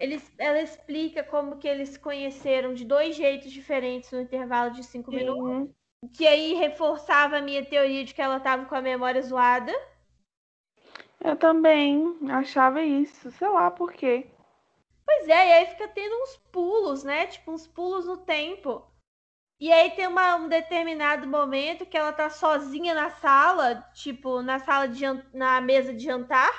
Eles, 0.00 0.32
ela 0.38 0.60
explica 0.60 1.22
como 1.22 1.56
que 1.58 1.68
eles 1.68 1.90
se 1.90 2.00
conheceram 2.00 2.74
de 2.74 2.84
dois 2.84 3.14
jeitos 3.14 3.52
diferentes 3.52 4.10
no 4.10 4.20
intervalo 4.20 4.72
de 4.72 4.82
cinco 4.82 5.12
minutos. 5.12 5.44
Sim. 5.44 5.74
Que 6.12 6.26
aí 6.26 6.54
reforçava 6.54 7.38
a 7.38 7.42
minha 7.42 7.64
teoria 7.64 8.04
de 8.04 8.12
que 8.12 8.20
ela 8.22 8.40
tava 8.40 8.66
com 8.66 8.74
a 8.74 8.82
memória 8.82 9.22
zoada. 9.22 9.72
Eu 11.22 11.36
também 11.36 12.16
achava 12.30 12.82
isso. 12.82 13.30
Sei 13.32 13.48
lá 13.48 13.70
por 13.70 13.92
quê. 13.92 14.26
Pois 15.06 15.28
é, 15.28 15.48
e 15.48 15.52
aí 15.52 15.66
fica 15.66 15.88
tendo 15.88 16.14
uns 16.22 16.36
pulos, 16.52 17.04
né? 17.04 17.26
Tipo, 17.28 17.52
uns 17.52 17.66
pulos 17.66 18.06
no 18.06 18.18
tempo. 18.18 18.84
E 19.58 19.72
aí 19.72 19.92
tem 19.92 20.06
uma- 20.06 20.36
um 20.36 20.48
determinado 20.48 21.26
momento 21.26 21.86
que 21.86 21.96
ela 21.96 22.12
tá 22.12 22.28
sozinha 22.28 22.92
na 22.92 23.08
sala, 23.10 23.76
tipo, 23.94 24.42
na 24.42 24.58
sala 24.58 24.86
de 24.88 25.04
na 25.32 25.60
mesa 25.60 25.94
de 25.94 26.04
jantar. 26.04 26.52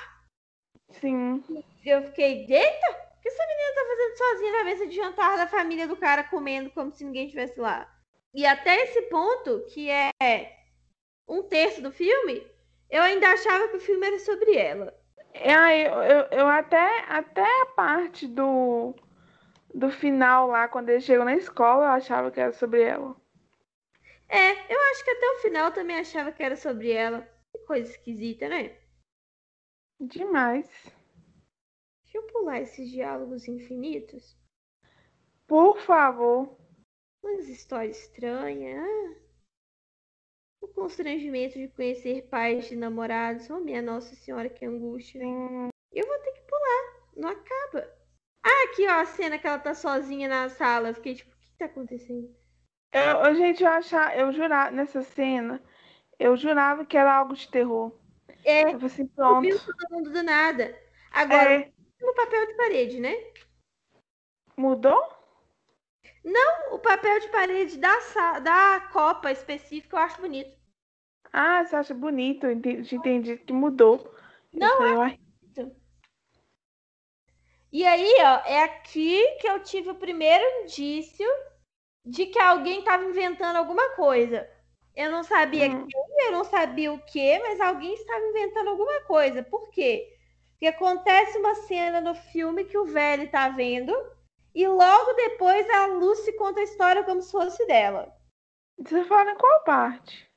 Sim. 0.90 1.44
E 1.84 1.88
eu 1.88 2.02
fiquei, 2.02 2.44
eita, 2.48 2.90
o 2.90 3.20
que 3.22 3.28
essa 3.28 3.46
menina 3.46 3.74
tá 3.74 3.84
fazendo 3.86 4.16
sozinha 4.18 4.52
na 4.52 4.64
mesa 4.64 4.86
de 4.86 4.96
jantar 4.96 5.36
da 5.36 5.46
família 5.46 5.86
do 5.86 5.96
cara 5.96 6.24
comendo 6.24 6.70
como 6.70 6.90
se 6.90 7.04
ninguém 7.04 7.26
estivesse 7.26 7.60
lá? 7.60 7.88
E 8.34 8.44
até 8.44 8.82
esse 8.82 9.02
ponto, 9.02 9.64
que 9.72 9.88
é 9.90 10.10
um 11.28 11.42
terço 11.42 11.80
do 11.82 11.92
filme, 11.92 12.44
eu 12.90 13.02
ainda 13.02 13.28
achava 13.28 13.68
que 13.68 13.76
o 13.76 13.80
filme 13.80 14.06
era 14.06 14.18
sobre 14.18 14.56
ela. 14.56 14.97
É, 15.40 15.54
aí 15.54 15.84
eu, 15.84 16.02
eu, 16.02 16.26
eu 16.32 16.48
até, 16.48 17.04
até 17.08 17.44
a 17.62 17.66
parte 17.66 18.26
do, 18.26 18.94
do 19.72 19.88
final 19.88 20.48
lá, 20.48 20.66
quando 20.66 20.88
eles 20.88 21.04
chegam 21.04 21.24
na 21.24 21.36
escola, 21.36 21.84
eu 21.84 21.90
achava 21.90 22.30
que 22.30 22.40
era 22.40 22.52
sobre 22.52 22.82
ela. 22.82 23.16
É, 24.28 24.72
eu 24.72 24.80
acho 24.90 25.04
que 25.04 25.10
até 25.10 25.30
o 25.30 25.38
final 25.38 25.66
eu 25.66 25.74
também 25.74 25.98
achava 25.98 26.32
que 26.32 26.42
era 26.42 26.56
sobre 26.56 26.90
ela. 26.90 27.20
Que 27.52 27.58
coisa 27.60 27.90
esquisita, 27.90 28.48
né? 28.48 28.76
Demais. 30.00 30.68
Deixa 32.02 32.18
eu 32.18 32.26
pular 32.26 32.60
esses 32.60 32.90
diálogos 32.90 33.46
infinitos. 33.46 34.36
Por 35.46 35.78
favor. 35.80 36.58
Umas 37.22 37.48
histórias 37.48 37.98
estranhas. 37.98 38.84
Ah. 38.84 39.27
O 40.60 40.68
constrangimento 40.68 41.58
de 41.58 41.68
conhecer 41.68 42.26
pais 42.28 42.68
de 42.68 42.76
namorados. 42.76 43.48
Oh, 43.50 43.60
minha 43.60 43.80
Nossa 43.80 44.14
Senhora, 44.16 44.48
que 44.48 44.64
angústia. 44.64 45.20
Eu 45.92 46.06
vou 46.06 46.18
ter 46.18 46.32
que 46.32 46.42
pular. 46.42 46.94
Não 47.16 47.28
acaba. 47.28 47.88
Ah, 48.44 48.64
aqui, 48.64 48.86
ó, 48.86 49.00
a 49.00 49.04
cena 49.04 49.38
que 49.38 49.46
ela 49.46 49.58
tá 49.58 49.74
sozinha 49.74 50.28
na 50.28 50.48
sala. 50.48 50.88
Eu 50.88 50.94
fiquei 50.94 51.14
tipo, 51.14 51.34
o 51.34 51.38
que 51.38 51.58
tá 51.58 51.66
acontecendo? 51.66 52.34
Eu, 52.92 53.34
gente, 53.34 53.62
eu 53.62 53.68
achava, 53.68 54.14
eu 54.14 54.32
jurava, 54.32 54.70
nessa 54.70 55.02
cena, 55.02 55.62
eu 56.18 56.36
jurava 56.36 56.86
que 56.86 56.96
era 56.96 57.14
algo 57.14 57.34
de 57.34 57.50
terror. 57.50 57.92
É, 58.44 58.62
Eu 58.72 58.84
assim, 58.84 59.06
pronto. 59.06 59.46
todo 59.48 59.90
mundo 59.90 60.10
do 60.10 60.22
nada. 60.22 60.74
Agora, 61.12 61.54
É, 61.54 61.72
no 62.00 62.14
papel 62.14 62.46
de 62.46 62.54
parede, 62.54 63.00
né? 63.00 63.14
mudou? 64.56 65.17
O 66.70 66.78
papel 66.78 67.20
de 67.20 67.28
parede 67.28 67.76
da, 67.78 68.38
da 68.40 68.80
Copa 68.92 69.32
específica 69.32 69.96
eu 69.96 70.00
acho 70.00 70.20
bonito. 70.20 70.56
Ah, 71.32 71.64
você 71.64 71.76
acha 71.76 71.94
bonito, 71.94 72.44
eu 72.46 72.52
entendi, 72.52 72.94
entendi 72.96 73.36
que 73.38 73.52
mudou. 73.52 74.14
Eu 74.60 74.68
Não, 74.68 74.76
falei, 74.76 74.94
uai, 74.96 75.18
E 77.72 77.84
aí, 77.86 78.14
ó, 78.20 78.40
é 78.46 78.62
aqui 78.64 79.22
que 79.40 79.48
eu 79.48 79.60
tive 79.62 79.90
o 79.90 79.94
primeiro 79.94 80.44
indício 80.62 81.26
de 82.04 82.26
que 82.26 82.38
alguém 82.38 82.80
estava 82.80 83.04
inventando 83.04 83.56
alguma 83.56 83.90
coisa. 83.96 84.48
Eu 84.96 85.10
não 85.10 85.22
sabia 85.24 85.68
Hum. 85.68 85.86
quem, 85.86 86.26
eu 86.26 86.32
não 86.32 86.44
sabia 86.44 86.92
o 86.92 87.00
que, 87.00 87.38
mas 87.40 87.60
alguém 87.60 87.94
estava 87.94 88.24
inventando 88.26 88.68
alguma 88.70 89.00
coisa. 89.02 89.42
Por 89.42 89.70
quê? 89.70 90.08
Porque 90.52 90.66
acontece 90.66 91.38
uma 91.38 91.54
cena 91.54 92.00
no 92.00 92.14
filme 92.14 92.64
que 92.64 92.78
o 92.78 92.86
velho 92.86 93.30
tá 93.30 93.48
vendo 93.50 93.92
e 94.58 94.66
logo 94.66 95.12
depois 95.12 95.70
a 95.70 95.86
Lucy 95.86 96.32
conta 96.32 96.58
a 96.58 96.64
história 96.64 97.04
como 97.04 97.22
se 97.22 97.30
fosse 97.30 97.64
dela. 97.68 98.12
Você 98.76 99.04
fala 99.04 99.30
em 99.30 99.36
qual 99.36 99.62
parte? 99.62 100.28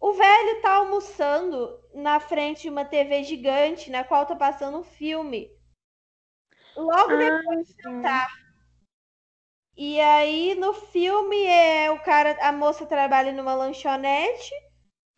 O 0.00 0.12
velho 0.12 0.60
tá 0.60 0.74
almoçando 0.74 1.80
na 1.94 2.18
frente 2.18 2.62
de 2.62 2.68
uma 2.68 2.84
TV 2.84 3.22
gigante 3.22 3.88
na 3.88 4.02
qual 4.02 4.26
tá 4.26 4.34
passando 4.34 4.78
um 4.78 4.82
filme. 4.82 5.48
Logo 6.74 7.16
depois 7.16 7.60
Ah, 7.60 7.64
de 7.64 7.72
sim. 7.72 7.82
jantar. 7.84 8.28
E 9.76 10.00
aí 10.00 10.56
no 10.56 10.74
filme 10.74 11.46
é 11.46 11.88
o 11.88 12.02
cara, 12.02 12.36
a 12.40 12.50
moça 12.50 12.84
trabalha 12.84 13.30
numa 13.32 13.54
lanchonete 13.54 14.52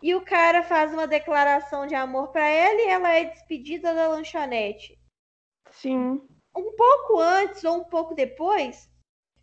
e 0.02 0.14
o 0.14 0.22
cara 0.22 0.62
faz 0.62 0.92
uma 0.92 1.06
declaração 1.06 1.86
de 1.86 1.94
amor 1.94 2.28
pra 2.30 2.46
ela 2.46 2.78
e 2.78 2.88
ela 2.88 3.08
é 3.08 3.24
despedida 3.24 3.94
da 3.94 4.08
lanchonete. 4.08 4.98
Sim. 5.70 6.31
Um 6.54 6.74
pouco 6.76 7.18
antes 7.18 7.64
ou 7.64 7.76
um 7.80 7.84
pouco 7.84 8.14
depois, 8.14 8.90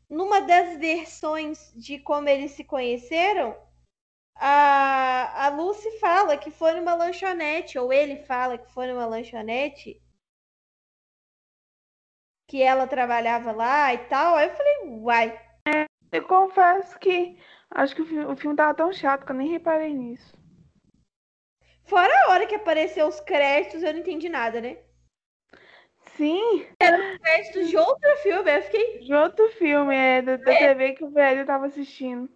numa 0.10 0.42
das 0.42 0.78
versões 0.78 1.74
de 1.76 2.00
como 2.00 2.30
eles 2.30 2.52
se 2.52 2.64
conheceram, 2.64 3.56
a, 4.36 5.46
a 5.46 5.50
Lucy 5.50 6.00
fala 6.00 6.38
que 6.38 6.52
foi 6.52 6.74
numa 6.74 6.96
lanchonete, 6.96 7.78
ou 7.78 7.92
ele 7.92 8.24
fala 8.26 8.58
que 8.58 8.72
foi 8.72 8.88
numa 8.88 9.06
lanchonete, 9.06 10.02
que 12.48 12.62
ela 12.64 12.88
trabalhava 12.88 13.52
lá 13.52 13.94
e 13.94 13.98
tal. 14.08 14.36
Aí 14.36 14.48
eu 14.48 14.56
falei, 14.56 14.80
uai, 15.02 15.50
Eu 16.12 16.26
confesso 16.28 16.98
que 17.00 17.38
acho 17.70 17.96
que 17.96 18.02
o 18.02 18.06
filme, 18.06 18.26
o 18.26 18.36
filme 18.36 18.56
tava 18.56 18.74
tão 18.74 18.92
chato 18.92 19.26
que 19.26 19.32
eu 19.32 19.36
nem 19.36 19.50
reparei 19.50 19.94
nisso. 19.94 20.36
fora 21.84 22.12
a 22.26 22.32
hora 22.32 22.48
que 22.48 22.56
apareceu 22.56 23.08
os 23.08 23.20
créditos, 23.20 23.84
eu 23.84 23.94
não 23.94 24.00
entendi 24.00 24.30
nada, 24.30 24.60
né? 24.62 24.78
Sim, 26.20 26.68
Créditos 27.22 27.70
de 27.70 27.78
outro 27.78 28.18
filme, 28.18 28.54
eu 28.54 28.62
fiquei, 28.64 29.00
de 29.00 29.14
outro 29.14 29.48
filme, 29.54 29.96
é 29.96 30.22
da, 30.22 30.36
da 30.36 30.52
É. 30.52 30.68
TV 30.76 30.92
que 30.92 31.06
o 31.06 31.10
velho 31.10 31.46
tava 31.46 31.68
assistindo. 31.68 32.30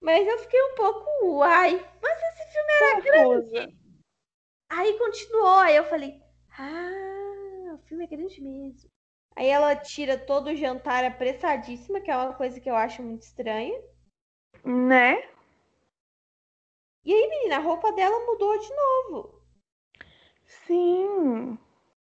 mas 0.00 0.26
eu 0.26 0.38
fiquei 0.38 0.58
um 0.62 0.74
pouco, 0.74 1.06
uai, 1.36 1.72
mas 2.02 2.18
esse 2.22 2.52
filme 2.52 2.72
era 2.72 3.00
grande. 3.02 3.50
Confusa. 3.50 3.72
Aí 4.70 4.98
continuou, 4.98 5.58
aí 5.58 5.76
eu 5.76 5.84
falei, 5.84 6.22
ah, 6.58 7.74
o 7.74 7.78
filme 7.86 8.04
é 8.04 8.06
grande 8.06 8.40
mesmo. 8.40 8.88
Aí 9.36 9.46
ela 9.46 9.76
tira 9.76 10.16
todo 10.16 10.46
o 10.48 10.56
jantar 10.56 11.04
apressadíssima, 11.04 12.00
que 12.00 12.10
é 12.10 12.16
uma 12.16 12.32
coisa 12.32 12.58
que 12.58 12.70
eu 12.70 12.74
acho 12.74 13.02
muito 13.02 13.20
estranha. 13.20 13.78
Né? 14.64 15.28
E 17.04 17.12
aí, 17.12 17.28
menina, 17.28 17.56
a 17.56 17.60
roupa 17.60 17.92
dela 17.92 18.24
mudou 18.24 18.58
de 18.58 18.74
novo. 18.74 19.42
Sim. 20.46 21.58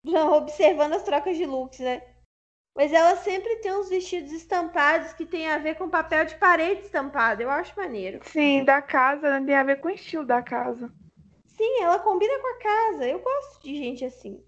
Não, 0.03 0.33
observando 0.33 0.93
as 0.93 1.03
trocas 1.03 1.37
de 1.37 1.45
looks, 1.45 1.79
né? 1.79 2.01
Mas 2.75 2.91
ela 2.91 3.15
sempre 3.17 3.57
tem 3.57 3.71
uns 3.73 3.89
vestidos 3.89 4.31
estampados 4.31 5.13
que 5.13 5.25
tem 5.25 5.47
a 5.47 5.59
ver 5.59 5.75
com 5.75 5.89
papel 5.89 6.25
de 6.25 6.35
parede 6.35 6.81
estampado. 6.81 7.41
Eu 7.41 7.49
acho 7.49 7.77
maneiro. 7.79 8.19
Sim, 8.23 8.63
da 8.63 8.81
casa, 8.81 9.39
né? 9.39 9.45
Tem 9.45 9.55
a 9.55 9.63
ver 9.63 9.79
com 9.79 9.87
o 9.89 9.91
estilo 9.91 10.25
da 10.25 10.41
casa. 10.41 10.91
Sim, 11.45 11.81
ela 11.81 11.99
combina 11.99 12.37
com 12.39 12.47
a 12.47 12.57
casa. 12.57 13.07
Eu 13.07 13.19
gosto 13.19 13.61
de 13.63 13.75
gente 13.75 14.03
assim. 14.03 14.43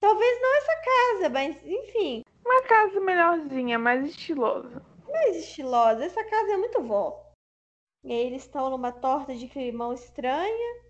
Talvez 0.00 0.40
não 0.42 0.56
essa 0.58 0.76
casa, 0.84 1.28
mas 1.30 1.56
enfim, 1.66 2.22
Uma 2.44 2.62
casa 2.62 3.00
melhorzinha, 3.00 3.78
mais 3.78 4.06
estilosa. 4.06 4.82
mais 5.08 5.36
estilosa. 5.36 6.04
Essa 6.04 6.22
casa 6.24 6.52
é 6.52 6.56
muito 6.56 6.82
vó. 6.82 7.32
E 8.04 8.12
aí 8.12 8.26
eles 8.26 8.42
estão 8.42 8.70
numa 8.70 8.92
torta 8.92 9.34
de 9.34 9.48
climão 9.48 9.92
estranha. 9.94 10.82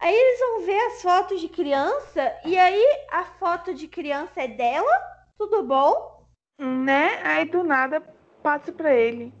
Aí 0.00 0.14
eles 0.14 0.38
vão 0.38 0.60
ver 0.66 0.78
as 0.86 1.02
fotos 1.02 1.40
de 1.40 1.48
criança. 1.48 2.40
E 2.44 2.56
aí 2.56 3.06
a 3.10 3.24
foto 3.24 3.74
de 3.74 3.88
criança 3.88 4.42
é 4.42 4.48
dela. 4.48 4.92
Tudo 5.36 5.62
bom? 5.62 6.26
Né? 6.58 7.20
Aí 7.24 7.44
do 7.44 7.64
nada 7.64 8.00
passa 8.42 8.72
pra 8.72 8.94
ele. 8.94 9.32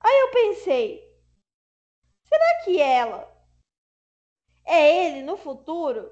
Aí 0.00 0.20
eu 0.20 0.30
pensei, 0.30 1.02
será 2.24 2.64
que 2.64 2.80
ela 2.80 3.28
é 4.64 5.06
ele 5.06 5.22
no 5.22 5.36
futuro? 5.36 6.10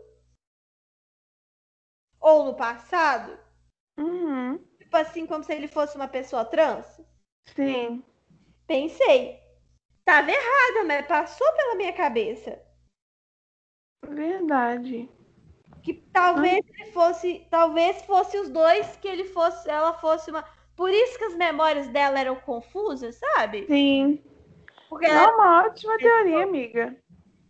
Ou 2.21 2.45
no 2.45 2.55
passado? 2.55 3.39
Uhum. 3.99 4.59
Tipo 4.79 4.97
assim, 4.97 5.27
como 5.27 5.45
se 5.45 5.53
ele 5.53 5.69
fosse 5.69 5.97
uma 5.97 6.09
pessoa 6.09 6.45
trans? 6.45 7.01
Sim. 7.55 8.03
Pensei. 8.67 9.41
Tava 10.05 10.31
errada, 10.31 10.85
mas 10.87 11.07
passou 11.07 11.51
pela 11.55 11.75
minha 11.77 11.93
cabeça. 11.93 12.64
Verdade. 14.05 15.09
Que 15.83 15.95
talvez 16.13 16.65
ele 16.67 16.93
fosse, 16.93 17.47
talvez 17.51 18.03
fosse 18.03 18.39
os 18.39 18.49
dois, 18.49 18.97
que 18.97 19.09
ele 19.09 19.25
fosse, 19.25 19.69
ela 19.69 19.93
fosse 19.95 20.31
uma. 20.31 20.45
Por 20.77 20.91
isso 20.91 21.19
que 21.19 21.25
as 21.25 21.35
memórias 21.37 21.89
dela 21.89 22.19
eram 22.19 22.37
confusas, 22.37 23.17
sabe? 23.17 23.67
Sim. 23.67 24.23
Porque 24.89 25.07
É 25.07 25.11
ela 25.11 25.35
uma 25.35 25.67
ótima 25.67 25.97
teoria, 25.99 26.43
amiga. 26.43 26.97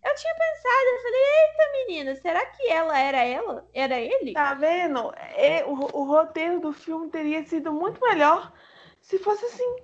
Eu 0.04 0.14
tinha 0.16 0.34
pensado, 0.34 0.84
eu 0.86 1.02
falei, 1.02 1.20
eita 1.22 1.72
menina, 1.72 2.14
será 2.16 2.44
que 2.46 2.68
ela 2.68 2.98
era 2.98 3.24
ela? 3.24 3.66
Era 3.72 3.98
ele? 3.98 4.34
Tá 4.34 4.52
vendo? 4.52 5.12
É, 5.34 5.64
o, 5.64 5.72
o 5.72 6.04
roteiro 6.04 6.60
do 6.60 6.72
filme 6.74 7.08
teria 7.08 7.42
sido 7.46 7.72
muito 7.72 7.98
melhor 8.02 8.52
se 9.00 9.18
fosse 9.18 9.46
assim. 9.46 9.76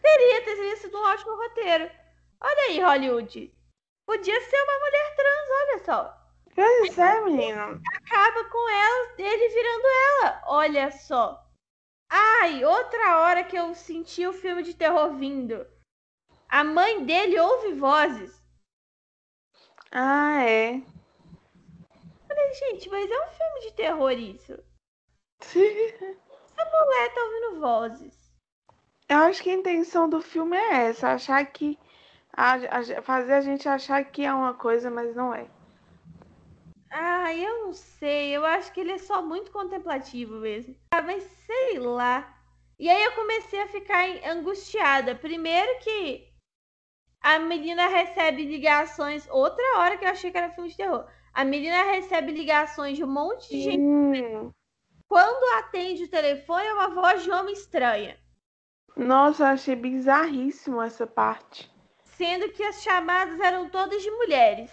Teria, 0.00 0.44
teria 0.44 0.76
sido 0.76 0.96
um 0.96 1.04
ótimo 1.04 1.36
roteiro. 1.36 1.90
Olha 2.40 2.62
aí, 2.68 2.80
Hollywood. 2.80 3.52
Podia 4.12 4.40
ser 4.42 4.62
uma 4.62 4.78
mulher 4.78 5.16
trans, 5.16 5.48
olha 5.50 5.78
só. 5.86 6.26
Pois 6.54 6.98
é, 6.98 7.20
menina. 7.22 7.80
Acaba 7.96 8.44
com 8.50 8.68
ela, 8.68 9.14
ele 9.16 9.48
virando 9.48 9.86
ela. 9.86 10.42
Olha 10.48 10.90
só. 10.90 11.42
Ai, 12.10 12.62
outra 12.62 13.20
hora 13.20 13.42
que 13.42 13.56
eu 13.56 13.74
senti 13.74 14.26
o 14.26 14.34
filme 14.34 14.62
de 14.62 14.74
terror 14.74 15.14
vindo. 15.14 15.66
A 16.46 16.62
mãe 16.62 17.06
dele 17.06 17.40
ouve 17.40 17.72
vozes. 17.72 18.38
Ah, 19.90 20.44
é. 20.44 20.82
Falei, 22.28 22.52
gente, 22.52 22.90
mas 22.90 23.10
é 23.10 23.18
um 23.18 23.30
filme 23.30 23.60
de 23.62 23.72
terror 23.72 24.12
isso. 24.12 24.52
A 26.58 26.84
mulher 26.84 27.14
tá 27.14 27.20
ouvindo 27.22 27.60
vozes. 27.60 28.30
Eu 29.08 29.16
acho 29.20 29.42
que 29.42 29.48
a 29.48 29.54
intenção 29.54 30.06
do 30.06 30.20
filme 30.20 30.54
é 30.54 30.88
essa, 30.88 31.12
achar 31.12 31.42
que. 31.46 31.78
A- 32.32 32.78
a- 32.78 33.02
fazer 33.02 33.34
a 33.34 33.40
gente 33.40 33.68
achar 33.68 34.02
que 34.04 34.24
é 34.24 34.32
uma 34.32 34.54
coisa, 34.54 34.90
mas 34.90 35.14
não 35.14 35.34
é. 35.34 35.46
Ah, 36.90 37.34
eu 37.34 37.66
não 37.66 37.72
sei. 37.72 38.36
Eu 38.36 38.44
acho 38.44 38.72
que 38.72 38.80
ele 38.80 38.92
é 38.92 38.98
só 38.98 39.22
muito 39.22 39.50
contemplativo 39.50 40.34
mesmo. 40.36 40.76
Ah, 40.94 41.02
mas 41.02 41.22
sei 41.46 41.78
lá. 41.78 42.36
E 42.78 42.88
aí 42.88 43.02
eu 43.04 43.12
comecei 43.12 43.62
a 43.62 43.68
ficar 43.68 44.04
angustiada. 44.26 45.14
Primeiro 45.14 45.78
que 45.80 46.28
a 47.22 47.38
menina 47.38 47.86
recebe 47.88 48.44
ligações. 48.44 49.26
Outra 49.30 49.78
hora 49.78 49.96
que 49.96 50.04
eu 50.04 50.10
achei 50.10 50.30
que 50.30 50.36
era 50.36 50.50
filme 50.50 50.68
de 50.68 50.76
terror. 50.76 51.06
A 51.32 51.44
menina 51.44 51.82
recebe 51.84 52.32
ligações 52.32 52.96
de 52.96 53.04
um 53.04 53.08
monte 53.10 53.48
de 53.48 53.60
gente. 53.62 53.80
Hum. 53.80 54.50
Quando 55.08 55.58
atende 55.58 56.04
o 56.04 56.08
telefone, 56.10 56.66
é 56.66 56.74
uma 56.74 56.88
voz 56.88 57.22
de 57.22 57.30
homem 57.30 57.54
estranha. 57.54 58.18
Nossa, 58.96 59.44
eu 59.44 59.46
achei 59.46 59.74
bizarríssimo 59.74 60.82
essa 60.82 61.06
parte. 61.06 61.71
Sendo 62.22 62.52
que 62.52 62.62
as 62.62 62.80
chamadas 62.80 63.40
eram 63.40 63.68
todas 63.68 64.00
de 64.00 64.08
mulheres. 64.12 64.70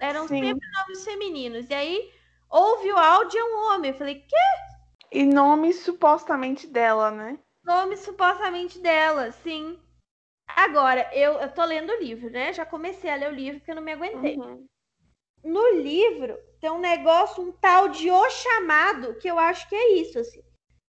Eram 0.00 0.26
Sim. 0.26 0.40
sempre 0.40 0.66
nomes 0.72 1.04
femininos. 1.04 1.68
E 1.68 1.74
aí, 1.74 2.10
ouve 2.48 2.90
o 2.90 2.96
áudio 2.96 3.38
é 3.38 3.44
um 3.44 3.74
homem. 3.74 3.90
Eu 3.90 3.98
falei, 3.98 4.14
que 4.20 4.34
E 5.10 5.22
nome 5.22 5.74
supostamente 5.74 6.66
dela, 6.66 7.10
né? 7.10 7.38
nome 7.62 7.98
supostamente 7.98 8.78
dela, 8.78 9.32
sim. 9.32 9.78
Agora, 10.48 11.10
eu, 11.12 11.34
eu 11.34 11.52
tô 11.52 11.62
lendo 11.62 11.90
o 11.90 12.00
livro, 12.00 12.30
né? 12.30 12.54
Já 12.54 12.64
comecei 12.64 13.10
a 13.10 13.16
ler 13.16 13.30
o 13.30 13.34
livro 13.34 13.60
porque 13.60 13.72
eu 13.72 13.76
não 13.76 13.82
me 13.82 13.92
aguentei. 13.92 14.38
Uhum. 14.38 14.66
No 15.44 15.74
livro 15.76 16.38
tem 16.58 16.70
um 16.70 16.78
negócio, 16.78 17.42
um 17.42 17.52
tal 17.52 17.88
de 17.88 18.10
O 18.10 18.30
Chamado, 18.30 19.14
que 19.18 19.28
eu 19.28 19.38
acho 19.38 19.68
que 19.68 19.74
é 19.74 19.92
isso, 19.98 20.18
assim. 20.18 20.42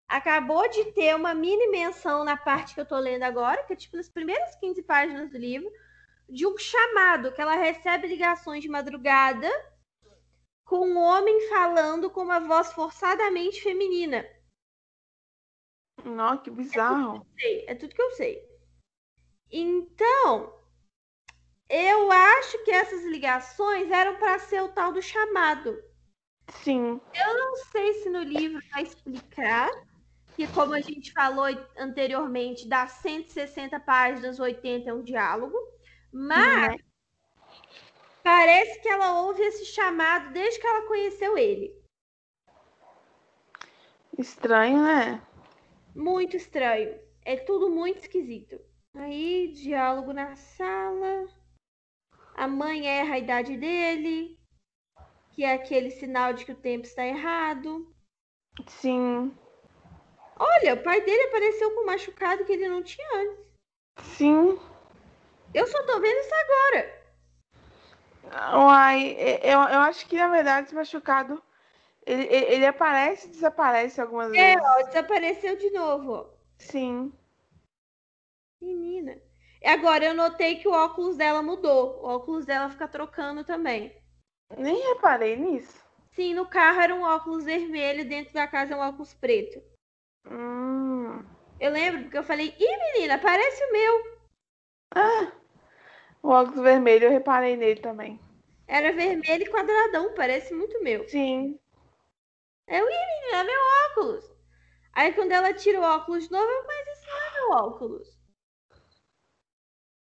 Acabou 0.09 0.69
de 0.69 0.93
ter 0.93 1.17
uma 1.17 1.35
mini 1.35 1.69
menção 1.69 2.25
na 2.25 2.37
parte 2.37 2.75
que 2.75 2.81
eu 2.81 2.87
tô 2.87 2.97
lendo 2.99 3.25
agora, 3.25 3.65
que 3.65 3.73
é 3.73 3.77
tipo 3.77 3.97
nas 3.97 4.09
primeiras 4.09 4.55
15 4.57 4.83
páginas 4.85 5.31
do 5.31 5.37
livro, 5.37 5.71
de 6.29 6.47
um 6.47 6.57
chamado, 6.57 7.33
que 7.33 7.41
ela 7.41 7.57
recebe 7.57 8.07
ligações 8.07 8.63
de 8.63 8.69
madrugada 8.69 9.49
com 10.65 10.89
um 10.89 10.99
homem 10.99 11.49
falando 11.49 12.11
com 12.11 12.23
uma 12.23 12.41
voz 12.41 12.73
forçadamente 12.73 13.63
feminina. 13.63 14.25
Nossa, 16.05 16.43
que 16.43 16.51
bizarro. 16.51 17.27
sei, 17.39 17.65
é 17.67 17.75
tudo 17.75 17.95
que 17.95 18.03
eu 18.03 18.11
sei. 18.13 18.45
Então, 19.51 20.57
eu 21.69 22.11
acho 22.13 22.65
que 22.65 22.71
essas 22.71 23.05
ligações 23.05 23.91
eram 23.91 24.17
para 24.19 24.39
ser 24.39 24.63
o 24.63 24.73
tal 24.73 24.93
do 24.93 25.03
chamado. 25.03 25.77
Sim. 26.63 27.01
Não 27.15 27.57
sei 27.73 27.95
se 27.95 28.11
no 28.11 28.23
livro 28.23 28.61
vai 28.73 28.83
explicar 28.83 29.69
que, 30.37 30.47
como 30.49 30.75
a 30.75 30.81
gente 30.83 31.13
falou 31.13 31.47
anteriormente, 31.79 32.69
das 32.69 32.93
160 32.93 33.81
páginas, 33.81 34.39
80 34.39 34.91
é 34.91 34.93
um 34.93 35.03
diálogo, 35.03 35.57
mas 36.13 36.77
parece 38.23 38.79
que 38.83 38.89
ela 38.89 39.23
ouve 39.23 39.43
esse 39.43 39.65
chamado 39.65 40.35
desde 40.35 40.61
que 40.61 40.67
ela 40.67 40.87
conheceu 40.87 41.39
ele. 41.39 41.75
Estranho, 44.19 44.83
né? 44.83 45.23
Muito 45.95 46.37
estranho. 46.37 47.01
É 47.25 47.37
tudo 47.37 47.71
muito 47.71 48.01
esquisito. 48.01 48.61
Aí, 48.95 49.53
diálogo 49.53 50.13
na 50.13 50.37
sala. 50.37 51.27
A 52.35 52.47
mãe 52.47 52.87
erra 52.87 53.15
a 53.15 53.19
idade 53.19 53.57
dele, 53.57 54.39
que 55.33 55.45
é 55.45 55.55
aquele 55.55 55.91
sinal 55.91 56.35
de 56.35 56.45
que 56.45 56.53
o 56.53 56.61
tempo 56.61 56.85
está 56.85 57.07
errado. 57.07 57.95
Sim, 58.67 59.35
Olha, 60.39 60.75
o 60.75 60.83
pai 60.83 61.01
dele 61.03 61.25
apareceu 61.25 61.75
com 61.75 61.83
um 61.83 61.87
machucado 61.87 62.45
que 62.45 62.53
ele 62.53 62.69
não 62.69 62.83
tinha 62.83 63.07
antes. 63.21 63.47
sim. 64.03 64.59
Eu 65.53 65.67
só 65.67 65.83
tô 65.85 66.01
vendo 66.01 66.21
isso 66.21 66.35
agora. 66.35 66.97
Uai, 68.53 69.17
eu, 69.43 69.61
eu 69.61 69.81
acho 69.81 70.07
que 70.09 70.17
na 70.17 70.29
verdade 70.29 70.67
esse 70.67 70.75
machucado 70.75 71.43
ele, 72.07 72.25
ele 72.27 72.67
aparece 72.67 73.29
e 73.29 73.31
desaparece 73.31 74.01
algumas 74.01 74.33
É, 74.33 74.55
vezes. 74.55 74.63
ó, 74.63 74.83
desapareceu 74.87 75.57
de 75.57 75.71
novo, 75.71 76.13
ó. 76.13 76.37
Sim. 76.59 77.13
Menina. 78.61 79.19
Agora 79.65 80.05
eu 80.05 80.15
notei 80.15 80.57
que 80.57 80.69
o 80.69 80.73
óculos 80.73 81.17
dela 81.17 81.43
mudou. 81.43 82.03
O 82.03 82.07
óculos 82.07 82.45
dela 82.45 82.69
fica 82.69 82.87
trocando 82.87 83.43
também. 83.45 83.97
Nem 84.59 84.89
reparei 84.89 85.37
nisso. 85.37 85.81
Sim, 86.11 86.35
no 86.35 86.49
carro 86.49 86.81
era 86.81 86.93
um 86.95 87.03
óculos 87.03 87.45
vermelho, 87.45 88.09
dentro 88.09 88.35
da 88.35 88.49
casa 88.49 88.75
é 88.75 88.77
um 88.77 88.81
óculos 88.81 89.15
preto. 89.15 89.63
Hum. 90.31 91.25
Eu 91.59 91.71
lembro 91.71 92.03
porque 92.03 92.19
eu 92.19 92.25
falei, 92.25 92.55
ih, 92.59 92.77
menina, 92.93 93.19
parece 93.19 93.65
o 93.65 93.73
meu. 93.73 94.17
Ah, 94.95 95.33
o 96.23 96.29
óculos 96.31 96.63
vermelho 96.63 97.05
eu 97.05 97.11
reparei 97.11 97.57
nele 97.57 97.81
também. 97.81 98.21
Era 98.67 98.93
vermelho 98.93 99.45
e 99.45 99.51
quadradão, 99.51 100.15
parece 100.15 100.53
muito 100.55 100.83
meu. 100.83 101.09
Sim. 101.09 101.59
Eu, 102.67 102.85
ih, 102.89 103.07
menina, 103.07 103.39
é 103.39 103.45
meu 103.45 103.61
óculos. 103.91 104.33
Aí 104.93 105.13
quando 105.13 105.33
ela 105.33 105.53
tira 105.55 105.81
o 105.81 105.85
óculos 105.85 106.25
de 106.25 106.33
novo, 106.33 106.51
eu, 106.51 106.67
mas 106.67 106.87
esse 106.89 107.07
não 107.07 107.17
é 107.17 107.33
meu 107.33 107.51
óculos. 107.67 108.09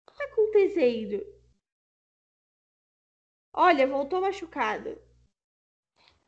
O 0.07 0.13
que 0.13 0.19
tá 0.19 0.25
acontecendo? 0.25 1.25
Olha, 3.55 3.87
voltou 3.87 4.21
machucado. 4.21 4.99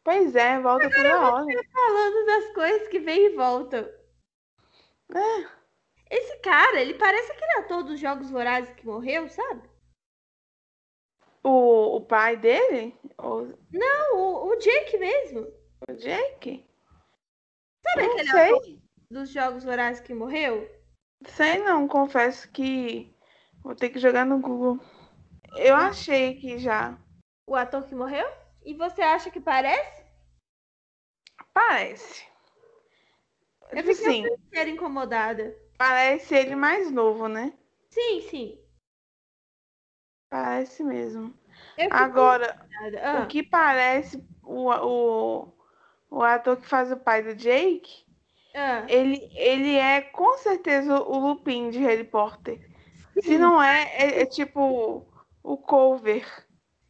Pois 0.05 0.37
é, 0.37 0.61
volta 0.61 0.91
toda 0.91 1.21
hora. 1.31 1.47
Falando 1.73 2.27
das 2.27 2.53
coisas 2.55 2.89
que 2.89 3.01
vem 3.01 3.27
e 3.27 3.37
voltam. 3.37 3.89
É, 5.15 5.49
Esse 6.11 6.39
cara, 6.41 6.81
ele 6.81 6.95
parece 6.95 7.33
aquele 7.33 7.53
ator 7.61 7.83
dos 7.83 7.99
Jogos 7.99 8.31
Vorazes 8.31 8.75
que 8.75 8.87
morreu, 8.87 9.29
sabe? 9.29 9.69
o, 11.43 11.97
o 11.97 12.01
pai 12.01 12.37
dele, 12.39 12.99
Não, 13.71 14.17
o, 14.17 14.49
o 14.49 14.57
Jake 14.57 14.97
mesmo. 14.97 15.47
o 15.89 15.93
Jake, 15.93 16.67
Sabe 17.87 18.03
não 18.07 18.13
aquele 18.13 18.31
sei. 18.31 18.51
ator 18.51 18.79
dos 19.11 19.29
Jogos 19.31 19.65
Vorazes 19.65 20.01
que 20.01 20.15
morreu? 20.15 20.71
Sei 21.27 21.59
não, 21.59 21.87
confesso 21.87 22.51
que 22.51 23.15
vou 23.63 23.75
ter 23.75 23.91
que 23.91 23.99
jogar 23.99 24.25
no 24.25 24.41
Google. 24.41 24.79
Eu 25.59 25.75
achei 25.77 26.35
que 26.37 26.59
já. 26.59 26.99
O 27.47 27.55
ator 27.55 27.87
que 27.87 27.95
morreu? 27.95 28.27
E 28.65 28.75
você 28.75 29.03
acha 29.03 29.31
que 29.31 29.41
parece? 29.41 30.05
Parece. 31.53 32.25
Eu 33.71 33.85
fiquei 33.85 33.93
assim, 33.93 34.27
inteira 34.27 34.71
incomodada. 34.71 35.57
parece 35.77 36.35
ele 36.35 36.57
mais 36.57 36.91
novo, 36.91 37.29
né? 37.29 37.53
Sim, 37.91 38.21
sim. 38.23 38.59
Parece 40.31 40.83
mesmo. 40.83 41.35
Agora. 41.91 42.67
Ah, 43.03 43.23
o 43.23 43.27
que 43.29 43.43
parece 43.43 44.23
o, 44.43 44.71
o, 44.71 45.53
o 46.11 46.23
ator 46.23 46.57
que 46.57 46.67
faz 46.67 46.91
o 46.91 46.97
pai 46.97 47.23
do 47.23 47.35
Jake, 47.35 48.05
ah. 48.55 48.85
ele, 48.89 49.31
ele 49.35 49.77
é 49.77 50.01
com 50.01 50.37
certeza 50.39 51.01
o 51.01 51.19
Lupin 51.19 51.71
de 51.71 51.79
Harry 51.79 52.05
Potter. 52.05 52.59
Se 53.23 53.39
não 53.39 53.63
é, 53.63 53.85
é, 53.97 54.23
é 54.23 54.27
tipo 54.27 55.07
o 55.43 55.57
cover. 55.57 56.27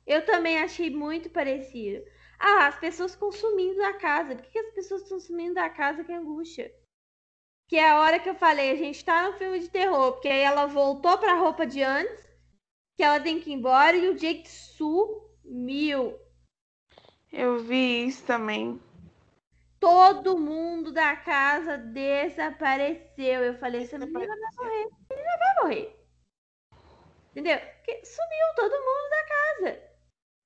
Eu 0.07 0.25
também 0.25 0.59
achei 0.59 0.91
muito 0.91 1.31
parecido. 1.31 2.05
Ah, 2.39 2.67
as 2.67 2.79
pessoas 2.79 3.17
consumindo 3.17 3.83
a 3.83 3.95
casa. 3.95 4.37
Por 4.37 4.45
que 4.45 4.59
as 4.59 4.75
pessoas 4.75 5.03
estão 5.03 5.19
sumindo 5.19 5.55
da 5.55 5.71
casa? 5.71 6.05
Que 6.05 6.13
angústia. 6.13 6.75
Que 7.69 7.77
é 7.77 7.89
a 7.89 8.01
hora 8.01 8.19
que 8.19 8.29
eu 8.29 8.35
falei, 8.35 8.71
a 8.71 8.77
gente 8.77 9.03
tá 9.05 9.31
no 9.31 9.39
filme 9.39 9.59
de 9.59 9.71
terror. 9.71 10.13
Porque 10.13 10.29
aí 10.29 10.41
ela 10.41 10.67
voltou 10.67 11.17
pra 11.17 11.35
roupa 11.35 11.67
de 11.67 11.83
antes, 11.83 12.23
que 12.97 13.03
ela 13.03 13.19
tem 13.19 13.41
que 13.41 13.51
ir 13.51 13.55
embora, 13.55 13.97
e 13.97 14.09
o 14.09 14.15
Jake 14.15 14.49
sumiu. 14.49 16.19
Eu 17.33 17.59
vi 17.59 18.07
isso 18.07 18.25
também. 18.27 18.81
Todo 19.81 20.39
mundo 20.39 20.93
da 20.93 21.17
casa 21.17 21.79
desapareceu. 21.79 23.43
Eu 23.43 23.59
falei, 23.59 23.83
essa 23.83 23.99
menina 23.99 24.27
vai 24.27 24.55
morrer. 24.57 24.83
Essa 24.83 25.15
menina 25.15 25.39
vai 25.39 25.63
morrer. 25.63 26.05
Entendeu? 27.31 27.59
Porque 27.59 28.05
sumiu 28.05 28.55
todo 28.55 28.71
mundo 28.71 29.11
da 29.11 29.25
casa. 29.27 29.94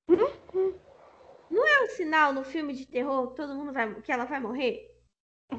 Não 0.08 1.66
é 1.66 1.84
um 1.84 1.88
sinal 1.88 2.32
no 2.32 2.44
filme 2.44 2.72
de 2.72 2.86
terror 2.86 3.28
que 3.28 3.36
todo 3.36 3.54
mundo 3.54 3.72
vai, 3.72 4.00
que 4.00 4.10
ela 4.10 4.24
vai 4.24 4.40
morrer? 4.40 4.90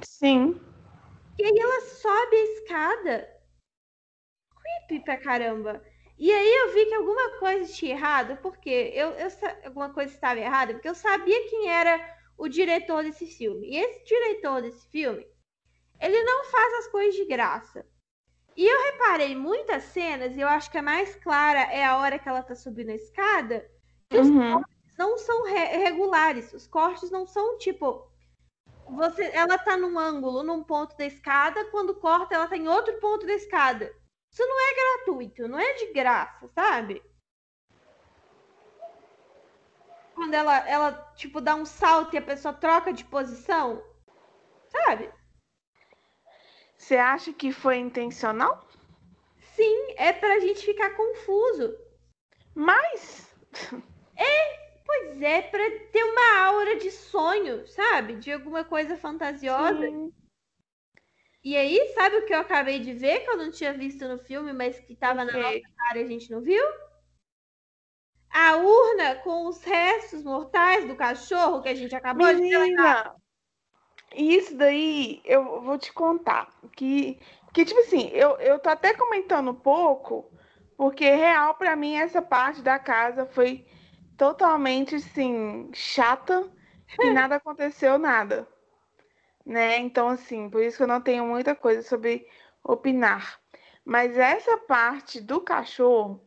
Sim. 0.02 0.60
E 1.38 1.46
aí 1.46 1.58
ela 1.58 1.82
sobe 1.82 2.36
a 2.36 2.44
escada. 2.44 3.30
Creepy 4.88 5.04
pra 5.04 5.18
caramba. 5.18 5.84
E 6.18 6.32
aí 6.32 6.54
eu 6.54 6.74
vi 6.74 6.86
que 6.86 6.96
alguma 6.96 7.40
coisa 7.40 7.74
tinha 7.74 7.94
errado, 7.94 8.38
porque 8.42 8.92
eu, 8.94 9.12
eu 9.12 9.30
alguma 9.64 9.94
coisa 9.94 10.14
estava 10.14 10.40
errada, 10.40 10.74
porque 10.74 10.90
eu 10.90 10.96
sabia 10.96 11.50
quem 11.50 11.70
era 11.70 12.18
o 12.38 12.48
diretor 12.50 13.04
desse 13.04 13.26
filme. 13.26 13.68
E 13.70 13.78
esse 13.78 14.04
diretor 14.04 14.62
desse 14.62 14.86
filme, 14.90 15.26
ele 16.00 16.22
não 16.24 16.44
faz 16.46 16.74
as 16.80 16.88
coisas 16.88 17.16
de 17.16 17.26
graça. 17.26 17.86
E 18.56 18.66
eu 18.68 18.84
reparei 18.92 19.34
muitas 19.34 19.84
cenas, 19.84 20.36
e 20.36 20.42
eu 20.42 20.48
acho 20.48 20.70
que 20.70 20.78
a 20.78 20.82
mais 20.82 21.16
clara 21.16 21.62
é 21.72 21.86
a 21.86 21.98
hora 21.98 22.20
que 22.20 22.28
ela 22.28 22.44
tá 22.44 22.54
subindo 22.54 22.90
a 22.90 22.96
escada, 22.96 23.66
que 24.10 24.18
os 24.18 24.28
Uhum. 24.28 24.64
não 24.98 25.18
são 25.18 25.44
re- 25.46 25.78
regulares. 25.78 26.52
Os 26.54 26.68
cortes 26.68 27.12
não 27.12 27.26
são 27.28 27.58
tipo. 27.58 28.10
Você, 28.88 29.24
ela 29.34 29.58
tá 29.58 29.78
num 29.78 30.00
ângulo, 30.00 30.44
num 30.44 30.64
ponto 30.64 30.98
da 30.98 31.06
escada, 31.06 31.66
quando 31.70 31.96
corta, 31.96 32.34
ela 32.36 32.48
tá 32.48 32.58
em 32.58 32.68
outro 32.68 33.00
ponto 33.00 33.26
da 33.26 33.34
escada. 33.34 33.96
Isso 34.32 34.42
não 34.46 34.60
é 34.60 34.76
gratuito, 34.76 35.48
não 35.48 35.60
é 35.60 35.74
de 35.74 35.94
graça, 35.94 36.48
sabe? 36.50 37.04
Quando 40.16 40.34
ela, 40.34 40.68
ela 40.68 40.92
tipo, 41.16 41.40
dá 41.40 41.56
um 41.56 41.66
salto 41.66 42.14
e 42.14 42.18
a 42.18 42.22
pessoa 42.22 42.54
troca 42.54 42.92
de 42.92 43.06
posição, 43.06 43.82
sabe? 44.68 45.12
Você 46.78 46.98
acha 46.98 47.32
que 47.32 47.52
foi 47.52 47.78
intencional? 47.78 48.68
Sim, 49.56 49.94
é 49.98 50.12
pra 50.14 50.40
gente 50.40 50.66
ficar 50.66 50.92
confuso. 50.96 51.78
Mas 52.56 53.34
Pois 54.86 55.22
é, 55.22 55.42
pra 55.42 55.70
ter 55.92 56.04
uma 56.04 56.48
aura 56.48 56.76
de 56.78 56.90
sonho, 56.90 57.68
sabe? 57.68 58.16
De 58.16 58.32
alguma 58.32 58.64
coisa 58.64 58.98
fantasiosa. 58.98 59.86
Sim. 59.86 60.14
E 61.44 61.56
aí, 61.56 61.94
sabe 61.94 62.18
o 62.18 62.26
que 62.26 62.34
eu 62.34 62.40
acabei 62.40 62.80
de 62.80 62.94
ver 62.94 63.22
que 63.22 63.30
eu 63.30 63.38
não 63.38 63.52
tinha 63.52 63.74
visto 63.74 64.08
no 64.08 64.18
filme, 64.18 64.52
mas 64.52 64.80
que 64.80 64.96
tava 64.96 65.24
na 65.24 65.32
Ok. 65.32 65.42
nossa 65.42 65.76
cara 65.78 66.00
e 66.00 66.04
a 66.04 66.08
gente 66.08 66.32
não 66.32 66.42
viu? 66.42 66.64
A 68.32 68.58
urna 68.58 69.16
com 69.18 69.48
os 69.48 69.64
restos 69.64 70.24
mortais 70.24 70.88
do 70.88 70.96
cachorro 70.96 71.62
que 71.62 71.70
a 71.70 71.76
gente 71.76 71.96
acabou 71.96 72.28
de 72.28 72.42
ver. 72.42 72.60
Menina, 72.60 73.16
isso 74.16 74.56
daí 74.56 75.22
eu 75.24 75.62
vou 75.62 75.78
te 75.78 75.94
contar. 75.94 76.50
Que, 76.76 77.20
que 77.54 77.64
tipo 77.64 77.80
assim, 77.82 78.10
eu, 78.10 78.38
eu 78.38 78.60
tô 78.60 78.70
até 78.70 78.94
comentando 78.94 79.52
um 79.52 79.56
pouco, 79.56 80.32
porque 80.76 81.10
real 81.10 81.56
pra 81.56 81.76
mim 81.76 81.96
essa 81.96 82.22
parte 82.22 82.62
da 82.62 82.78
casa 82.78 83.26
foi 83.26 83.66
totalmente 84.20 84.96
assim, 84.96 85.72
chata, 85.74 86.52
que 87.00 87.10
nada 87.10 87.38
aconteceu, 87.38 87.98
nada. 87.98 88.46
Né? 89.46 89.78
Então, 89.78 90.10
assim, 90.10 90.50
por 90.50 90.62
isso 90.62 90.76
que 90.76 90.84
eu 90.84 90.88
não 90.88 91.00
tenho 91.00 91.26
muita 91.26 91.56
coisa 91.56 91.82
sobre 91.82 92.28
opinar. 92.62 93.40
Mas 93.86 94.18
essa 94.18 94.58
parte 94.58 95.22
do 95.22 95.40
cachorro, 95.40 96.22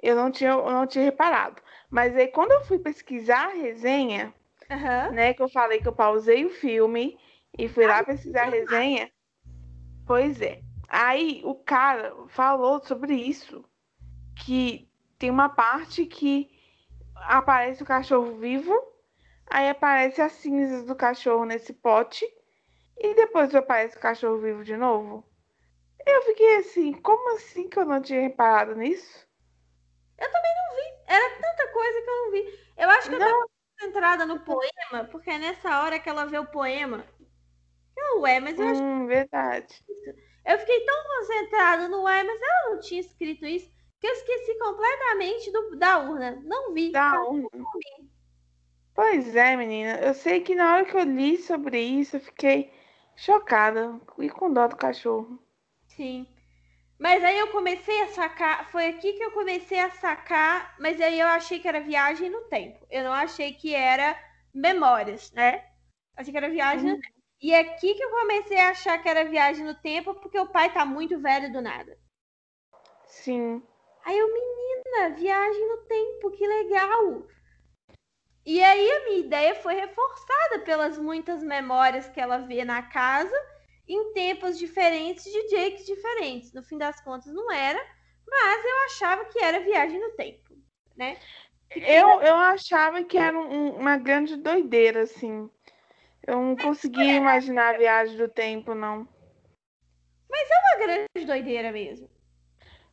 eu 0.00 0.14
não 0.14 0.30
tinha, 0.30 0.50
eu 0.50 0.70
não 0.70 0.86
tinha 0.86 1.04
reparado. 1.04 1.60
Mas 1.90 2.16
aí, 2.16 2.28
quando 2.28 2.52
eu 2.52 2.64
fui 2.64 2.78
pesquisar 2.78 3.48
a 3.48 3.54
resenha, 3.54 4.32
Aham. 4.70 5.10
né, 5.10 5.34
que 5.34 5.42
eu 5.42 5.48
falei 5.48 5.80
que 5.80 5.88
eu 5.88 5.92
pausei 5.92 6.44
o 6.44 6.50
filme 6.50 7.18
e 7.58 7.68
fui 7.68 7.88
lá 7.88 8.04
pesquisar 8.04 8.42
a 8.42 8.50
resenha. 8.50 9.10
Pois 10.06 10.40
é. 10.40 10.62
Aí 10.88 11.42
o 11.44 11.56
cara 11.56 12.14
falou 12.28 12.80
sobre 12.84 13.14
isso, 13.14 13.64
que 14.36 14.88
tem 15.18 15.28
uma 15.28 15.48
parte 15.48 16.06
que 16.06 16.55
aparece 17.22 17.82
o 17.82 17.86
cachorro 17.86 18.36
vivo, 18.38 18.74
aí 19.50 19.68
aparece 19.68 20.22
as 20.22 20.32
cinzas 20.32 20.84
do 20.86 20.96
cachorro 20.96 21.44
nesse 21.44 21.72
pote 21.74 22.24
e 22.98 23.14
depois 23.14 23.54
aparece 23.54 23.96
o 23.96 24.00
cachorro 24.00 24.38
vivo 24.40 24.64
de 24.64 24.76
novo. 24.76 25.24
Eu 26.06 26.22
fiquei 26.22 26.56
assim, 26.58 26.92
como 26.94 27.36
assim 27.36 27.68
que 27.68 27.78
eu 27.78 27.84
não 27.86 28.00
tinha 28.02 28.22
reparado 28.22 28.74
nisso? 28.76 29.26
Era 31.06 31.30
tanta 31.40 31.72
coisa 31.72 32.02
que 32.02 32.10
eu 32.10 32.16
não 32.16 32.30
vi. 32.32 32.58
Eu 32.76 32.90
acho 32.90 33.08
que 33.08 33.14
eu 33.16 33.18
Não. 33.18 33.18
tava 33.22 33.48
concentrada 33.78 34.26
no 34.26 34.40
poema, 34.40 35.04
porque 35.10 35.30
é 35.30 35.38
nessa 35.38 35.82
hora 35.82 35.98
que 35.98 36.08
ela 36.08 36.26
vê 36.26 36.38
o 36.38 36.46
poema. 36.46 37.04
Não 37.96 38.26
é, 38.26 38.40
mas 38.40 38.60
eu 38.60 38.66
acho 38.68 38.82
Hum, 38.88 39.06
verdade. 39.06 39.82
Eu 40.44 40.58
fiquei 40.58 40.84
tão 40.84 41.04
concentrada 41.04 41.88
no 41.88 42.02
ué, 42.04 42.22
mas 42.24 42.40
ela 42.40 42.70
não 42.70 42.80
tinha 42.80 43.00
escrito 43.00 43.44
isso 43.46 43.70
que 44.00 44.06
eu 44.06 44.12
esqueci 44.12 44.58
completamente 44.58 45.50
do, 45.52 45.76
da 45.76 45.98
urna. 45.98 46.40
Não 46.44 46.72
vi. 46.72 46.92
Da 46.92 47.20
urna. 47.22 47.48
Pois 48.94 49.36
é, 49.36 49.56
menina. 49.56 49.98
Eu 49.98 50.14
sei 50.14 50.40
que 50.40 50.54
na 50.54 50.74
hora 50.74 50.84
que 50.84 50.96
eu 50.96 51.04
li 51.04 51.36
sobre 51.38 51.80
isso, 51.80 52.16
eu 52.16 52.20
fiquei 52.20 52.72
chocada 53.14 54.00
e 54.18 54.28
com 54.28 54.52
dó 54.52 54.66
do 54.68 54.76
cachorro. 54.76 55.38
Sim. 55.86 56.26
Mas 56.98 57.22
aí 57.22 57.38
eu 57.38 57.48
comecei 57.48 58.02
a 58.02 58.08
sacar, 58.08 58.70
foi 58.70 58.86
aqui 58.86 59.12
que 59.12 59.22
eu 59.22 59.30
comecei 59.32 59.78
a 59.78 59.90
sacar, 59.90 60.74
mas 60.80 60.98
aí 60.98 61.20
eu 61.20 61.26
achei 61.26 61.58
que 61.58 61.68
era 61.68 61.80
viagem 61.80 62.30
no 62.30 62.42
tempo. 62.48 62.86
Eu 62.90 63.04
não 63.04 63.12
achei 63.12 63.52
que 63.52 63.74
era 63.74 64.18
memórias, 64.52 65.30
né? 65.32 65.62
Achei 66.16 66.32
que 66.32 66.38
era 66.38 66.48
viagem 66.48 66.90
no 66.90 67.00
tempo. 67.00 67.16
E 67.42 67.52
é 67.52 67.60
aqui 67.60 67.94
que 67.94 68.02
eu 68.02 68.10
comecei 68.10 68.58
a 68.58 68.70
achar 68.70 68.96
que 69.02 69.08
era 69.08 69.28
viagem 69.28 69.62
no 69.62 69.74
tempo, 69.74 70.14
porque 70.14 70.38
o 70.38 70.48
pai 70.48 70.72
tá 70.72 70.86
muito 70.86 71.20
velho 71.20 71.52
do 71.52 71.60
nada. 71.60 71.98
Sim. 73.04 73.62
Aí 74.06 74.16
eu, 74.16 74.32
menina, 74.32 75.16
viagem 75.16 75.68
no 75.68 75.78
tempo, 75.78 76.30
que 76.30 76.46
legal. 76.46 77.26
E 78.46 78.62
aí 78.62 78.88
a 78.88 79.04
minha 79.04 79.18
ideia 79.18 79.54
foi 79.56 79.74
reforçada 79.74 80.60
pelas 80.60 80.96
muitas 80.96 81.42
memórias 81.42 82.08
que 82.08 82.20
ela 82.20 82.38
vê 82.38 82.64
na 82.64 82.82
casa 82.82 83.34
em 83.88 84.12
tempos 84.12 84.56
diferentes 84.56 85.24
de 85.24 85.48
Jakes 85.48 85.84
diferentes. 85.84 86.52
No 86.52 86.62
fim 86.62 86.78
das 86.78 87.00
contas 87.00 87.34
não 87.34 87.50
era, 87.50 87.84
mas 88.28 88.64
eu 88.64 88.84
achava 88.84 89.24
que 89.24 89.40
era 89.40 89.58
viagem 89.58 89.98
no 89.98 90.12
tempo, 90.12 90.56
né? 90.96 91.18
Eu, 91.74 92.22
eu 92.22 92.36
achava 92.36 93.02
que 93.02 93.18
era 93.18 93.36
um, 93.36 93.70
uma 93.70 93.96
grande 93.96 94.36
doideira, 94.36 95.02
assim. 95.02 95.50
Eu 96.24 96.40
não 96.40 96.54
conseguia 96.54 97.16
imaginar 97.16 97.74
a 97.74 97.78
viagem 97.78 98.16
do 98.16 98.28
tempo, 98.28 98.72
não. 98.72 99.08
Mas 100.30 100.48
é 100.48 100.54
uma 100.54 100.86
grande 100.86 101.26
doideira 101.26 101.72
mesmo. 101.72 102.08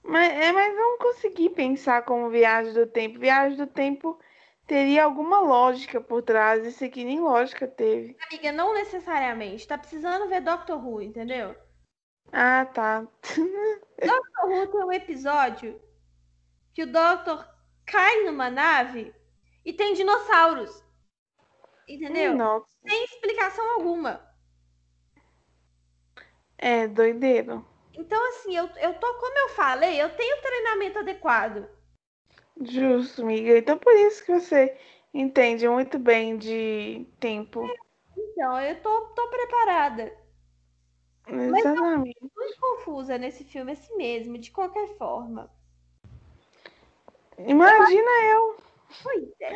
Mas, 0.04 0.34
é, 0.34 0.52
mas 0.52 0.68
eu 0.68 0.80
não 0.80 0.98
consegui 0.98 1.50
pensar 1.50 2.04
como 2.04 2.30
viagem 2.30 2.74
do 2.74 2.86
tempo. 2.86 3.20
Viagem 3.20 3.58
do 3.58 3.68
tempo 3.68 4.20
teria 4.68 5.06
alguma 5.06 5.40
lógica 5.40 6.02
por 6.02 6.22
trás. 6.22 6.66
Isso 6.66 6.84
aqui 6.84 7.06
nem 7.06 7.22
lógica 7.22 7.68
teve. 7.68 8.18
Amiga, 8.30 8.52
não 8.52 8.74
necessariamente. 8.74 9.68
Tá 9.68 9.78
precisando 9.78 10.28
ver 10.28 10.42
Doctor 10.42 10.86
Who, 10.86 11.02
entendeu? 11.02 11.56
Ah, 12.32 12.66
tá. 12.66 13.08
Doctor 14.02 14.50
Who 14.50 14.68
tem 14.68 14.84
um 14.84 14.92
episódio 14.92 15.82
que 16.74 16.84
o 16.84 16.92
Doctor 16.92 17.48
cai 17.86 18.24
numa 18.24 18.50
nave 18.50 19.14
e 19.64 19.72
tem 19.72 19.94
dinossauros. 19.94 20.84
Entendeu? 21.88 22.36
Nossa. 22.36 22.68
Sem 22.88 23.06
explicação 23.06 23.74
alguma. 23.76 24.22
É, 26.58 26.88
doideiro. 26.88 27.66
Então, 27.96 28.30
assim, 28.30 28.56
eu, 28.56 28.68
eu 28.78 28.94
tô, 28.96 29.14
como 29.16 29.38
eu 29.40 29.50
falei, 29.50 30.02
eu 30.02 30.10
tenho 30.16 30.42
treinamento 30.42 31.00
adequado. 31.00 31.68
Justo, 32.62 33.22
amiga. 33.22 33.58
Então 33.58 33.78
por 33.78 33.94
isso 33.94 34.24
que 34.26 34.40
você 34.40 34.78
entende 35.14 35.68
muito 35.68 36.00
bem 36.00 36.38
de 36.38 37.06
tempo. 37.20 37.62
Então, 38.18 38.60
eu 38.60 38.82
tô, 38.82 39.06
tô 39.08 39.30
preparada. 39.30 40.16
Exatamente. 41.28 42.18
Muito 42.22 42.60
confusa 42.60 43.18
nesse 43.18 43.44
filme, 43.44 43.72
assim 43.72 43.96
mesmo, 43.96 44.38
de 44.38 44.52
qualquer 44.52 44.88
forma. 44.98 45.50
Imagina 47.38 48.12
eu. 48.32 48.58
Pois 49.02 49.30
é. 49.42 49.54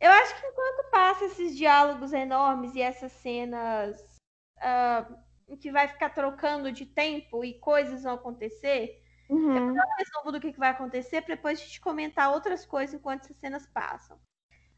Eu 0.00 0.10
acho 0.10 0.38
que 0.38 0.46
enquanto 0.46 0.90
passa 0.90 1.24
esses 1.24 1.56
diálogos 1.56 2.12
enormes 2.12 2.74
e 2.74 2.82
essas 2.82 3.10
cenas 3.12 4.20
ah, 4.58 5.06
em 5.48 5.56
que 5.56 5.70
vai 5.70 5.88
ficar 5.88 6.10
trocando 6.10 6.72
de 6.72 6.86
tempo 6.86 7.44
e 7.44 7.58
coisas 7.60 8.02
vão 8.02 8.14
acontecer, 8.14 9.00
Uhum. 9.28 9.56
eu 9.56 9.74
não 9.74 9.96
resolvo 9.98 10.32
do 10.32 10.40
que, 10.40 10.52
que 10.52 10.58
vai 10.58 10.70
acontecer 10.70 11.22
para 11.22 11.34
depois 11.36 11.60
a 11.60 11.64
gente 11.64 11.80
comentar 11.80 12.32
outras 12.32 12.64
coisas 12.66 12.94
enquanto 12.94 13.24
essas 13.24 13.36
cenas 13.38 13.66
passam. 13.66 14.20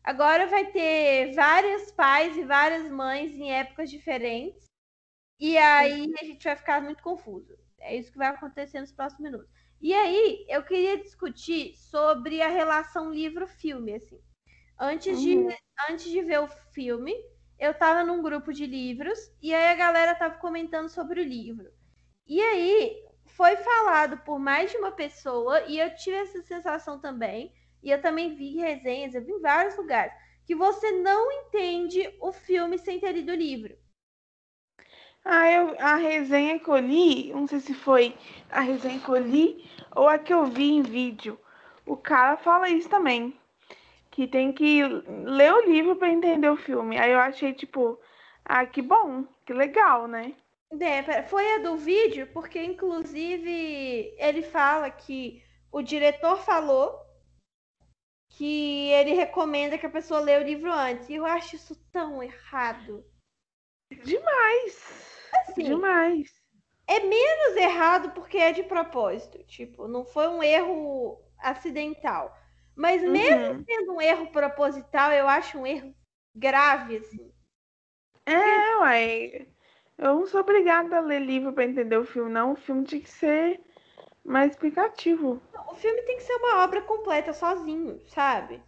Agora 0.04 0.46
vai 0.46 0.70
ter 0.70 1.34
vários 1.34 1.90
pais 1.92 2.36
e 2.36 2.44
várias 2.44 2.90
mães 2.90 3.34
em 3.34 3.52
épocas 3.52 3.90
diferentes. 3.90 4.64
E 5.40 5.56
aí 5.58 6.12
a 6.20 6.24
gente 6.24 6.44
vai 6.44 6.56
ficar 6.56 6.80
muito 6.82 7.02
confuso. 7.02 7.56
É 7.78 7.96
isso 7.96 8.10
que 8.12 8.18
vai 8.18 8.28
acontecer 8.28 8.80
nos 8.80 8.92
próximos 8.92 9.24
minutos. 9.30 9.50
E 9.80 9.92
aí, 9.94 10.46
eu 10.48 10.62
queria 10.64 10.96
discutir 11.02 11.76
sobre 11.76 12.40
a 12.40 12.48
relação 12.48 13.12
livro-filme, 13.12 13.94
assim. 13.94 14.20
Antes 14.78 15.20
de, 15.20 15.36
Uhum. 15.36 15.48
antes 15.90 16.10
de 16.10 16.22
ver 16.22 16.40
o 16.40 16.48
filme, 16.48 17.14
eu 17.58 17.72
tava 17.74 18.04
num 18.04 18.22
grupo 18.22 18.52
de 18.52 18.66
livros 18.66 19.18
e 19.42 19.54
aí 19.54 19.68
a 19.68 19.74
galera 19.74 20.14
tava 20.14 20.36
comentando 20.36 20.88
sobre 20.88 21.20
o 21.20 21.24
livro. 21.24 21.70
E 22.26 22.40
aí, 22.40 23.04
foi 23.36 23.56
falado 23.56 24.18
por 24.18 24.38
mais 24.38 24.70
de 24.70 24.76
uma 24.78 24.92
pessoa 24.92 25.62
e 25.66 25.78
eu 25.78 25.94
tive 25.94 26.16
essa 26.16 26.42
sensação 26.42 27.00
também. 27.00 27.52
E 27.82 27.90
eu 27.90 28.00
também 28.00 28.34
vi 28.34 28.56
resenhas, 28.56 29.14
eu 29.14 29.24
vi 29.24 29.32
em 29.32 29.40
vários 29.40 29.76
lugares, 29.76 30.12
que 30.44 30.54
você 30.54 30.90
não 30.90 31.30
entende 31.30 32.08
o 32.20 32.32
filme 32.32 32.78
sem 32.78 32.98
ter 32.98 33.12
lido 33.12 33.32
o 33.32 33.36
livro. 33.36 33.76
Ah, 35.24 35.50
eu, 35.50 35.76
a 35.78 35.96
resenha 35.96 36.58
que 36.58 36.68
eu 36.68 36.78
li, 36.78 37.32
não 37.32 37.46
sei 37.46 37.60
se 37.60 37.74
foi 37.74 38.16
a 38.50 38.60
resenha 38.60 39.00
que 39.00 39.08
eu 39.08 39.16
li 39.16 39.68
ou 39.94 40.08
a 40.08 40.18
que 40.18 40.32
eu 40.32 40.46
vi 40.46 40.70
em 40.70 40.82
vídeo. 40.82 41.38
O 41.84 41.96
cara 41.96 42.36
fala 42.36 42.68
isso 42.68 42.88
também. 42.88 43.38
Que 44.16 44.26
tem 44.26 44.50
que 44.50 44.82
ler 44.82 45.52
o 45.52 45.66
livro 45.70 45.94
para 45.94 46.08
entender 46.08 46.48
o 46.48 46.56
filme. 46.56 46.98
Aí 46.98 47.12
eu 47.12 47.20
achei, 47.20 47.52
tipo, 47.52 48.00
ah, 48.42 48.64
que 48.64 48.80
bom, 48.80 49.24
que 49.44 49.52
legal, 49.52 50.08
né? 50.08 50.34
É, 50.80 51.22
foi 51.22 51.54
a 51.54 51.58
do 51.58 51.76
vídeo, 51.76 52.26
porque 52.32 52.62
inclusive 52.62 54.14
ele 54.16 54.40
fala 54.40 54.90
que 54.90 55.42
o 55.70 55.82
diretor 55.82 56.38
falou 56.38 56.98
que 58.30 58.90
ele 58.90 59.12
recomenda 59.12 59.76
que 59.76 59.84
a 59.84 59.90
pessoa 59.90 60.20
leia 60.20 60.40
o 60.40 60.44
livro 60.44 60.72
antes. 60.72 61.10
E 61.10 61.16
eu 61.16 61.26
acho 61.26 61.54
isso 61.54 61.76
tão 61.92 62.22
errado. 62.22 63.04
Demais. 64.02 65.20
Assim, 65.42 65.64
Demais. 65.64 66.30
é 66.86 67.00
menos 67.00 67.56
errado 67.56 68.12
porque 68.12 68.38
é 68.38 68.50
de 68.50 68.62
propósito. 68.62 69.44
Tipo, 69.44 69.86
não 69.86 70.06
foi 70.06 70.26
um 70.28 70.42
erro 70.42 71.22
acidental. 71.38 72.34
Mas 72.76 73.02
mesmo 73.02 73.54
Uhum. 73.54 73.66
sendo 73.68 73.94
um 73.94 74.00
erro 74.00 74.30
proposital, 74.32 75.12
eu 75.12 75.28
acho 75.28 75.58
um 75.58 75.66
erro 75.66 75.94
grave, 76.34 76.98
assim. 76.98 77.32
É, 78.24 78.76
uai. 78.78 79.48
Eu 79.98 80.14
não 80.20 80.26
sou 80.26 80.40
obrigada 80.40 80.96
a 80.98 81.00
ler 81.00 81.20
livro 81.20 81.52
para 81.52 81.64
entender 81.64 81.96
o 81.96 82.04
filme, 82.04 82.30
não. 82.30 82.52
O 82.52 82.56
filme 82.56 82.84
tinha 82.84 83.00
que 83.00 83.10
ser 83.10 83.60
mais 84.24 84.52
explicativo. 84.52 85.40
O 85.68 85.74
filme 85.74 86.02
tem 86.02 86.16
que 86.16 86.22
ser 86.22 86.34
uma 86.36 86.62
obra 86.64 86.80
completa 86.82 87.32
sozinho, 87.32 88.00
sabe? 88.08 88.62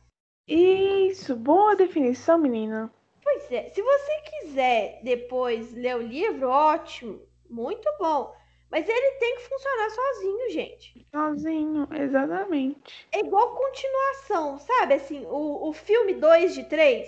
Isso, 0.49 1.37
boa 1.37 1.77
definição, 1.77 2.39
menina. 2.39 2.93
Pois 3.23 3.51
é, 3.53 3.69
se 3.71 3.81
você 3.81 4.21
quiser 4.23 5.01
depois 5.05 5.73
ler 5.73 5.97
o 5.97 6.03
livro, 6.03 6.49
ótimo, 6.49 7.21
muito 7.49 7.89
bom. 7.99 8.35
Mas 8.71 8.89
ele 8.89 9.13
tem 9.19 9.37
que 9.37 9.43
funcionar 9.49 9.91
sozinho, 9.91 10.51
gente. 10.51 11.09
Sozinho, 11.13 11.87
exatamente. 11.93 13.09
É 13.13 13.19
igual 13.21 13.55
continuação, 13.55 14.59
sabe? 14.59 14.95
Assim, 14.95 15.23
o, 15.27 15.69
o 15.69 15.73
filme 15.75 16.15
2 16.15 16.55
de 16.55 16.65
3. 16.65 17.07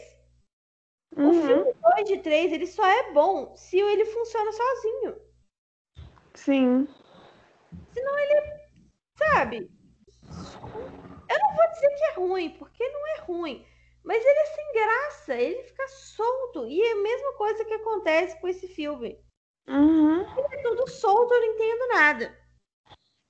O 1.22 1.32
Uhum, 1.32 1.32
filme 1.32 1.72
2 1.82 2.08
de 2.08 2.18
3, 2.18 2.52
ele 2.52 2.66
só 2.66 2.84
é 2.86 3.12
bom 3.12 3.56
se 3.56 3.78
ele 3.78 4.04
funciona 4.04 4.52
sozinho, 4.52 5.16
sim. 6.34 6.88
sabe? 9.16 9.70
Eu 11.30 11.38
não 11.38 11.56
vou 11.56 11.70
dizer 11.72 11.88
que 11.96 12.04
é 12.04 12.12
ruim, 12.14 12.50
porque 12.58 12.88
não 12.90 13.06
é 13.16 13.20
ruim. 13.20 13.66
Mas 14.04 14.22
ele 14.24 14.38
é 14.38 14.46
sem 14.46 14.72
graça, 14.72 15.34
ele 15.36 15.62
fica 15.62 15.88
solto. 15.88 16.66
E 16.66 16.80
é 16.82 16.92
a 16.92 16.96
mesma 17.02 17.32
coisa 17.34 17.64
que 17.64 17.72
acontece 17.74 18.38
com 18.40 18.48
esse 18.48 18.68
filme. 18.68 19.18
Uhum. 19.68 20.22
É 20.22 20.62
tudo 20.62 20.88
solto, 20.88 21.32
eu 21.32 21.40
não 21.40 21.54
entendo 21.54 21.88
nada. 21.88 22.38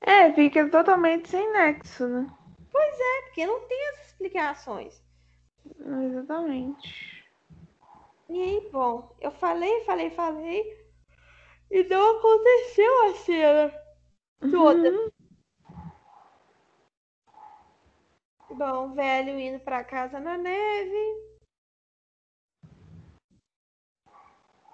É, 0.00 0.32
fica 0.32 0.68
totalmente 0.70 1.28
sem 1.28 1.52
nexo, 1.52 2.08
né? 2.08 2.26
É 2.74 3.22
porque 3.22 3.46
não 3.46 3.60
tem 3.66 3.88
as 3.90 4.06
explicações. 4.06 5.02
Exatamente. 5.78 7.24
E 8.28 8.40
aí, 8.40 8.70
bom, 8.70 9.14
eu 9.20 9.30
falei, 9.32 9.84
falei, 9.84 10.10
falei. 10.10 10.80
E 11.70 11.84
não 11.84 12.18
aconteceu 12.18 13.04
a 13.04 13.14
cena 13.14 13.72
toda. 14.50 14.90
Uhum. 14.90 15.10
Bom, 18.50 18.94
velho 18.94 19.38
indo 19.38 19.60
pra 19.60 19.84
casa 19.84 20.18
na 20.18 20.36
neve. 20.36 21.29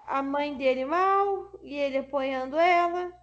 A 0.07 0.23
mãe 0.23 0.57
dele 0.57 0.85
mal 0.85 1.51
e 1.61 1.75
ele 1.75 1.99
apoiando 1.99 2.57
ela. 2.57 3.13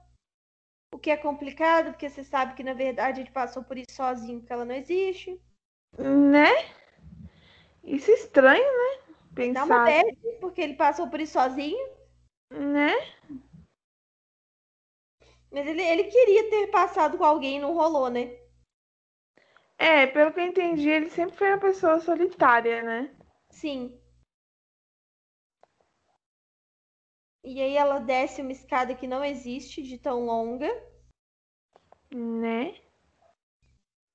O 0.94 0.98
que 0.98 1.10
é 1.10 1.16
complicado, 1.16 1.90
porque 1.90 2.08
você 2.08 2.22
sabe 2.22 2.54
que 2.54 2.62
na 2.62 2.74
verdade 2.74 3.20
ele 3.20 3.30
passou 3.32 3.64
por 3.64 3.76
isso 3.76 3.90
sozinho, 3.96 4.38
porque 4.38 4.52
ela 4.52 4.64
não 4.64 4.74
existe. 4.76 5.40
Né? 5.98 6.50
Isso 7.84 8.10
é 8.10 8.14
estranho, 8.14 8.64
né? 8.64 9.14
Dá 9.50 9.64
uma 9.64 9.78
Pensar, 9.78 9.84
bad, 9.84 10.16
porque 10.40 10.60
ele 10.60 10.74
passou 10.74 11.08
por 11.08 11.20
isso 11.20 11.32
sozinho. 11.34 11.78
né? 12.50 12.92
Mas 15.50 15.66
ele, 15.66 15.82
ele 15.82 16.04
queria 16.04 16.50
ter 16.50 16.66
passado 16.66 17.16
com 17.16 17.24
alguém 17.24 17.56
e 17.56 17.60
não 17.60 17.72
rolou, 17.74 18.10
né? 18.10 18.36
É, 19.78 20.06
pelo 20.08 20.32
que 20.32 20.40
eu 20.40 20.46
entendi, 20.46 20.88
ele 20.88 21.08
sempre 21.10 21.36
foi 21.36 21.48
uma 21.50 21.60
pessoa 21.60 22.00
solitária, 22.00 22.82
né? 22.82 23.14
Sim. 23.50 23.98
E 27.44 27.60
aí 27.62 27.76
ela 27.76 28.00
desce 28.00 28.42
uma 28.42 28.50
escada 28.50 28.94
que 28.94 29.06
não 29.06 29.24
existe 29.24 29.82
de 29.82 29.98
tão 29.98 30.24
longa. 30.24 30.66
Né? 32.14 32.74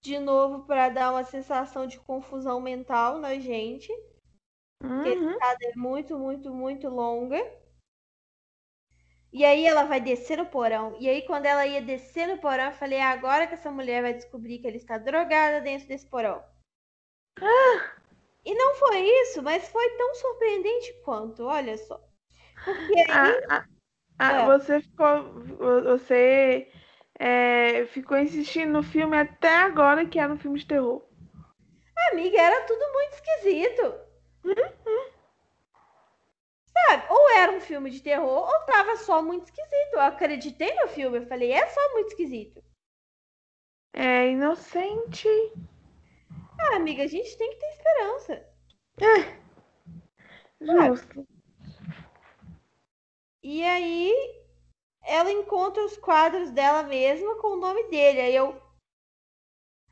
De 0.01 0.19
novo, 0.19 0.65
para 0.65 0.89
dar 0.89 1.11
uma 1.11 1.23
sensação 1.23 1.87
de 1.87 1.97
confusão 2.01 2.59
mental 2.59 3.17
na 3.17 3.39
gente. 3.39 3.89
Porque 4.85 5.07
a 5.09 5.13
Uhum. 5.13 5.29
escada 5.31 5.57
é 5.63 5.75
muito, 5.77 6.17
muito, 6.19 6.53
muito 6.53 6.89
longa. 6.89 7.37
E 9.33 9.43
aí 9.43 9.65
ela 9.65 9.85
vai 9.85 9.99
descer 9.99 10.37
no 10.37 10.45
porão. 10.45 10.95
E 10.99 11.09
aí, 11.09 11.23
quando 11.25 11.47
ela 11.47 11.65
ia 11.65 11.81
descer 11.81 12.27
no 12.27 12.37
porão, 12.39 12.65
eu 12.65 12.71
falei, 12.73 12.99
"É 12.99 13.03
agora 13.03 13.47
que 13.47 13.55
essa 13.55 13.71
mulher 13.71 14.03
vai 14.03 14.13
descobrir 14.13 14.59
que 14.59 14.67
ele 14.67 14.77
está 14.77 14.99
drogada 14.99 15.61
dentro 15.61 15.87
desse 15.87 16.07
porão. 16.07 16.43
E 18.43 18.53
não 18.53 18.75
foi 18.75 18.99
isso, 18.99 19.41
mas 19.41 19.69
foi 19.69 19.95
tão 19.95 20.13
surpreendente 20.15 20.91
quanto, 21.05 21.45
olha 21.45 21.77
só. 21.77 22.08
Aí, 23.09 23.43
ah, 23.49 23.65
ah, 24.19 24.33
É. 24.33 24.45
Você 24.45 24.81
ficou. 24.81 25.43
Você 25.83 26.71
é, 27.17 27.85
ficou 27.85 28.17
insistindo 28.17 28.71
no 28.71 28.83
filme 28.83 29.17
até 29.17 29.55
agora 29.57 30.05
que 30.05 30.19
era 30.19 30.31
um 30.31 30.37
filme 30.37 30.59
de 30.59 30.67
terror. 30.67 31.03
amiga, 32.11 32.39
era 32.39 32.65
tudo 32.65 32.93
muito 32.93 33.13
esquisito. 33.13 34.09
Sabe? 36.73 37.03
Ou 37.09 37.29
era 37.31 37.51
um 37.51 37.59
filme 37.59 37.89
de 37.89 38.01
terror, 38.01 38.47
ou 38.47 38.65
tava 38.65 38.95
só 38.97 39.21
muito 39.21 39.45
esquisito. 39.45 39.93
Eu 39.93 40.01
acreditei 40.01 40.73
no 40.75 40.87
filme, 40.87 41.19
eu 41.19 41.27
falei, 41.27 41.51
é 41.51 41.67
só 41.67 41.93
muito 41.93 42.07
esquisito. 42.07 42.63
É 43.93 44.29
inocente. 44.29 45.27
Ah, 46.59 46.75
amiga, 46.75 47.03
a 47.03 47.07
gente 47.07 47.37
tem 47.37 47.49
que 47.51 47.57
ter 47.57 47.69
esperança. 47.69 48.45
Justo. 50.61 51.27
E 53.41 53.63
aí 53.63 54.13
ela 55.03 55.31
encontra 55.31 55.83
os 55.83 55.97
quadros 55.97 56.51
dela 56.51 56.83
mesma 56.83 57.35
com 57.35 57.49
o 57.49 57.59
nome 57.59 57.83
dele. 57.89 58.21
Aí 58.21 58.35
eu. 58.35 58.61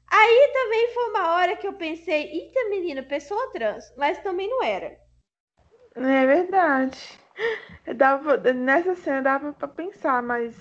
Aí 0.10 0.52
também 0.54 0.94
foi 0.94 1.10
uma 1.10 1.36
hora 1.36 1.58
que 1.58 1.68
eu 1.68 1.74
pensei, 1.74 2.24
eita 2.32 2.70
menina, 2.70 3.04
pessoa 3.04 3.52
trans, 3.52 3.94
mas 3.98 4.18
também 4.20 4.50
não 4.50 4.64
era. 4.64 4.98
É 5.96 6.26
verdade. 6.26 7.20
Dava, 7.96 8.38
nessa 8.54 8.96
cena 8.96 9.22
dava 9.22 9.54
pra 9.54 9.68
pensar 9.68 10.22
mais, 10.24 10.56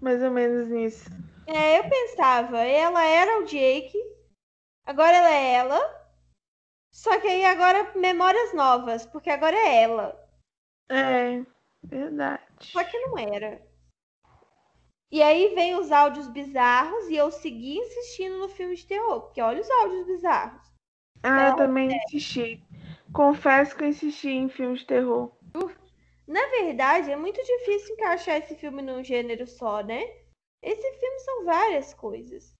mais 0.00 0.22
ou 0.22 0.30
menos 0.30 0.68
nisso. 0.68 1.08
É, 1.46 1.78
eu 1.78 1.88
pensava, 1.88 2.58
ela 2.58 3.04
era 3.04 3.40
o 3.40 3.44
Jake, 3.44 3.98
agora 4.84 5.16
ela 5.16 5.30
é 5.30 5.54
ela. 5.54 6.00
Só 6.92 7.18
que 7.20 7.28
aí 7.28 7.44
agora 7.44 7.92
memórias 7.96 8.52
novas, 8.52 9.06
porque 9.06 9.30
agora 9.30 9.56
é 9.56 9.82
ela. 9.82 10.28
É, 10.88 11.44
verdade. 11.82 12.42
Só 12.60 12.82
que 12.84 12.98
não 12.98 13.18
era. 13.18 13.60
E 15.10 15.22
aí 15.22 15.54
vem 15.54 15.74
os 15.74 15.90
áudios 15.90 16.28
bizarros 16.28 17.08
e 17.08 17.16
eu 17.16 17.30
segui 17.30 17.78
insistindo 17.78 18.38
no 18.38 18.48
filme 18.48 18.76
de 18.76 18.86
terror, 18.86 19.22
porque 19.22 19.40
olha 19.40 19.60
os 19.60 19.70
áudios 19.70 20.06
bizarros. 20.06 20.62
Ah, 21.22 21.46
eu 21.46 21.50
Não, 21.50 21.56
também 21.56 21.96
insisti. 21.96 22.62
Confesso 23.12 23.76
que 23.76 23.82
eu 23.82 23.88
insisti 23.88 24.28
em 24.28 24.48
filmes 24.48 24.80
de 24.80 24.86
terror. 24.86 25.32
Na 26.26 26.46
verdade, 26.46 27.10
é 27.10 27.16
muito 27.16 27.42
difícil 27.42 27.94
encaixar 27.96 28.36
esse 28.36 28.54
filme 28.54 28.80
num 28.80 29.02
gênero 29.02 29.48
só, 29.48 29.80
né? 29.82 30.00
Esse 30.62 30.92
filme 31.00 31.18
são 31.18 31.44
várias 31.44 31.92
coisas 31.92 32.56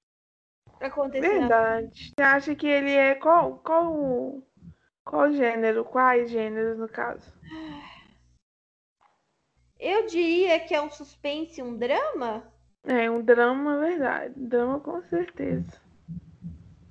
acontecendo. 0.80 1.38
Verdade. 1.38 2.12
Você 2.18 2.22
acha 2.22 2.54
que 2.56 2.66
ele 2.66 2.90
é 2.90 3.14
qual, 3.14 3.58
qual, 3.58 4.42
qual 5.04 5.32
gênero? 5.32 5.84
Quais 5.84 6.30
gêneros, 6.30 6.78
no 6.78 6.88
caso? 6.88 7.32
Eu 9.80 10.06
diria 10.06 10.60
que 10.60 10.74
é 10.74 10.80
um 10.80 10.90
suspense, 10.90 11.60
um 11.62 11.76
drama, 11.76 12.52
É 12.84 13.10
um 13.10 13.22
drama, 13.22 13.78
verdade. 13.78 14.34
Drama 14.36 14.80
com 14.80 15.02
certeza. 15.04 15.80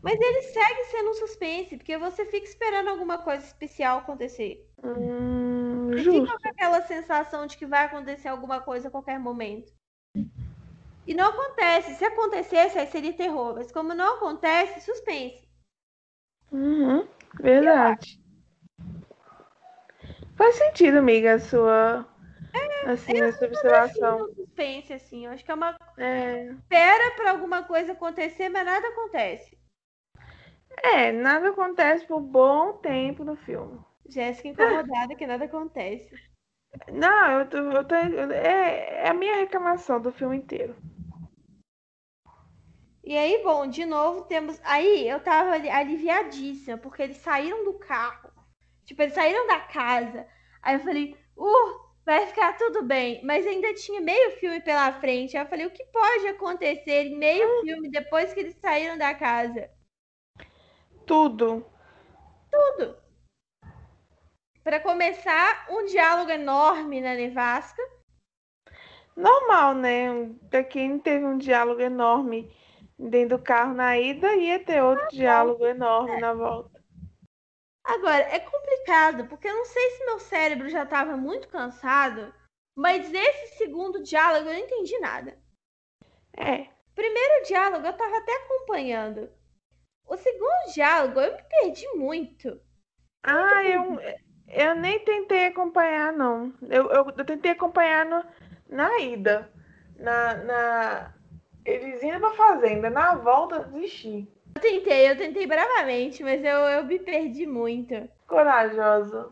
mas 0.02 0.20
ele 0.20 0.42
segue 0.44 0.84
sendo 0.86 1.10
um 1.12 1.14
suspense, 1.14 1.78
porque 1.78 1.98
você 1.98 2.26
fica 2.26 2.46
esperando 2.46 2.90
alguma 2.90 3.18
coisa 3.24 3.46
especial 3.46 4.00
acontecer. 4.00 4.66
Hum, 4.84 5.92
Você 5.94 6.04
justo. 6.04 6.12
fica 6.12 6.38
com 6.40 6.48
aquela 6.50 6.82
sensação 6.82 7.46
de 7.46 7.58
que 7.58 7.66
vai 7.66 7.86
acontecer 7.86 8.28
alguma 8.30 8.60
coisa 8.62 8.88
a 8.88 8.92
qualquer 8.92 9.20
momento. 9.20 9.72
E 11.06 11.14
não 11.14 11.30
acontece. 11.30 11.96
Se 11.96 12.06
acontecesse, 12.06 12.78
aí 12.80 12.88
seria 12.88 13.12
terror. 13.14 13.56
Mas 13.56 13.72
como 13.72 13.94
não 13.94 14.16
acontece, 14.16 14.80
suspense. 14.82 15.48
Uhum, 16.52 17.08
verdade. 17.40 18.20
Faz 20.36 20.56
sentido, 20.56 20.98
amiga, 21.00 21.34
a 21.36 21.40
sua, 21.40 22.06
assim, 22.86 23.20
a 23.22 23.32
sua 23.32 23.48
observação. 23.48 24.30
Suspense, 24.36 24.94
assim. 24.94 25.26
Eu 25.26 25.32
acho 25.32 25.44
que 25.46 25.52
é 25.52 25.54
uma 25.54 25.78
É, 25.98 26.56
espera 26.70 27.16
pra 27.16 27.32
alguma 27.32 27.64
coisa 27.64 27.94
acontecer, 27.94 28.50
mas 28.50 28.66
nada 28.66 28.88
acontece. 28.90 29.58
é, 30.84 31.12
nada 31.12 31.50
acontece 31.50 32.06
por 32.06 32.20
bom 32.20 32.74
tempo 32.74 33.24
no 33.24 33.36
filme. 33.36 33.80
Jéssica 34.06 34.50
incomodada 34.50 35.16
que 35.16 35.26
nada 35.26 35.46
acontece. 35.46 36.20
Não, 36.92 37.40
eu 37.40 37.50
tô, 37.50 37.58
eu 37.58 37.84
tô, 37.86 37.96
é, 37.96 39.06
é 39.06 39.10
a 39.10 39.14
minha 39.14 39.38
reclamação 39.38 40.00
do 40.02 40.12
filme 40.12 40.38
inteiro. 40.38 40.76
E 43.04 43.18
aí, 43.18 43.42
bom, 43.44 43.68
de 43.68 43.86
novo 43.86 44.24
temos. 44.26 44.60
Aí 44.64 45.08
eu 45.08 45.20
tava 45.22 45.52
ali- 45.52 45.70
aliviadíssima, 45.70 46.78
porque 46.78 47.02
eles 47.02 47.18
saíram 47.18 47.64
do 47.64 47.74
carro. 47.80 48.30
Tipo, 48.86 49.02
eles 49.02 49.14
saíram 49.14 49.48
da 49.48 49.60
casa. 49.62 50.28
Aí 50.62 50.76
eu 50.76 50.80
falei, 50.82 51.18
uh, 51.38 51.89
vai 52.10 52.26
ficar 52.26 52.58
tudo 52.58 52.82
bem. 52.82 53.24
Mas 53.24 53.46
ainda 53.46 53.72
tinha 53.76 54.02
meio 54.02 54.32
filme 54.40 54.60
pela 54.62 54.92
frente. 54.94 55.38
Aí 55.38 55.44
eu 55.44 55.48
falei, 55.48 55.68
o 55.68 55.72
que 55.72 55.86
pode 55.86 56.28
acontecer 56.28 57.04
em 57.04 57.16
meio 57.16 57.62
filme 57.62 57.92
depois 57.92 58.34
que 58.34 58.40
eles 58.40 58.56
saíram 58.56 58.98
da 58.98 59.14
casa? 59.14 59.70
Tudo. 61.06 61.64
Tudo. 62.52 62.98
Pra 64.64 64.80
começar, 64.80 65.68
um 65.70 65.86
diálogo 65.86 66.32
enorme 66.32 67.00
na 67.00 67.14
nevasca. 67.14 67.82
Normal, 69.16 69.76
né? 69.76 70.08
Pra 70.50 70.64
quem 70.64 70.98
teve 70.98 71.24
um 71.24 71.38
diálogo 71.38 71.82
enorme 71.82 72.52
dentro 72.98 73.38
do 73.38 73.44
carro 73.44 73.76
na 73.76 74.00
ida, 74.00 74.36
ia 74.36 74.64
ter 74.64 74.82
outro 74.82 75.08
diálogo 75.10 75.64
enorme 75.64 76.20
na 76.20 76.34
volta. 76.34 76.79
Agora, 77.84 78.24
é 78.24 78.40
complicado, 78.40 79.28
porque 79.28 79.48
eu 79.48 79.56
não 79.56 79.66
sei 79.66 79.90
se 79.92 80.06
meu 80.06 80.20
cérebro 80.20 80.70
já 80.70 80.84
estava 80.84 81.18
muito 81.18 81.48
cansado, 81.48 82.34
mas 82.76 83.14
esse 83.14 83.58
segundo 83.58 84.04
diálogo 84.04 84.48
eu 84.48 84.54
não 84.54 84.60
entendi 84.60 84.98
nada. 85.00 85.38
É. 86.38 86.68
Primeiro 86.94 87.46
diálogo 87.46 87.86
eu 87.86 87.92
estava 87.92 88.18
até 88.18 88.36
acompanhando. 88.38 89.30
O 90.06 90.18
segundo 90.18 90.74
diálogo 90.74 91.20
eu 91.20 91.36
me 91.36 91.44
perdi 91.44 91.88
muito. 91.96 92.60
Ah, 93.24 93.64
eu, 93.64 94.00
eu 94.48 94.76
nem 94.76 95.00
tentei 95.04 95.48
acompanhar, 95.48 96.12
não. 96.14 96.54
Eu, 96.64 96.90
eu, 96.90 97.14
eu 97.18 97.26
tentei 97.26 97.52
acompanhar 97.52 98.06
no, 98.06 98.26
na 98.68 99.00
ida. 99.00 99.52
Na, 99.98 100.34
na... 100.36 101.14
Eles 101.66 102.02
indo 102.02 102.20
pra 102.20 102.32
fazenda. 102.32 102.90
Na 102.90 103.16
volta, 103.16 103.64
desisti. 103.66 104.28
Eu 104.60 104.62
tentei, 104.62 105.10
eu 105.10 105.18
tentei 105.18 105.48
bravamente, 105.48 106.22
mas 106.22 106.44
eu, 106.44 106.58
eu 106.58 106.84
me 106.84 107.00
perdi 107.00 107.46
muito. 107.46 107.94
Corajosa. 108.28 109.32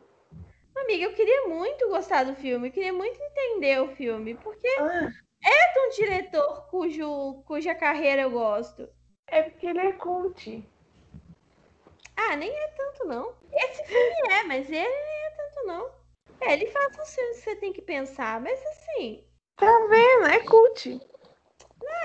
Amiga, 0.73 1.03
eu 1.03 1.13
queria 1.13 1.47
muito 1.49 1.89
gostar 1.89 2.23
do 2.23 2.33
filme, 2.33 2.69
eu 2.69 2.71
queria 2.71 2.93
muito 2.93 3.19
entender 3.21 3.81
o 3.81 3.89
filme, 3.89 4.35
porque 4.35 4.67
Ah, 4.79 5.09
é 5.43 5.73
de 5.73 5.79
um 5.79 5.89
diretor 5.89 6.67
cujo, 6.69 7.43
cuja 7.45 7.75
carreira 7.75 8.21
eu 8.21 8.31
gosto. 8.31 8.87
é 9.27 9.43
porque 9.43 9.67
ele 9.67 9.79
é 9.79 9.91
cult. 9.91 10.63
Ah, 12.15 12.35
nem 12.37 12.49
é 12.49 12.67
tanto 12.69 13.05
não. 13.05 13.35
Esse 13.51 13.83
filme 13.83 14.31
é, 14.33 14.43
mas 14.43 14.71
ele 14.71 14.87
nem 14.87 15.25
é 15.25 15.29
tanto 15.31 15.67
não. 15.67 15.91
É, 16.39 16.53
ele 16.53 16.67
faz 16.67 16.97
uns 16.97 17.13
filmes 17.13 17.37
que 17.37 17.43
você 17.43 17.55
tem 17.57 17.73
que 17.73 17.81
pensar, 17.81 18.39
mas 18.39 18.57
assim, 18.65 19.25
Tá 19.57 19.87
vendo? 19.89 20.27
É 20.27 20.39
cult. 20.45 21.01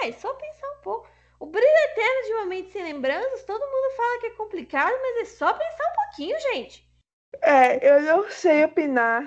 é 0.03 0.11
só 0.13 0.35
pensar 0.35 0.69
um 0.73 0.83
pouco. 0.83 1.12
O 1.43 1.47
Brilho 1.47 1.67
Eterno 1.91 2.23
de 2.25 2.33
Uma 2.35 2.47
Mente 2.47 2.71
Sem 2.71 2.85
Lembranças, 2.85 3.43
todo 3.43 3.59
mundo 3.67 3.97
fala 3.97 4.21
que 4.21 4.27
é 4.27 4.31
complicado, 4.31 4.93
mas 5.03 5.17
é 5.23 5.25
só 5.25 5.53
pensar 5.53 5.91
um 5.91 6.05
pouquinho, 6.05 6.39
gente. 6.41 6.89
É, 7.43 7.91
eu 7.91 8.01
não 8.03 8.31
sei 8.31 8.63
opinar 8.63 9.25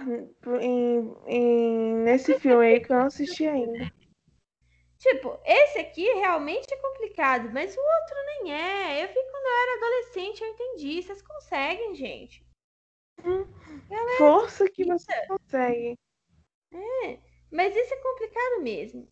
em, 0.62 1.14
em- 1.28 1.94
nesse 2.06 2.40
filme 2.40 2.66
aí 2.66 2.80
que 2.80 2.90
eu 2.90 3.00
não 3.00 3.08
assisti 3.08 3.46
ainda. 3.46 3.92
Tipo, 4.98 5.38
esse 5.46 5.80
aqui 5.80 6.06
realmente 6.14 6.74
é 6.74 6.78
complicado, 6.78 7.50
mas 7.52 7.76
o 7.76 7.82
outro 7.82 8.16
nem 8.28 8.54
é. 8.54 9.04
Eu 9.04 9.08
vi 9.10 9.14
quando 9.14 9.46
eu 9.46 9.62
era 9.62 9.78
adolescente, 9.78 10.42
eu 10.42 10.48
entendi. 10.48 11.04
Vocês 11.04 11.22
conseguem, 11.22 11.96
gente. 11.96 12.46
Força 14.18 14.70
que 14.70 14.86
você 14.86 15.28
consegue. 15.28 16.00
Mas 17.52 17.76
isso 17.76 17.94
é 17.94 17.98
complicado 17.98 18.62
mesmo. 18.62 19.06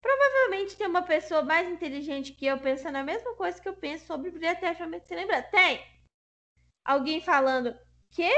Provavelmente 0.00 0.76
tem 0.76 0.86
uma 0.86 1.02
pessoa 1.02 1.42
mais 1.42 1.68
inteligente 1.68 2.32
que 2.32 2.46
eu 2.46 2.58
pensando 2.58 2.96
a 2.96 3.04
mesma 3.04 3.34
coisa 3.34 3.60
que 3.60 3.68
eu 3.68 3.76
penso 3.76 4.06
sobre 4.06 4.30
Brilho 4.30 4.48
Eterno 4.48 4.98
Você 4.98 5.14
lembra? 5.14 5.42
Tem! 5.42 5.84
Alguém 6.84 7.20
falando, 7.20 7.78
que? 8.10 8.30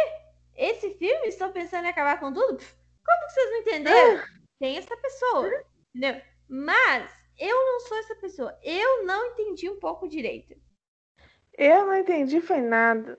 Esse 0.57 0.91
filme? 0.95 1.29
Estou 1.29 1.51
pensando 1.53 1.85
em 1.87 1.89
acabar 1.89 2.19
com 2.19 2.33
tudo? 2.33 2.59
Como 3.05 3.27
que 3.27 3.33
vocês 3.33 3.51
não 3.51 3.59
entenderam? 3.59 4.17
Ah. 4.19 4.29
Tem 4.59 4.77
essa 4.77 4.97
pessoa, 4.97 5.65
entendeu? 5.95 6.23
Mas 6.49 7.13
eu 7.39 7.57
não 7.57 7.81
sou 7.81 7.99
essa 7.99 8.15
pessoa. 8.17 8.59
Eu 8.63 9.05
não 9.05 9.27
entendi 9.27 9.71
um 9.71 9.79
pouco 9.79 10.09
direito. 10.09 10.55
Eu 11.57 11.87
não 11.87 11.97
entendi, 11.97 12.41
foi 12.41 12.61
nada. 12.61 13.19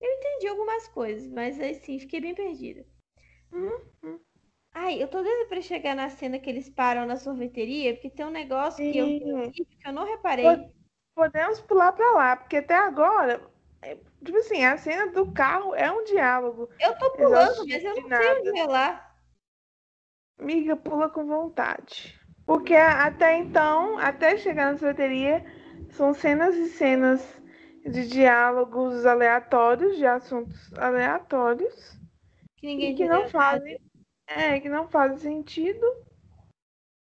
Eu 0.00 0.10
entendi 0.10 0.48
algumas 0.48 0.86
coisas, 0.88 1.28
mas 1.30 1.60
assim, 1.60 1.98
fiquei 1.98 2.20
bem 2.20 2.34
perdida. 2.34 2.86
Hum, 3.52 4.20
Ai, 4.82 5.02
eu 5.02 5.08
tô 5.08 5.22
doida 5.22 5.46
pra 5.48 5.60
chegar 5.60 5.94
na 5.94 6.08
cena 6.08 6.38
que 6.38 6.48
eles 6.48 6.68
param 6.70 7.04
na 7.06 7.16
sorveteria, 7.16 7.94
porque 7.94 8.10
tem 8.10 8.24
um 8.26 8.30
negócio 8.30 8.86
que 8.90 8.96
eu, 8.98 9.10
que 9.52 9.66
eu 9.84 9.92
não 9.92 10.04
reparei. 10.04 10.44
Pode- 10.44 10.78
Podemos 11.14 11.60
pular 11.62 11.90
pra 11.92 12.12
lá, 12.12 12.36
porque 12.36 12.58
até 12.58 12.74
agora, 12.76 13.40
é, 13.82 13.96
tipo 14.24 14.38
assim, 14.38 14.64
a 14.64 14.76
cena 14.78 15.10
do 15.10 15.32
carro 15.32 15.74
é 15.74 15.90
um 15.90 16.04
diálogo. 16.04 16.68
Eu 16.80 16.96
tô 16.98 17.10
pulando, 17.16 17.66
mas 17.68 17.84
eu 17.84 17.94
não 18.00 18.08
sei 18.10 18.26
onde 18.30 18.58
é 18.60 18.64
lá. 18.66 19.14
Miga, 20.40 20.74
pula 20.76 21.08
com 21.10 21.26
vontade. 21.26 22.18
Porque 22.46 22.74
até 22.74 23.36
então, 23.38 23.98
até 23.98 24.36
chegar 24.38 24.72
na 24.72 24.78
sorveteria, 24.78 25.44
são 25.90 26.14
cenas 26.14 26.54
e 26.56 26.68
cenas 26.68 27.20
de 27.84 28.08
diálogos 28.08 29.04
aleatórios, 29.06 29.96
de 29.96 30.06
assuntos 30.06 30.72
aleatórios, 30.74 31.98
Que 32.56 32.66
ninguém 32.66 32.94
que 32.94 33.06
não 33.08 33.24
fazem, 33.28 33.78
é, 34.28 34.60
que 34.60 34.68
não 34.68 34.88
fazem 34.88 35.18
sentido. 35.18 35.84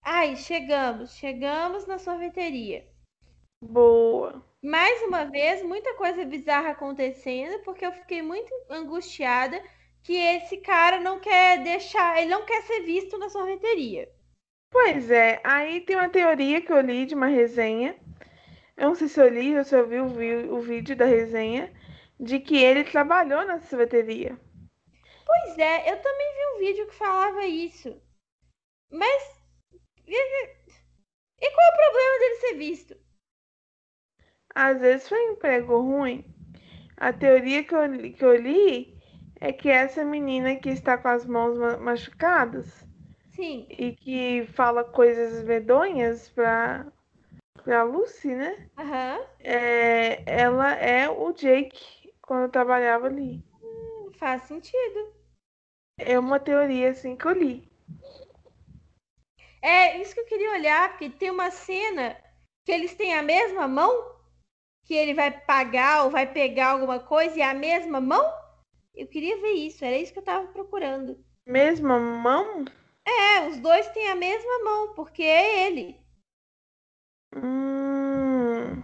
Ai, 0.04 0.36
chegamos, 0.36 1.16
chegamos 1.16 1.84
na 1.86 1.98
sorveteria. 1.98 2.86
Boa. 3.60 4.44
Mais 4.62 5.00
uma 5.02 5.24
vez, 5.26 5.62
muita 5.62 5.94
coisa 5.94 6.24
bizarra 6.24 6.70
acontecendo, 6.70 7.62
porque 7.62 7.86
eu 7.86 7.92
fiquei 7.92 8.20
muito 8.22 8.52
angustiada 8.68 9.62
que 10.02 10.14
esse 10.16 10.56
cara 10.58 10.98
não 11.00 11.20
quer 11.20 11.62
deixar, 11.62 12.18
ele 12.20 12.30
não 12.30 12.44
quer 12.44 12.62
ser 12.62 12.80
visto 12.82 13.16
na 13.18 13.28
sorveteria. 13.28 14.10
Pois 14.70 15.10
é, 15.10 15.40
aí 15.42 15.80
tem 15.80 15.96
uma 15.96 16.10
teoria 16.10 16.60
que 16.60 16.70
eu 16.72 16.80
li 16.80 17.06
de 17.06 17.14
uma 17.14 17.28
resenha. 17.28 17.96
Eu 18.76 18.88
não 18.88 18.94
sei 18.94 19.08
se 19.08 19.20
eu 19.20 19.28
li 19.28 19.56
ou 19.56 19.64
se 19.64 19.76
eu 19.76 19.86
vi 19.88 20.00
o, 20.00 20.08
vi- 20.08 20.48
o 20.50 20.60
vídeo 20.60 20.96
da 20.96 21.04
resenha, 21.06 21.72
de 22.20 22.40
que 22.40 22.56
ele 22.56 22.84
trabalhou 22.84 23.44
na 23.46 23.60
sorveteria. 23.60 24.38
Pois 25.42 25.58
é, 25.58 25.90
eu 25.92 26.00
também 26.02 26.34
vi 26.34 26.46
um 26.54 26.58
vídeo 26.58 26.86
que 26.86 26.94
falava 26.94 27.44
isso. 27.46 28.00
Mas 28.90 29.40
e, 31.40 31.48
qual 31.50 31.66
é 31.66 31.70
o 31.70 31.76
problema 31.76 32.18
dele 32.18 32.34
ser 32.40 32.54
visto? 32.56 32.96
Às 34.54 34.80
vezes 34.80 35.08
foi 35.08 35.18
um 35.28 35.32
emprego 35.32 35.78
ruim. 35.80 36.24
A 36.96 37.12
teoria 37.12 37.64
que 37.64 37.74
eu, 37.74 37.84
li- 37.86 38.12
que 38.12 38.24
eu 38.24 38.36
li 38.36 38.96
é 39.40 39.52
que 39.52 39.68
essa 39.70 40.04
menina 40.04 40.56
que 40.56 40.70
está 40.70 40.98
com 40.98 41.08
as 41.08 41.26
mãos 41.26 41.58
ma- 41.58 41.76
machucadas 41.78 42.86
Sim, 43.34 43.68
e 43.68 43.92
que 43.94 44.46
fala 44.54 44.84
coisas 44.84 45.44
medonhas 45.44 46.28
pra, 46.30 46.86
pra 47.64 47.82
Lucy, 47.84 48.34
né? 48.34 48.68
aham, 48.76 49.20
É, 49.40 50.24
ela 50.42 50.74
é 50.74 51.08
o 51.10 51.32
Jake 51.32 52.12
quando 52.22 52.44
eu 52.44 52.50
trabalhava 52.50 53.08
ali. 53.08 53.42
faz 54.18 54.42
sentido. 54.44 55.12
É 55.98 56.18
uma 56.18 56.40
teoria 56.40 56.90
assim 56.90 57.16
que 57.16 57.26
eu 57.26 57.32
li. 57.32 57.68
É 59.62 60.00
isso 60.00 60.14
que 60.14 60.20
eu 60.20 60.26
queria 60.26 60.52
olhar, 60.52 60.90
porque 60.90 61.08
tem 61.08 61.30
uma 61.30 61.50
cena 61.50 62.16
que 62.64 62.72
eles 62.72 62.94
têm 62.94 63.14
a 63.14 63.22
mesma 63.22 63.66
mão, 63.66 64.14
que 64.84 64.94
ele 64.94 65.14
vai 65.14 65.30
pagar 65.30 66.04
ou 66.04 66.10
vai 66.10 66.30
pegar 66.30 66.72
alguma 66.72 67.00
coisa 67.00 67.38
e 67.38 67.40
é 67.40 67.48
a 67.48 67.54
mesma 67.54 68.00
mão. 68.00 68.30
Eu 68.94 69.06
queria 69.06 69.40
ver 69.40 69.52
isso, 69.52 69.84
era 69.84 69.96
isso 69.96 70.12
que 70.12 70.18
eu 70.18 70.24
tava 70.24 70.46
procurando. 70.48 71.18
Mesma 71.46 71.98
mão? 71.98 72.64
É, 73.06 73.48
os 73.48 73.58
dois 73.58 73.86
têm 73.88 74.08
a 74.10 74.14
mesma 74.14 74.64
mão, 74.64 74.94
porque 74.94 75.22
é 75.22 75.66
ele. 75.66 75.96
Hum. 77.34 78.82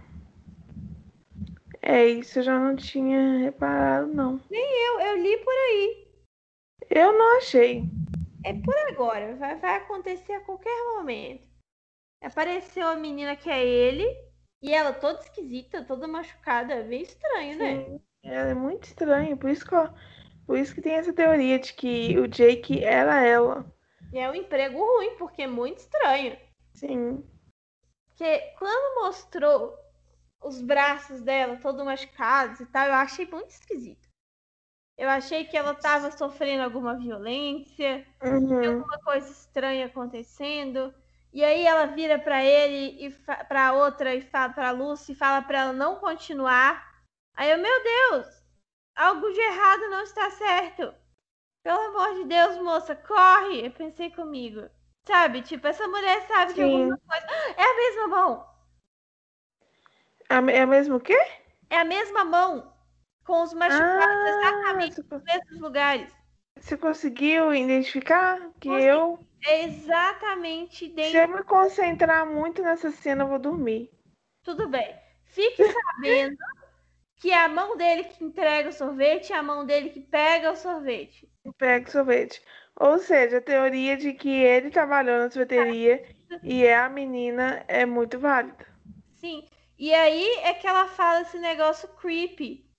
É, 1.81 2.05
isso 2.07 2.39
eu 2.39 2.43
já 2.43 2.59
não 2.59 2.75
tinha 2.75 3.39
reparado, 3.39 4.07
não. 4.13 4.39
Eu, 4.49 4.99
eu 4.99 5.17
li 5.17 5.37
por 5.37 5.53
aí. 5.53 6.00
Eu 6.93 7.17
não 7.17 7.37
achei. 7.37 7.83
É 8.43 8.53
por 8.53 8.75
agora, 8.89 9.35
vai, 9.35 9.55
vai 9.55 9.77
acontecer 9.77 10.33
a 10.33 10.41
qualquer 10.41 10.75
momento. 10.95 11.47
Apareceu 12.21 12.85
a 12.85 12.95
menina 12.95 13.35
que 13.35 13.49
é 13.49 13.65
ele, 13.65 14.05
e 14.61 14.73
ela 14.73 14.91
toda 14.91 15.21
esquisita, 15.21 15.83
toda 15.85 16.07
machucada, 16.07 16.83
meio 16.83 17.03
estranho, 17.03 17.57
né? 17.57 17.85
Sim, 17.85 18.01
ela 18.23 18.49
é 18.49 18.53
muito 18.53 18.83
estranha, 18.83 19.37
por 19.37 19.49
isso 19.49 19.65
que, 19.65 19.73
eu- 19.73 19.89
por 20.45 20.57
isso 20.57 20.75
que 20.75 20.81
tem 20.81 20.93
essa 20.93 21.13
teoria 21.13 21.57
de 21.59 21.73
que 21.73 22.19
o 22.19 22.27
Jake 22.27 22.83
era 22.83 23.25
ela. 23.25 23.65
E 24.11 24.19
é 24.19 24.29
um 24.29 24.35
emprego 24.35 24.77
ruim, 24.77 25.15
porque 25.17 25.43
é 25.43 25.47
muito 25.47 25.77
estranho. 25.77 26.37
Sim. 26.73 27.23
Porque 28.09 28.39
quando 28.59 29.01
mostrou 29.01 29.77
os 30.43 30.61
braços 30.61 31.21
dela 31.21 31.55
todo 31.57 31.85
machucados 31.85 32.59
e 32.59 32.65
tal, 32.65 32.87
eu 32.87 32.93
achei 32.95 33.25
muito 33.27 33.49
esquisito. 33.51 34.10
Eu 35.01 35.09
achei 35.09 35.45
que 35.45 35.57
ela 35.57 35.73
tava 35.73 36.11
sofrendo 36.11 36.61
alguma 36.63 36.95
violência, 36.95 38.05
Uhum. 38.21 38.67
alguma 38.75 38.99
coisa 38.99 39.31
estranha 39.31 39.87
acontecendo. 39.87 40.93
E 41.33 41.43
aí 41.43 41.65
ela 41.65 41.87
vira 41.87 42.19
pra 42.19 42.43
ele 42.43 43.07
e 43.07 43.09
pra 43.47 43.73
outra 43.73 44.13
e 44.13 44.21
fala 44.21 44.53
pra 44.53 44.69
Lucy 44.69 45.13
e 45.13 45.15
fala 45.15 45.41
pra 45.41 45.57
ela 45.61 45.73
não 45.73 45.95
continuar. 45.95 46.87
Aí 47.35 47.49
eu, 47.49 47.57
meu 47.57 47.83
Deus, 47.83 48.27
algo 48.95 49.27
de 49.33 49.39
errado 49.39 49.89
não 49.89 50.03
está 50.03 50.29
certo. 50.29 50.93
Pelo 51.63 51.79
amor 51.79 52.13
de 52.19 52.25
Deus, 52.25 52.57
moça, 52.59 52.95
corre. 52.95 53.65
Eu 53.65 53.71
pensei 53.71 54.11
comigo. 54.11 54.69
Sabe, 55.07 55.41
tipo, 55.41 55.65
essa 55.65 55.87
mulher 55.87 56.21
sabe 56.27 56.53
de 56.53 56.61
Sim. 56.61 56.73
alguma 56.75 56.99
coisa. 57.07 57.25
É 57.57 57.63
a 57.63 57.75
mesma 57.75 58.07
mão. 58.07 58.47
É 60.29 60.39
me- 60.41 60.53
é 60.53 60.65
mesmo 60.67 60.97
o 60.97 60.99
quê? 60.99 61.17
É 61.71 61.79
a 61.79 61.85
mesma 61.85 62.23
mão. 62.23 62.70
Com 63.31 63.43
os 63.43 63.53
machucados 63.53 64.25
Ah, 64.25 64.29
exatamente 64.29 65.01
nos 65.09 65.23
mesmos 65.23 65.59
lugares. 65.61 66.13
você 66.59 66.77
conseguiu 66.77 67.53
identificar 67.53 68.37
que 68.59 68.67
Consegui. 68.67 68.85
eu, 68.87 69.19
exatamente 69.47 70.77
se 70.85 70.89
dentro. 70.89 71.17
eu 71.17 71.27
me 71.29 71.43
concentrar 71.43 72.25
muito 72.25 72.61
nessa 72.61 72.91
cena, 72.91 73.23
eu 73.23 73.27
vou 73.29 73.39
dormir. 73.39 73.89
Tudo 74.43 74.67
bem. 74.67 74.95
Fique 75.25 75.63
sabendo 75.63 76.35
que 77.15 77.31
é 77.31 77.37
a 77.37 77.47
mão 77.47 77.77
dele 77.77 78.03
que 78.03 78.23
entrega 78.23 78.69
o 78.69 78.73
sorvete 78.73 79.29
e 79.29 79.33
a 79.33 79.41
mão 79.41 79.65
dele 79.65 79.91
que 79.91 80.01
pega 80.01 80.51
o 80.51 80.55
sorvete. 80.57 81.29
Pega 81.57 81.87
o 81.87 81.91
sorvete. 81.91 82.41
Ou 82.75 82.97
seja, 82.99 83.37
a 83.37 83.41
teoria 83.41 83.95
de 83.95 84.13
que 84.13 84.29
ele 84.29 84.69
trabalhou 84.71 85.19
na 85.19 85.29
sorveteria 85.31 86.03
e 86.43 86.65
é 86.65 86.75
a 86.75 86.89
menina 86.89 87.63
é 87.67 87.85
muito 87.85 88.19
válida. 88.19 88.65
Sim. 89.15 89.47
E 89.77 89.93
aí 89.93 90.27
é 90.43 90.53
que 90.53 90.67
ela 90.67 90.87
fala 90.87 91.21
esse 91.21 91.39
negócio 91.39 91.87
creepy. 91.95 92.70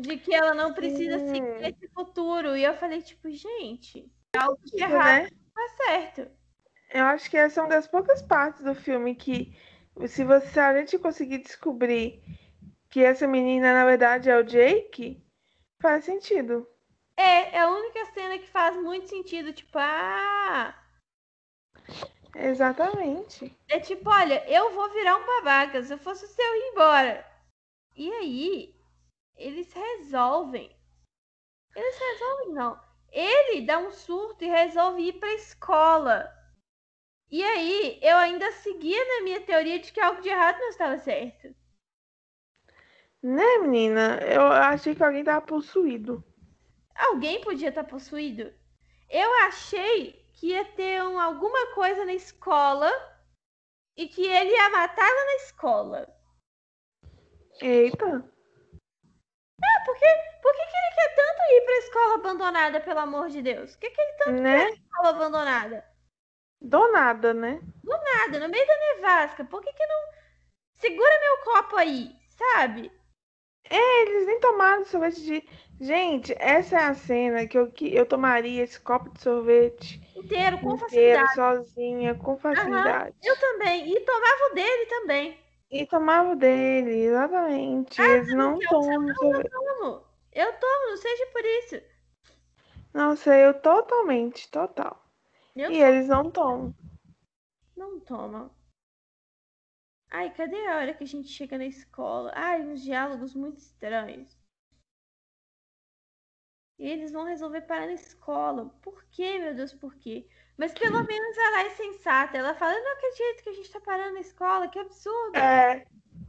De 0.00 0.18
que 0.18 0.34
ela 0.34 0.54
não 0.54 0.74
precisa 0.74 1.18
Sim. 1.18 1.26
seguir 1.28 1.64
esse 1.68 1.88
futuro. 1.88 2.56
E 2.56 2.64
eu 2.64 2.76
falei, 2.76 3.00
tipo, 3.00 3.30
gente, 3.30 4.10
algo 4.36 4.58
de 4.64 4.72
Tipo, 4.72 4.82
errado 4.82 5.22
né? 5.24 5.30
tá 5.54 5.68
certo. 5.84 6.30
Eu 6.90 7.04
acho 7.04 7.30
que 7.30 7.36
essa 7.36 7.60
é 7.60 7.62
uma 7.62 7.70
das 7.70 7.86
poucas 7.88 8.22
partes 8.22 8.62
do 8.62 8.74
filme 8.74 9.14
que, 9.14 9.56
se 10.06 10.24
você 10.24 10.46
se 10.48 10.60
a 10.60 10.76
gente 10.76 10.98
conseguir 10.98 11.38
descobrir 11.38 12.22
que 12.90 13.02
essa 13.02 13.26
menina 13.26 13.72
na 13.72 13.84
verdade 13.84 14.30
é 14.30 14.36
o 14.38 14.44
Jake, 14.44 15.22
faz 15.80 16.04
sentido. 16.04 16.66
É, 17.16 17.56
é 17.56 17.60
a 17.60 17.70
única 17.70 18.04
cena 18.12 18.38
que 18.38 18.46
faz 18.46 18.76
muito 18.76 19.08
sentido. 19.08 19.52
Tipo, 19.52 19.78
ah. 19.78 20.74
Exatamente. 22.34 23.56
É 23.68 23.80
tipo, 23.80 24.10
olha, 24.10 24.44
eu 24.48 24.72
vou 24.74 24.90
virar 24.92 25.16
um 25.16 25.26
babaca. 25.26 25.82
Se 25.82 25.92
eu 25.92 25.98
fosse 25.98 26.26
o 26.26 26.28
seu, 26.28 26.44
eu 26.44 26.56
ia 26.56 26.70
embora. 26.72 27.26
E 27.96 28.12
aí, 28.12 28.75
eles 29.36 29.72
resolvem. 29.72 30.74
Eles 31.74 31.98
resolvem, 31.98 32.52
não. 32.52 32.80
Ele 33.10 33.66
dá 33.66 33.78
um 33.78 33.90
surto 33.90 34.44
e 34.44 34.48
resolve 34.48 35.02
ir 35.02 35.14
pra 35.14 35.32
escola. 35.34 36.32
E 37.30 37.42
aí, 37.42 37.98
eu 38.02 38.16
ainda 38.16 38.50
seguia 38.52 39.04
na 39.16 39.24
minha 39.24 39.40
teoria 39.40 39.78
de 39.78 39.92
que 39.92 40.00
algo 40.00 40.20
de 40.22 40.28
errado 40.28 40.58
não 40.58 40.68
estava 40.68 40.98
certo. 40.98 41.54
Né, 43.22 43.58
menina? 43.58 44.18
Eu 44.22 44.46
achei 44.46 44.94
que 44.94 45.02
alguém 45.02 45.24
tava 45.24 45.44
possuído. 45.44 46.24
Alguém 46.94 47.40
podia 47.40 47.70
estar 47.70 47.84
possuído. 47.84 48.54
Eu 49.08 49.34
achei 49.44 50.12
que 50.34 50.48
ia 50.48 50.64
ter 50.64 51.02
um- 51.02 51.18
alguma 51.18 51.74
coisa 51.74 52.04
na 52.04 52.14
escola 52.14 52.90
e 53.96 54.06
que 54.08 54.22
ele 54.22 54.50
ia 54.50 54.70
matá-la 54.70 55.24
na 55.24 55.34
escola. 55.36 56.16
Eita. 57.60 58.35
Por 59.86 59.96
que, 59.96 60.06
por 60.42 60.52
que, 60.52 60.66
que 60.66 60.76
ele 60.76 60.94
quer 60.94 61.14
tanto 61.14 61.42
ir 61.52 61.60
pra 61.64 61.78
escola 61.78 62.14
abandonada, 62.16 62.80
pelo 62.80 62.98
amor 63.00 63.28
de 63.30 63.40
Deus? 63.40 63.72
Por 63.72 63.80
que, 63.80 63.90
que 63.90 64.00
ele 64.00 64.12
tanto 64.18 64.42
Né? 64.42 64.66
quer 64.66 64.72
escola 64.74 65.08
abandonada? 65.10 65.84
Do 66.60 66.92
nada, 66.92 67.32
né? 67.32 67.60
Nada, 67.84 68.40
no 68.40 68.48
meio 68.48 68.66
da 68.66 68.76
nevasca. 68.78 69.44
Por 69.44 69.62
que, 69.62 69.72
que 69.72 69.86
não. 69.86 70.00
Segura 70.74 71.20
meu 71.20 71.38
copo 71.44 71.76
aí, 71.76 72.10
sabe? 72.36 72.90
É, 73.70 74.02
eles 74.02 74.26
nem 74.26 74.40
tomaram 74.40 74.84
sorvete 74.84 75.20
de. 75.22 75.48
Gente, 75.80 76.34
essa 76.38 76.76
é 76.76 76.82
a 76.84 76.94
cena 76.94 77.46
que 77.46 77.58
eu, 77.58 77.70
que 77.70 77.94
eu 77.94 78.06
tomaria 78.06 78.62
esse 78.64 78.80
copo 78.80 79.10
de 79.10 79.20
sorvete 79.20 80.00
Inteiro, 80.16 80.58
com 80.58 80.74
inteiro, 80.74 81.20
facilidade. 81.20 81.34
sozinha, 81.34 82.14
com 82.14 82.38
facilidade. 82.38 83.14
Eu 83.22 83.38
também. 83.38 83.92
E 83.92 84.00
tomava 84.00 84.50
o 84.50 84.54
dele 84.54 84.86
também. 84.86 85.38
E 85.70 85.86
tomava 85.86 86.36
dele, 86.36 87.06
exatamente. 87.06 88.00
Ah, 88.00 88.08
Eles 88.08 88.32
não 88.34 88.54
eu 88.60 88.68
tomam 88.68 89.14
sorvete. 89.14 89.50
Tomo. 89.50 90.06
Eu 90.32 90.52
tomo, 90.60 90.90
não 90.90 90.96
seja 90.96 91.26
por 91.32 91.44
isso. 91.44 91.82
Nossa, 92.92 93.36
eu 93.36 93.54
totalmente, 93.60 94.50
total. 94.50 95.00
Eu 95.54 95.70
E 95.70 95.82
eles 95.82 96.08
não 96.08 96.30
tomam. 96.30 96.74
Não 97.76 98.00
toma. 98.00 98.50
Ai, 100.10 100.32
cadê 100.34 100.66
a 100.66 100.78
hora 100.78 100.94
que 100.94 101.04
a 101.04 101.06
gente 101.06 101.28
chega 101.28 101.56
na 101.58 101.66
escola? 101.66 102.32
Ai, 102.34 102.60
uns 102.62 102.82
diálogos 102.82 103.34
muito 103.34 103.58
estranhos. 103.58 104.36
E 106.78 106.88
eles 106.88 107.12
vão 107.12 107.24
resolver 107.24 107.62
parar 107.62 107.86
na 107.86 107.92
escola. 107.92 108.70
Por 108.82 109.04
quê, 109.10 109.38
meu 109.38 109.54
Deus, 109.54 109.72
por 109.74 109.94
quê? 109.96 110.26
Mas 110.56 110.72
pelo 110.74 111.02
menos 111.04 111.36
ela 111.38 111.60
é 111.62 111.70
sensata. 111.70 112.36
Ela 112.36 112.54
fala, 112.54 112.74
eu 112.74 112.84
não 112.84 112.92
acredito 112.92 113.42
que 113.42 113.48
a 113.50 113.52
gente 113.52 113.70
tá 113.70 113.80
parando 113.80 114.14
na 114.14 114.20
escola, 114.20 114.68
que 114.68 114.78
absurdo. 114.78 115.36
É, 115.36 115.84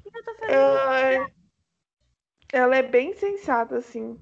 O 0.05 0.11
que 0.11 0.17
eu 0.17 0.23
tô 0.23 0.35
fazendo? 0.35 0.53
ela 0.53 0.99
é, 1.01 1.31
ela 2.51 2.75
é 2.77 2.83
bem 2.83 3.13
sensata, 3.13 3.77
assim. 3.77 4.19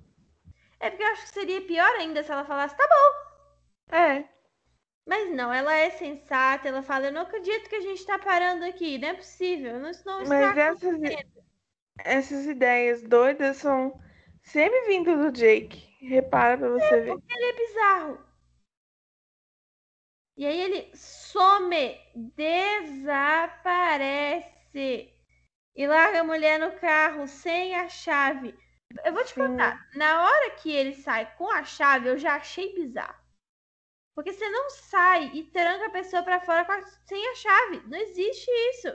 É 0.80 0.90
porque 0.90 1.04
eu 1.04 1.08
acho 1.08 1.24
que 1.24 1.30
seria 1.30 1.62
pior 1.62 1.90
ainda 1.96 2.24
se 2.24 2.32
ela 2.32 2.46
falasse, 2.46 2.76
tá 2.78 2.88
bom. 2.88 3.96
É, 3.96 4.26
Mas 5.06 5.32
não, 5.32 5.54
ela 5.54 5.76
é 5.76 5.90
sensata, 5.92 6.68
ela 6.68 6.82
fala, 6.84 7.08
eu 7.08 7.12
não 7.12 7.22
acredito 7.22 7.70
que 7.70 7.76
a 7.76 7.82
gente 7.82 8.06
tá 8.06 8.18
parando 8.20 8.66
aqui, 8.66 8.98
não 8.98 9.10
é 9.10 9.14
possível. 9.14 9.74
Não, 9.74 9.82
não 9.82 9.90
está 9.90 10.14
mas 10.28 10.58
essas, 10.58 11.00
essas 12.04 12.46
ideias 12.46 13.02
doidas 13.04 13.58
são 13.58 14.00
sempre 14.44 14.82
vindo 14.88 15.16
do 15.18 15.32
Jake. 15.32 15.96
Repara 16.02 16.58
pra 16.58 16.70
você 16.70 17.02
ver. 17.02 17.18
Ele 17.30 17.46
é 17.46 17.54
bizarro. 17.54 18.20
E 20.38 20.46
aí 20.46 20.60
ele 20.62 20.92
some, 20.96 22.00
desaparece 22.36 23.54
e 25.76 25.88
larga 25.88 26.22
a 26.22 26.24
mulher 26.24 26.60
no 26.60 26.78
carro 26.80 27.28
sem 27.28 27.76
a 27.76 27.90
chave. 27.90 28.58
Eu 29.06 29.14
vou 29.14 29.24
te 29.26 29.34
Sim. 29.34 29.36
contar, 29.36 29.90
na 29.96 30.24
hora 30.26 30.52
que 30.58 30.72
ele 30.72 30.94
sai 30.96 31.36
com 31.38 31.50
a 31.52 31.64
chave, 31.64 32.10
eu 32.10 32.18
já 32.18 32.36
achei 32.36 32.74
bizarro. 32.76 33.20
Porque 34.16 34.34
você 34.34 34.50
não 34.50 34.70
sai 34.72 35.32
e 35.36 35.44
tranca 35.46 35.88
a 35.88 35.92
pessoa 35.92 36.24
pra 36.24 36.42
fora 36.42 36.64
a- 36.64 36.86
sem 37.08 37.30
a 37.32 37.36
chave. 37.36 37.82
Não 37.88 37.98
existe 37.98 38.50
isso. 38.72 38.90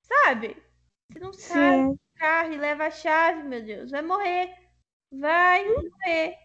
Sabe? 0.00 0.62
Você 1.10 1.18
não 1.18 1.32
sai 1.32 1.82
Sim, 1.82 1.98
do 2.14 2.18
carro 2.20 2.52
e 2.52 2.56
leva 2.58 2.86
a 2.86 2.90
chave, 2.90 3.42
meu 3.42 3.62
Deus. 3.64 3.90
Vai 3.90 4.02
morrer. 4.02 4.54
Vai 5.12 5.64
morrer. 5.64 6.36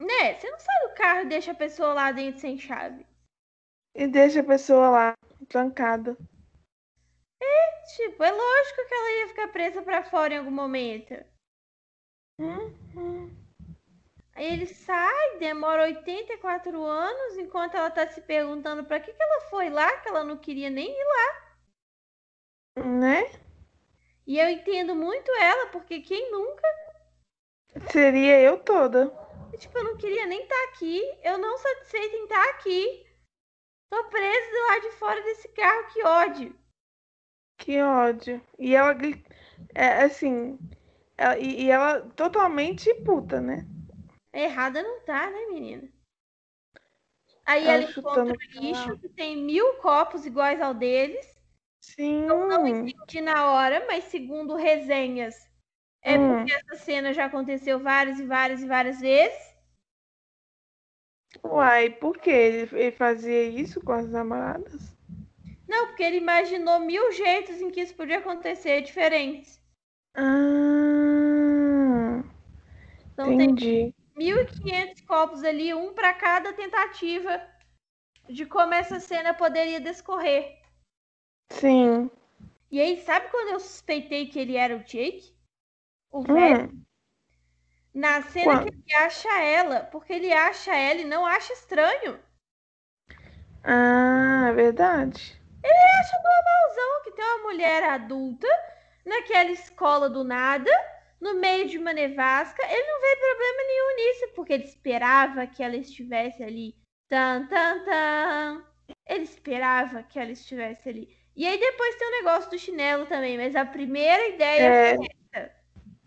Né? 0.00 0.34
Você 0.34 0.50
não 0.50 0.58
sai 0.58 0.88
do 0.88 0.94
carro 0.94 1.20
e 1.20 1.28
deixa 1.28 1.52
a 1.52 1.54
pessoa 1.54 1.92
lá 1.92 2.10
dentro 2.10 2.40
sem 2.40 2.58
chave. 2.58 3.06
e 3.94 4.06
deixa 4.06 4.40
a 4.40 4.44
pessoa 4.44 4.88
lá, 4.88 5.14
trancada. 5.48 6.16
Tipo, 7.96 8.22
é 8.22 8.30
lógico 8.30 8.86
que 8.86 8.94
ela 8.94 9.18
ia 9.18 9.28
ficar 9.28 9.48
presa 9.48 9.82
pra 9.82 10.04
fora 10.04 10.34
em 10.34 10.38
algum 10.38 10.50
momento. 10.50 11.14
Uhum. 12.38 13.36
Aí 14.34 14.46
ele 14.46 14.66
sai, 14.66 15.38
demora 15.38 15.82
84 15.82 16.82
anos, 16.82 17.36
enquanto 17.36 17.74
ela 17.74 17.90
tá 17.90 18.06
se 18.06 18.20
perguntando 18.20 18.84
pra 18.84 19.00
que, 19.00 19.12
que 19.12 19.22
ela 19.22 19.40
foi 19.50 19.68
lá, 19.68 19.96
que 19.98 20.08
ela 20.08 20.22
não 20.22 20.38
queria 20.38 20.70
nem 20.70 20.88
ir 20.88 21.04
lá. 21.04 22.84
Né? 22.84 23.24
E 24.26 24.38
eu 24.38 24.48
entendo 24.48 24.94
muito 24.94 25.30
ela, 25.32 25.66
porque 25.66 26.00
quem 26.00 26.30
nunca, 26.30 26.62
Seria 27.90 28.40
eu 28.40 28.58
toda. 28.58 29.08
Tipo, 29.60 29.76
eu 29.78 29.84
não 29.84 29.96
queria 29.96 30.26
nem 30.26 30.42
estar 30.42 30.64
aqui, 30.68 31.02
eu 31.22 31.38
não 31.38 31.56
satisfeita 31.58 32.16
em 32.16 32.22
estar 32.24 32.48
aqui. 32.50 33.06
Tô 33.90 34.04
presa 34.04 34.50
do 34.50 34.66
lado 34.68 34.82
de 34.82 34.90
fora 34.92 35.22
desse 35.22 35.48
carro, 35.48 35.88
que 35.92 36.02
ódio. 36.04 36.58
Que 37.58 37.80
ódio. 37.82 38.40
E 38.58 38.74
ela, 38.74 38.94
é, 39.74 40.02
assim, 40.04 40.58
ela- 41.16 41.38
e, 41.38 41.64
e 41.64 41.70
ela 41.70 42.00
totalmente 42.16 42.92
puta, 43.04 43.40
né? 43.40 43.66
Errada 44.32 44.82
não 44.82 45.00
tá, 45.04 45.28
né, 45.30 45.46
menina? 45.46 45.88
Aí 47.44 47.64
Ela 47.64 47.74
ela 47.74 47.90
encontra 47.90 48.32
o 48.32 48.60
lixo 48.60 48.98
que 48.98 49.08
tem 49.08 49.36
mil 49.36 49.74
copos 49.74 50.24
iguais 50.24 50.60
ao 50.60 50.72
deles. 50.72 51.26
Sim. 51.80 52.26
Não 52.26 52.66
entendi 52.66 53.20
na 53.20 53.50
hora, 53.50 53.84
mas 53.86 54.04
segundo 54.04 54.54
resenhas, 54.54 55.34
é 56.02 56.16
Hum. 56.16 56.36
porque 56.38 56.52
essa 56.52 56.76
cena 56.76 57.12
já 57.12 57.24
aconteceu 57.24 57.78
várias 57.80 58.20
e 58.20 58.26
várias 58.26 58.62
e 58.62 58.66
várias 58.66 59.00
vezes. 59.00 59.49
Uai, 61.44 61.90
por 61.90 62.16
quê? 62.18 62.30
Ele, 62.30 62.80
ele 62.80 62.92
fazia 62.92 63.44
isso 63.44 63.78
com 63.82 63.92
as 63.92 64.08
namoradas? 64.08 64.96
Não, 65.66 65.86
porque 65.86 66.02
ele 66.02 66.18
imaginou 66.18 66.78
mil 66.80 67.12
jeitos 67.12 67.62
em 67.62 67.70
que 67.70 67.80
isso 67.80 67.94
podia 67.94 68.18
acontecer 68.18 68.82
diferentes. 68.82 69.58
Ah, 70.14 72.22
Então 73.12 73.36
tem 73.36 73.44
entendi. 73.44 73.94
1.500 74.16 75.00
copos 75.02 75.42
ali, 75.44 75.72
um 75.74 75.92
para 75.94 76.12
cada 76.14 76.52
tentativa 76.52 77.40
de 78.28 78.46
como 78.46 78.74
essa 78.74 79.00
cena 79.00 79.34
poderia 79.34 79.80
descorrer. 79.80 80.58
Sim. 81.50 82.10
E 82.70 82.80
aí, 82.80 82.96
sabe 83.02 83.28
quando 83.30 83.50
eu 83.50 83.60
suspeitei 83.60 84.26
que 84.26 84.38
ele 84.38 84.56
era 84.56 84.74
o 84.76 84.82
Jake? 84.82 85.34
O 86.12 86.22
velho? 86.22 86.28
Hum, 86.28 86.84
Na 87.94 88.22
cena 88.22 88.56
Quando? 88.56 88.66
que 88.66 88.68
ele 88.68 88.94
acha 88.96 89.28
ela, 89.42 89.84
porque 89.84 90.12
ele 90.12 90.32
acha 90.32 90.74
ela 90.74 91.00
e 91.00 91.04
não 91.04 91.24
acha 91.26 91.52
estranho. 91.52 92.20
Ah, 93.64 94.48
é 94.48 94.52
verdade. 94.52 95.40
Ele 95.62 95.74
acha 96.00 96.16
normalzão 96.22 97.02
que 97.04 97.12
tem 97.12 97.24
uma 97.24 97.42
mulher 97.44 97.82
adulta 97.84 98.46
naquela 99.04 99.50
escola 99.50 100.08
do 100.08 100.24
nada, 100.24 100.70
no 101.20 101.34
meio 101.40 101.68
de 101.68 101.78
uma 101.78 101.92
nevasca. 101.92 102.62
Ele 102.64 102.86
não 102.86 103.00
vê 103.00 103.16
problema 103.16 103.62
nenhum 103.66 103.96
nisso, 103.96 104.34
porque 104.34 104.52
ele 104.54 104.64
esperava 104.64 105.46
que 105.46 105.62
ela 105.62 105.76
estivesse 105.76 106.42
ali. 106.42 106.74
Tan, 107.08 107.46
tan, 107.46 107.84
tan. 107.84 108.64
Ele 109.06 109.24
esperava 109.24 110.02
que 110.02 110.18
ela 110.18 110.30
estivesse 110.32 110.88
ali. 110.88 111.16
E 111.36 111.46
aí 111.46 111.58
depois 111.58 111.96
tem 111.96 112.08
o 112.08 112.10
negócio 112.12 112.50
do 112.50 112.58
chinelo 112.58 113.06
também, 113.06 113.36
mas 113.38 113.54
a 113.56 113.64
primeira 113.64 114.28
ideia 114.28 114.74
É, 114.74 114.96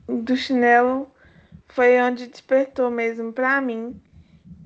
do 0.08 0.36
chinelo 0.36 1.13
foi 1.74 2.00
onde 2.00 2.28
despertou 2.28 2.92
mesmo 2.92 3.34
pra 3.34 3.60
mim 3.60 4.00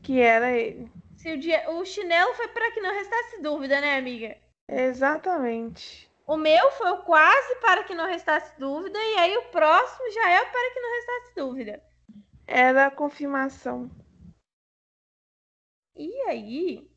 que 0.03 0.19
era 0.19 0.51
ele. 0.51 0.91
se 1.15 1.33
o, 1.33 1.39
dia... 1.39 1.69
o 1.71 1.85
chinelo 1.85 2.33
foi 2.35 2.47
para 2.49 2.71
que 2.71 2.81
não 2.81 2.93
restasse 2.93 3.41
dúvida, 3.41 3.79
né, 3.81 3.97
amiga? 3.97 4.37
Exatamente. 4.69 6.09
O 6.25 6.35
meu 6.35 6.71
foi 6.71 6.91
o 6.91 7.03
quase 7.03 7.55
para 7.61 7.83
que 7.85 7.95
não 7.95 8.05
restasse 8.05 8.57
dúvida, 8.59 8.99
e 8.99 9.15
aí 9.15 9.37
o 9.37 9.49
próximo 9.49 10.11
já 10.11 10.29
é 10.29 10.41
o 10.41 10.51
para 10.51 10.73
que 10.73 10.79
não 10.79 10.95
restasse 10.95 11.35
dúvida. 11.35 11.83
Era 12.45 12.87
a 12.87 12.91
confirmação. 12.91 13.89
E 15.95 16.11
aí? 16.27 16.91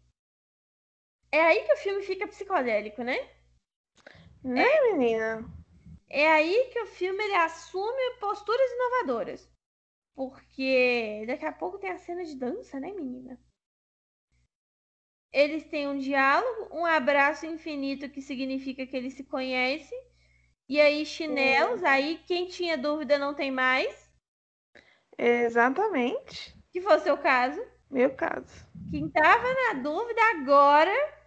É 1.32 1.40
aí 1.40 1.64
que 1.64 1.72
o 1.72 1.76
filme 1.76 2.02
fica 2.02 2.26
psicodélico, 2.26 3.02
né? 3.02 3.30
Né, 4.42 4.68
menina? 4.92 5.44
É 6.08 6.28
aí 6.28 6.70
que 6.72 6.80
o 6.80 6.86
filme 6.86 7.22
ele 7.22 7.36
assume 7.36 8.16
posturas 8.18 8.70
inovadoras. 8.72 9.48
Porque 10.14 11.24
daqui 11.26 11.44
a 11.44 11.52
pouco 11.52 11.78
tem 11.78 11.90
a 11.90 11.98
cena 11.98 12.24
de 12.24 12.36
dança, 12.36 12.78
né, 12.78 12.92
menina? 12.92 13.40
Eles 15.32 15.64
têm 15.64 15.86
um 15.86 15.98
diálogo, 15.98 16.74
um 16.74 16.84
abraço 16.84 17.46
infinito 17.46 18.10
que 18.10 18.20
significa 18.20 18.86
que 18.86 18.96
eles 18.96 19.14
se 19.14 19.24
conhecem. 19.24 19.98
E 20.68 20.80
aí, 20.80 21.04
chinelos, 21.06 21.82
aí 21.82 22.18
quem 22.26 22.46
tinha 22.46 22.76
dúvida 22.76 23.18
não 23.18 23.34
tem 23.34 23.50
mais. 23.50 24.10
Exatamente. 25.18 26.56
Que 26.72 26.80
foi 26.80 26.96
o 26.96 27.00
seu 27.00 27.18
caso. 27.18 27.60
Meu 27.90 28.14
caso. 28.14 28.66
Quem 28.90 29.08
tava 29.08 29.52
na 29.52 29.80
dúvida 29.82 30.20
agora. 30.30 31.19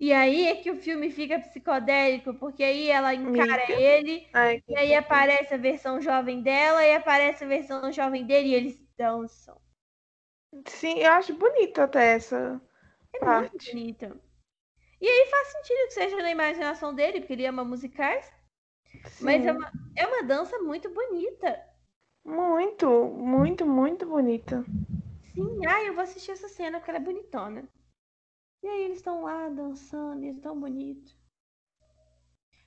E 0.00 0.12
aí 0.12 0.46
é 0.48 0.56
que 0.56 0.70
o 0.70 0.76
filme 0.80 1.10
fica 1.10 1.40
psicodélico, 1.40 2.34
porque 2.34 2.62
aí 2.64 2.88
ela 2.90 3.14
encara 3.14 3.62
Amiga. 3.64 3.74
ele, 3.76 4.26
Ai, 4.32 4.62
e 4.68 4.76
aí 4.76 4.94
aparece 4.94 5.54
a 5.54 5.56
versão 5.58 6.00
jovem 6.00 6.42
dela, 6.42 6.84
e 6.84 6.94
aparece 6.94 7.44
a 7.44 7.48
versão 7.48 7.92
jovem 7.92 8.26
dele, 8.26 8.48
e 8.50 8.54
eles 8.54 8.80
dançam. 8.96 9.60
Sim, 10.68 10.98
eu 11.00 11.10
acho 11.12 11.36
bonito 11.36 11.80
até 11.80 12.12
essa 12.14 12.60
É 13.14 13.18
parte. 13.18 13.52
muito 13.52 13.58
bonito. 13.64 14.04
E 15.00 15.08
aí 15.08 15.26
faz 15.30 15.48
sentido 15.48 15.86
que 15.88 15.94
seja 15.94 16.16
na 16.18 16.30
imaginação 16.32 16.94
dele, 16.94 17.20
porque 17.20 17.34
ele 17.34 17.46
ama 17.46 17.64
musicais, 17.64 18.32
mas 19.18 19.46
é 19.46 19.52
Sim. 19.52 19.52
uma, 19.52 19.72
é 19.96 20.06
uma 20.06 20.24
dança 20.24 20.58
muito 20.60 20.90
bonita. 20.92 21.64
Muito, 22.24 22.86
muito, 23.08 23.66
muito 23.66 24.06
bonita. 24.06 24.64
Sim, 25.22 25.64
ai, 25.66 25.88
eu 25.88 25.94
vou 25.94 26.02
assistir 26.02 26.32
essa 26.32 26.48
cena 26.48 26.78
porque 26.80 26.90
ela 26.90 26.98
é 26.98 27.02
bonitona. 27.02 27.68
E 28.62 28.66
aí 28.66 28.84
eles 28.84 28.98
estão 28.98 29.22
lá 29.22 29.48
dançando, 29.48 30.24
e 30.24 30.30
é 30.30 30.34
tão 30.34 30.58
bonito. 30.58 31.16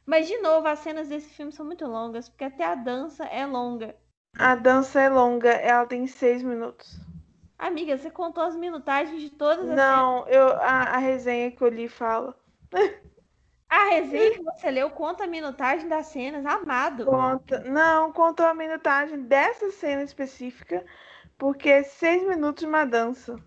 Mas 0.05 0.27
de 0.27 0.37
novo, 0.39 0.67
as 0.67 0.79
cenas 0.79 1.09
desse 1.09 1.29
filme 1.29 1.51
são 1.51 1.65
muito 1.65 1.85
longas, 1.85 2.27
porque 2.27 2.43
até 2.43 2.65
a 2.65 2.75
dança 2.75 3.25
é 3.25 3.45
longa. 3.45 3.95
A 4.37 4.55
dança 4.55 4.99
é 4.99 5.09
longa, 5.09 5.49
ela 5.49 5.85
tem 5.85 6.07
seis 6.07 6.41
minutos. 6.41 6.99
Amiga, 7.57 7.97
você 7.97 8.09
contou 8.09 8.43
as 8.43 8.55
minutagens 8.55 9.21
de 9.21 9.29
todas 9.29 9.69
as 9.69 9.75
Não, 9.75 10.27
eu, 10.27 10.47
a, 10.53 10.95
a 10.95 10.97
resenha 10.97 11.51
que 11.51 11.61
eu 11.61 11.67
li 11.67 11.87
fala. 11.87 12.35
A 13.69 13.91
resenha 13.91 14.31
que 14.31 14.43
você 14.43 14.69
leu 14.69 14.89
conta 14.89 15.23
a 15.23 15.27
minutagem 15.27 15.87
das 15.87 16.07
cenas, 16.07 16.45
amado. 16.45 17.05
Conta. 17.05 17.59
Não, 17.61 18.11
contou 18.11 18.45
a 18.45 18.53
minutagem 18.53 19.21
dessa 19.21 19.71
cena 19.71 20.03
específica, 20.03 20.85
porque 21.37 21.69
é 21.69 21.83
seis 21.83 22.27
minutos 22.27 22.63
de 22.63 22.67
uma 22.67 22.83
dança. 22.83 23.37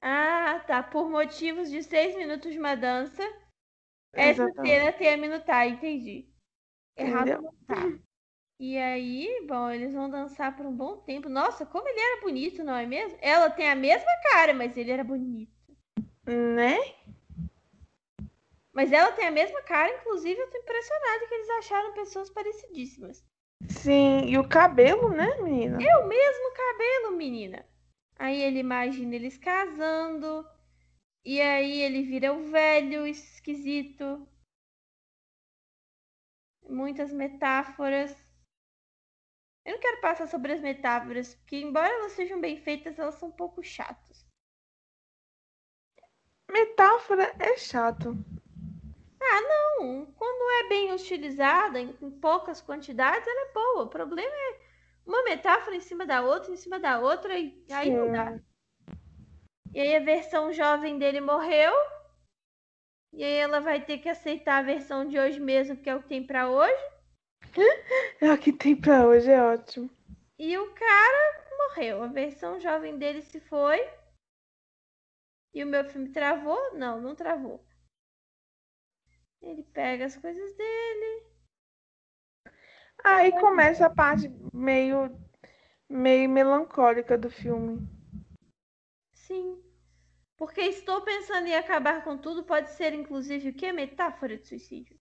Ah, 0.00 0.62
tá. 0.66 0.82
Por 0.82 1.08
motivos 1.10 1.70
de 1.70 1.82
seis 1.82 2.16
minutos 2.16 2.52
de 2.52 2.58
uma 2.58 2.74
dança, 2.74 3.22
essa 4.14 4.42
Exatamente. 4.42 4.74
cena 4.74 4.92
tem 4.92 5.14
a 5.14 5.16
minutagem, 5.16 5.74
entendi. 5.74 6.28
Errado 6.96 7.42
não 7.42 7.54
tá. 7.66 7.98
E 8.58 8.76
aí, 8.76 9.46
bom, 9.46 9.70
eles 9.70 9.94
vão 9.94 10.10
dançar 10.10 10.54
por 10.54 10.66
um 10.66 10.76
bom 10.76 10.98
tempo. 10.98 11.28
Nossa, 11.28 11.64
como 11.64 11.88
ele 11.88 11.98
era 11.98 12.20
bonito, 12.20 12.62
não 12.62 12.74
é 12.74 12.84
mesmo? 12.84 13.18
Ela 13.22 13.48
tem 13.48 13.70
a 13.70 13.74
mesma 13.74 14.10
cara, 14.30 14.52
mas 14.52 14.76
ele 14.76 14.90
era 14.90 15.02
bonito. 15.02 15.50
Né? 16.26 16.76
Mas 18.72 18.92
ela 18.92 19.12
tem 19.12 19.26
a 19.26 19.30
mesma 19.30 19.62
cara, 19.62 19.94
inclusive 19.96 20.38
eu 20.40 20.50
tô 20.50 20.58
impressionada 20.58 21.26
que 21.26 21.34
eles 21.34 21.50
acharam 21.50 21.92
pessoas 21.94 22.30
parecidíssimas. 22.30 23.24
Sim, 23.68 24.26
e 24.26 24.38
o 24.38 24.48
cabelo, 24.48 25.10
né, 25.10 25.36
menina? 25.40 25.78
É 25.82 25.96
o 25.96 26.06
mesmo 26.06 26.52
cabelo, 26.52 27.16
menina. 27.16 27.64
Aí 28.20 28.42
ele 28.42 28.58
imagina 28.58 29.14
eles 29.14 29.38
casando. 29.38 30.46
E 31.24 31.40
aí 31.40 31.80
ele 31.80 32.02
vira 32.02 32.34
o 32.34 32.50
velho 32.50 33.06
esquisito. 33.06 34.28
Muitas 36.68 37.10
metáforas. 37.14 38.14
Eu 39.64 39.72
não 39.72 39.80
quero 39.80 40.00
passar 40.02 40.28
sobre 40.28 40.52
as 40.52 40.60
metáforas, 40.60 41.34
porque 41.34 41.56
embora 41.56 41.88
elas 41.88 42.12
sejam 42.12 42.38
bem 42.38 42.58
feitas, 42.58 42.98
elas 42.98 43.14
são 43.14 43.30
um 43.30 43.32
pouco 43.32 43.62
chatas. 43.62 44.26
Metáfora 46.50 47.34
é 47.38 47.56
chato. 47.56 48.14
Não, 49.18 50.06
quando 50.12 50.64
é 50.64 50.68
bem 50.68 50.92
utilizada, 50.92 51.80
em, 51.80 51.96
em 52.02 52.10
poucas 52.10 52.60
quantidades, 52.60 53.26
ela 53.26 53.48
é 53.48 53.52
boa. 53.52 53.84
O 53.84 53.88
problema 53.88 54.30
é 54.30 54.69
uma 55.10 55.24
metáfora 55.24 55.74
em 55.74 55.80
cima 55.80 56.06
da 56.06 56.22
outra, 56.22 56.52
em 56.52 56.56
cima 56.56 56.78
da 56.78 57.00
outra, 57.00 57.36
e 57.36 57.64
aí 57.72 57.90
não 57.90 58.12
dá. 58.12 58.40
E 59.74 59.80
aí 59.80 59.96
a 59.96 60.00
versão 60.00 60.52
jovem 60.52 60.98
dele 60.98 61.20
morreu. 61.20 61.72
E 63.12 63.24
aí 63.24 63.34
ela 63.34 63.60
vai 63.60 63.84
ter 63.84 63.98
que 63.98 64.08
aceitar 64.08 64.58
a 64.58 64.62
versão 64.62 65.06
de 65.06 65.18
hoje 65.18 65.40
mesmo, 65.40 65.76
que 65.76 65.90
é 65.90 65.96
o 65.96 66.02
que 66.02 66.08
tem 66.08 66.24
pra 66.26 66.48
hoje. 66.48 66.90
É 68.22 68.30
o 68.30 68.38
que 68.38 68.52
tem 68.52 68.76
pra 68.76 69.06
hoje, 69.06 69.30
é 69.30 69.42
ótimo. 69.42 69.90
E 70.38 70.58
o 70.58 70.74
cara 70.74 71.46
morreu. 71.56 72.02
A 72.02 72.06
versão 72.06 72.60
jovem 72.60 72.98
dele 72.98 73.22
se 73.22 73.40
foi. 73.40 73.80
E 75.54 75.64
o 75.64 75.66
meu 75.66 75.82
filme 75.86 76.10
travou? 76.10 76.74
Não, 76.74 77.00
não 77.00 77.14
travou. 77.14 77.64
Ele 79.40 79.62
pega 79.62 80.04
as 80.04 80.16
coisas 80.18 80.54
dele. 80.54 81.29
Aí 83.04 83.32
começa 83.32 83.86
a 83.86 83.90
parte 83.90 84.30
meio, 84.52 85.10
meio 85.88 86.28
melancólica 86.28 87.16
do 87.16 87.30
filme. 87.30 87.88
Sim. 89.12 89.62
Porque 90.36 90.60
estou 90.62 91.02
pensando 91.02 91.46
em 91.46 91.54
acabar 91.54 92.02
com 92.02 92.16
tudo 92.16 92.42
pode 92.42 92.70
ser, 92.70 92.94
inclusive, 92.94 93.50
o 93.50 93.54
que? 93.54 93.72
Metáfora 93.72 94.36
de 94.36 94.46
suicídio. 94.46 94.98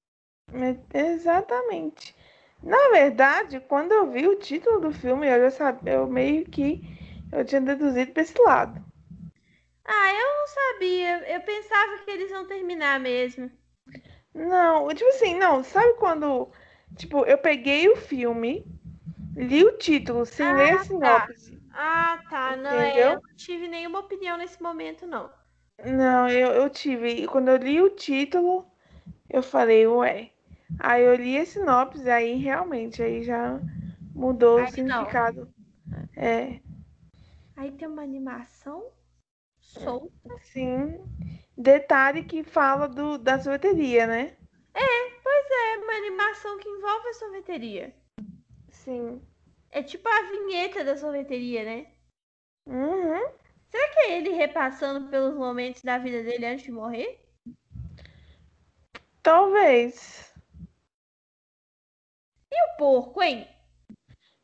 Exatamente. 0.93 2.16
Na 2.62 2.89
verdade, 2.89 3.60
quando 3.62 3.93
eu 3.93 4.12
vi 4.12 4.28
o 4.28 4.36
título 4.36 4.82
do 4.82 4.91
filme, 4.91 5.28
eu 5.28 5.39
já 5.43 5.52
sabia, 5.52 5.93
eu 5.93 6.08
meio 6.08 6.45
que 6.45 6.82
eu 7.32 7.45
tinha 7.45 7.62
deduzido 7.62 8.12
pra 8.12 8.22
esse 8.22 8.41
lado. 8.41 8.84
Ah, 9.86 10.14
eu 10.14 10.28
não 10.28 10.47
sabia. 10.47 11.34
Eu 11.34 11.41
pensava 11.41 11.97
que 12.00 12.12
eles 12.12 12.30
iam 12.32 12.45
terminar 12.45 13.00
mesmo. 13.00 13.50
Não, 14.34 14.88
tipo 14.89 15.10
assim, 15.10 15.36
não, 15.36 15.64
sabe 15.64 15.93
quando, 15.95 16.52
tipo, 16.98 17.26
eu 17.26 17.38
peguei 17.38 17.90
o 17.90 17.96
filme, 17.96 18.66
li 19.36 19.64
o 19.64 19.78
título 19.78 20.26
sem 20.26 20.54
Ah, 20.54 20.56
ler 20.56 20.76
a 20.76 20.80
tá. 21.00 21.28
sinopse. 21.28 21.60
Ah, 21.72 22.26
tá. 22.30 22.56
Não, 22.56 22.72
é, 22.72 22.92
Entendeu? 22.94 23.12
eu 23.14 23.22
não 23.22 23.36
tive 23.36 23.68
nenhuma 23.68 24.00
opinião 24.00 24.38
nesse 24.38 24.62
momento, 24.62 25.06
não. 25.08 25.32
Não, 25.86 26.30
eu, 26.30 26.52
eu 26.54 26.70
tive. 26.70 27.10
e 27.24 27.28
Quando 27.28 27.50
eu 27.50 27.58
li 27.58 27.82
o 27.82 27.90
título, 27.90 28.66
eu 29.30 29.44
falei, 29.44 29.88
ué. 29.88 30.32
Aí 30.80 31.04
eu 31.04 31.16
li 31.16 31.38
a 31.40 31.46
sinopse, 31.46 32.10
aí 32.10 32.38
realmente, 32.38 33.02
aí 33.04 33.24
já 33.24 33.60
mudou 34.16 34.64
Aí 34.64 34.64
o 34.64 34.68
não. 34.84 35.08
significado. 35.08 35.50
É, 36.16 36.60
Aí 37.56 37.72
tem 37.72 37.88
uma 37.88 38.02
animação 38.02 38.92
solta. 39.60 40.32
sim. 40.52 40.98
Detalhe 41.58 42.24
que 42.24 42.44
fala 42.44 42.88
do, 42.88 43.18
da 43.18 43.40
sorveteria, 43.40 44.08
né? 44.08 44.34
Pois 45.30 45.52
é, 45.52 45.78
uma 45.78 45.94
animação 45.94 46.58
que 46.58 46.68
envolve 46.68 47.08
a 47.08 47.14
sorveteria. 47.14 47.96
Sim. 48.72 49.22
É 49.70 49.84
tipo 49.84 50.10
a 50.10 50.24
vinheta 50.24 50.84
da 50.84 50.98
sorveteria, 50.98 51.64
né? 51.64 51.94
Uhum. 52.66 53.32
Será 53.70 53.94
que 53.94 54.00
é 54.00 54.18
ele 54.18 54.32
repassando 54.32 55.08
pelos 55.12 55.36
momentos 55.36 55.84
da 55.84 56.00
vida 56.00 56.24
dele 56.24 56.48
antes 56.48 56.66
de 56.66 56.72
morrer? 56.72 57.24
Talvez. 59.22 60.34
E 62.52 62.74
o 62.74 62.78
porco, 62.80 63.22
hein? 63.22 63.48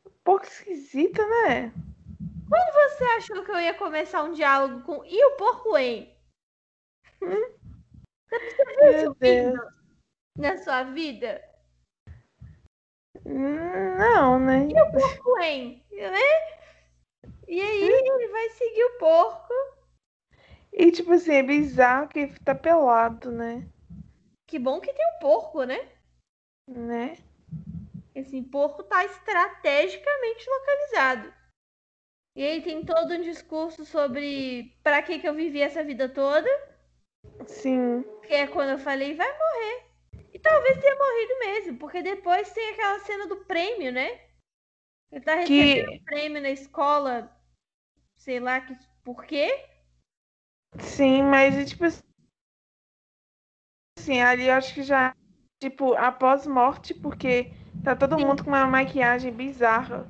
Um 0.06 0.10
pouco 0.22 0.46
esquisita, 0.46 1.26
né? 1.26 1.72
Quando 2.48 2.72
você 2.72 3.04
achou 3.16 3.44
que 3.44 3.50
eu 3.50 3.58
ia 3.58 3.74
começar 3.74 4.22
um 4.22 4.32
diálogo 4.32 4.84
com 4.84 5.04
e 5.04 5.24
o 5.24 5.36
porco, 5.36 5.76
hein? 5.76 6.16
Meu 7.20 9.12
Deus. 9.16 9.76
Na 10.38 10.56
sua 10.58 10.82
vida? 10.84 11.42
Hum, 13.24 13.96
Não, 13.98 14.38
né? 14.38 14.68
Porco, 14.92 15.38
hein? 15.38 15.82
Né? 15.90 16.56
E 17.48 17.60
aí 17.60 17.82
ele 17.82 18.28
vai 18.28 18.50
seguir 18.50 18.84
o 18.84 18.98
porco. 18.98 19.54
E 20.72 20.92
tipo 20.92 21.12
assim, 21.12 21.32
é 21.32 21.42
bizarro 21.42 22.08
que 22.08 22.18
ele 22.18 22.38
tá 22.40 22.54
pelado, 22.54 23.32
né? 23.32 23.66
Que 24.46 24.58
bom 24.58 24.80
que 24.80 24.92
tem 24.92 25.06
um 25.06 25.18
porco, 25.18 25.64
né? 25.64 25.88
Né? 26.68 27.16
Esse 28.14 28.42
porco 28.42 28.82
tá 28.82 29.04
estrategicamente 29.04 30.48
localizado. 30.48 31.34
E 32.36 32.44
aí 32.44 32.62
tem 32.62 32.84
todo 32.84 33.14
um 33.14 33.22
discurso 33.22 33.84
sobre 33.86 34.76
pra 34.82 35.02
que 35.02 35.18
que 35.18 35.28
eu 35.28 35.34
vivi 35.34 35.62
essa 35.62 35.82
vida 35.82 36.08
toda. 36.08 36.48
Sim. 37.46 38.02
Que 38.26 38.34
é 38.34 38.46
quando 38.46 38.70
eu 38.70 38.78
falei, 38.78 39.14
vai 39.14 39.26
morrer. 39.26 39.85
Talvez 40.48 40.78
tenha 40.78 40.94
morrido 40.96 41.38
mesmo, 41.40 41.78
porque 41.78 42.02
depois 42.02 42.52
tem 42.52 42.70
aquela 42.70 42.98
cena 43.00 43.26
do 43.26 43.44
prêmio, 43.44 43.92
né? 43.92 44.20
Ele 45.12 45.24
tá 45.24 45.34
recebendo 45.34 45.92
Que 45.92 46.02
prêmio 46.04 46.42
na 46.42 46.50
escola, 46.50 47.30
sei 48.16 48.40
lá 48.40 48.60
que, 48.60 48.76
por 49.04 49.24
quê. 49.26 49.48
sim, 50.80 51.22
mas 51.22 51.68
tipo 51.68 51.84
assim, 53.98 54.20
ali 54.20 54.46
eu 54.46 54.54
acho 54.54 54.74
que 54.74 54.82
já 54.82 55.14
tipo 55.60 55.94
após 55.94 56.46
morte, 56.46 56.94
porque 56.94 57.50
tá 57.84 57.94
todo 57.96 58.18
Sim. 58.18 58.24
mundo 58.26 58.42
com 58.44 58.50
uma 58.50 58.66
maquiagem 58.66 59.32
bizarra. 59.32 60.06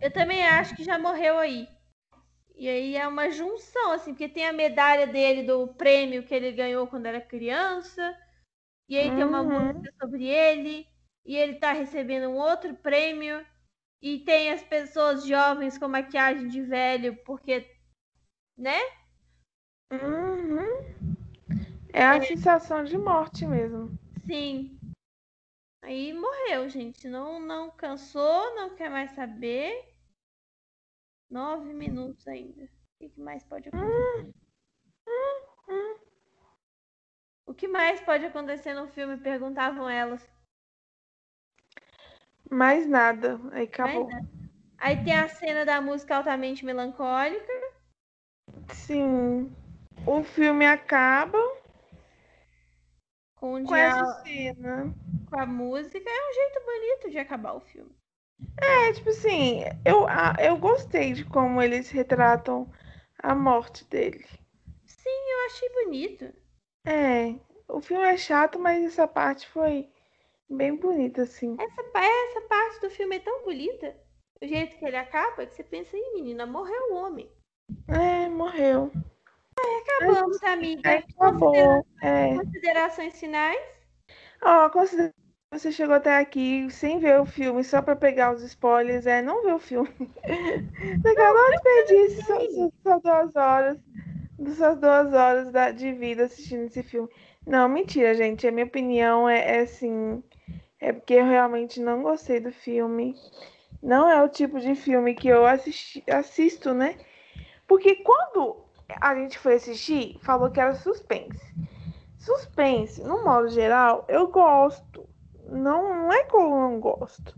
Eu 0.00 0.12
também 0.12 0.44
acho 0.46 0.74
que 0.74 0.82
já 0.84 0.98
morreu 0.98 1.38
aí. 1.38 1.68
E 2.56 2.68
aí 2.68 2.96
é 2.96 3.06
uma 3.08 3.30
junção, 3.30 3.92
assim, 3.92 4.12
porque 4.12 4.28
tem 4.28 4.46
a 4.46 4.52
medalha 4.52 5.06
dele 5.06 5.42
do 5.44 5.68
prêmio 5.74 6.24
que 6.24 6.34
ele 6.34 6.52
ganhou 6.52 6.86
quando 6.86 7.06
era 7.06 7.20
criança. 7.20 8.16
E 8.90 8.98
aí 8.98 9.14
tem 9.14 9.22
uma 9.24 9.40
Uhum. 9.40 9.72
música 9.72 9.94
sobre 10.02 10.26
ele. 10.26 10.86
E 11.24 11.36
ele 11.36 11.54
tá 11.54 11.72
recebendo 11.72 12.28
um 12.28 12.36
outro 12.36 12.74
prêmio. 12.74 13.46
E 14.02 14.18
tem 14.18 14.50
as 14.50 14.62
pessoas 14.64 15.24
jovens 15.24 15.78
com 15.78 15.86
maquiagem 15.86 16.48
de 16.48 16.60
velho, 16.60 17.16
porque, 17.24 17.70
né? 18.58 18.80
Uhum. 19.92 20.90
É 21.92 22.04
a 22.04 22.20
sensação 22.20 22.82
de 22.82 22.98
morte 22.98 23.46
mesmo. 23.46 23.96
Sim. 24.26 24.76
Aí 25.82 26.12
morreu, 26.12 26.68
gente. 26.68 27.08
Não, 27.08 27.38
não 27.38 27.70
cansou, 27.70 28.54
não 28.56 28.74
quer 28.74 28.90
mais 28.90 29.12
saber. 29.12 29.94
Nove 31.30 31.72
minutos 31.72 32.26
ainda. 32.26 32.64
O 32.64 33.08
que 33.08 33.20
mais 33.20 33.44
pode 33.44 33.68
acontecer? 33.68 34.32
O 37.50 37.52
que 37.52 37.66
mais 37.66 38.00
pode 38.00 38.24
acontecer 38.24 38.72
no 38.74 38.86
filme? 38.86 39.16
Perguntavam 39.16 39.90
elas. 39.90 40.24
Mais 42.48 42.86
nada. 42.86 43.40
Aí 43.50 43.64
acabou. 43.64 44.08
nada. 44.08 44.24
Aí 44.78 45.02
tem 45.02 45.18
a 45.18 45.26
cena 45.26 45.64
da 45.64 45.80
música 45.80 46.16
altamente 46.16 46.64
melancólica. 46.64 47.52
Sim. 48.72 49.52
O 50.06 50.22
filme 50.22 50.64
acaba 50.64 51.40
Com, 53.34 53.60
o 53.60 53.64
com 53.64 53.74
essa 53.74 54.22
cena. 54.22 54.94
com 55.28 55.40
a 55.40 55.44
música. 55.44 56.08
É 56.08 56.30
um 56.30 56.32
jeito 56.32 56.64
bonito 56.64 57.10
de 57.10 57.18
acabar 57.18 57.54
o 57.54 57.60
filme. 57.60 57.90
É, 58.58 58.92
tipo 58.92 59.10
assim, 59.10 59.64
eu, 59.84 60.06
eu 60.38 60.56
gostei 60.56 61.14
de 61.14 61.24
como 61.24 61.60
eles 61.60 61.90
retratam 61.90 62.72
a 63.18 63.34
morte 63.34 63.84
dele. 63.86 64.24
Eu 65.40 65.46
achei 65.46 65.68
bonito. 65.70 66.39
É, 66.84 67.34
o 67.68 67.80
filme 67.80 68.04
é 68.04 68.16
chato, 68.16 68.58
mas 68.58 68.84
essa 68.84 69.06
parte 69.06 69.46
foi 69.48 69.88
bem 70.48 70.76
bonita, 70.76 71.22
assim. 71.22 71.56
Essa, 71.58 71.82
essa 71.98 72.40
parte 72.48 72.80
do 72.80 72.90
filme 72.90 73.16
é 73.16 73.20
tão 73.20 73.44
bonita. 73.44 73.96
O 74.42 74.46
jeito 74.46 74.78
que 74.78 74.84
ele 74.84 74.96
acaba, 74.96 75.46
que 75.46 75.54
você 75.54 75.62
pensa, 75.64 75.96
Ih, 75.96 76.14
menina, 76.14 76.46
morreu 76.46 76.92
o 76.92 76.94
homem. 76.96 77.30
É, 77.88 78.28
morreu. 78.28 78.90
Acabamos, 79.58 80.42
amiga. 80.42 80.88
É, 80.88 80.96
acabou. 80.98 81.54
É. 82.02 82.36
Considerações 82.36 83.18
finais? 83.20 83.60
Ó, 84.42 84.68
considera 84.70 85.12
que 85.12 85.58
você 85.58 85.72
chegou 85.72 85.94
até 85.94 86.16
aqui 86.16 86.70
sem 86.70 86.98
ver 86.98 87.20
o 87.20 87.26
filme, 87.26 87.62
só 87.64 87.82
pra 87.82 87.96
pegar 87.96 88.34
os 88.34 88.42
spoilers, 88.42 89.06
é 89.06 89.20
não 89.22 89.42
ver 89.42 89.54
o 89.54 89.58
filme. 89.58 89.90
Legal, 91.04 91.34
não 91.34 91.50
desperdice 91.50 92.22
suas, 92.22 92.54
suas- 92.54 92.72
suas 92.82 93.02
duas 93.02 93.36
horas, 93.36 93.78
suas 94.48 94.78
duas 94.78 95.12
horas 95.12 95.50
da- 95.52 95.70
de 95.70 95.92
vida 95.92 96.24
assistindo 96.24 96.64
esse 96.64 96.82
filme. 96.82 97.08
Não, 97.46 97.68
mentira, 97.68 98.14
gente. 98.14 98.46
A 98.46 98.52
minha 98.52 98.66
opinião 98.66 99.28
é, 99.28 99.58
é 99.58 99.60
assim. 99.60 100.22
É 100.80 100.92
porque 100.92 101.14
eu 101.14 101.26
realmente 101.26 101.80
não 101.80 102.02
gostei 102.02 102.40
do 102.40 102.50
filme. 102.50 103.14
Não 103.82 104.08
é 104.08 104.22
o 104.22 104.28
tipo 104.28 104.58
de 104.60 104.74
filme 104.74 105.14
que 105.14 105.28
eu 105.28 105.46
assisti, 105.46 106.02
assisto, 106.10 106.72
né? 106.74 106.96
Porque 107.66 107.96
quando 107.96 108.64
a 109.00 109.14
gente 109.14 109.38
foi 109.38 109.54
assistir, 109.54 110.18
falou 110.22 110.50
que 110.50 110.60
era 110.60 110.74
suspense. 110.74 111.54
Suspense, 112.18 113.02
no 113.02 113.24
modo 113.24 113.48
geral, 113.48 114.04
eu 114.08 114.28
gosto. 114.28 115.08
Não, 115.46 115.88
não 115.88 116.12
é 116.12 116.24
que 116.24 116.34
eu 116.34 116.50
não 116.50 116.78
gosto. 116.80 117.34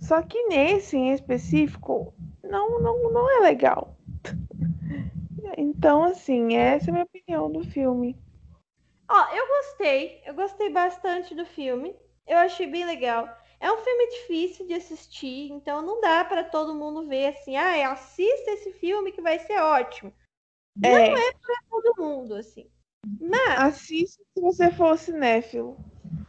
Só 0.00 0.22
que 0.22 0.46
nesse 0.48 0.96
em 0.96 1.12
específico, 1.12 2.12
não, 2.42 2.80
não, 2.80 3.12
não 3.12 3.38
é 3.38 3.40
legal. 3.40 3.96
Então, 5.56 6.04
assim, 6.04 6.56
essa 6.56 6.86
é 6.86 6.90
a 6.90 6.92
minha 6.92 7.04
opinião 7.04 7.50
do 7.50 7.62
filme. 7.64 8.16
Ó, 9.08 9.34
eu 9.34 9.46
gostei. 9.46 10.22
Eu 10.24 10.34
gostei 10.34 10.70
bastante 10.70 11.34
do 11.34 11.44
filme. 11.44 11.94
Eu 12.26 12.38
achei 12.38 12.66
bem 12.66 12.84
legal. 12.84 13.28
É 13.60 13.70
um 13.70 13.78
filme 13.78 14.08
difícil 14.08 14.66
de 14.66 14.74
assistir, 14.74 15.52
então 15.52 15.82
não 15.82 16.00
dá 16.00 16.24
pra 16.24 16.42
todo 16.42 16.74
mundo 16.74 17.06
ver 17.06 17.26
assim, 17.26 17.56
ah, 17.56 17.92
assista 17.92 18.50
esse 18.50 18.72
filme 18.72 19.12
que 19.12 19.22
vai 19.22 19.38
ser 19.38 19.60
ótimo. 19.60 20.12
É, 20.84 21.14
Todo 21.70 22.02
mundo, 22.02 22.34
assim. 22.34 22.68
Mas, 23.20 23.58
assista 23.60 24.22
se 24.34 24.40
você 24.40 24.70
for 24.72 24.98
cinéfilo. 24.98 25.76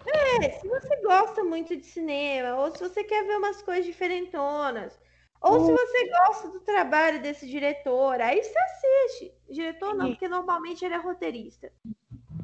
é, 0.06 0.52
se 0.52 0.68
você 0.68 0.95
gosta 1.02 1.44
muito 1.44 1.76
de 1.76 1.86
cinema, 1.86 2.56
ou 2.60 2.72
se 2.72 2.80
você 2.80 3.04
quer 3.04 3.26
ver 3.26 3.38
umas 3.38 3.62
coisas 3.64 3.86
diferentonas, 3.86 5.00
ou 5.44 5.60
se 5.60 5.72
você 5.72 6.10
gosta 6.10 6.49
do 6.49 6.60
trabalho 6.61 7.22
desse 7.22 7.48
diretor, 7.48 8.22
aí 8.22 8.41
você 8.44 8.57
assiste. 8.60 9.34
Diretor 9.49 9.94
não, 9.95 10.10
porque 10.10 10.28
normalmente 10.28 10.86
ele 10.86 10.95
é 10.95 10.98
roteirista. 10.98 11.72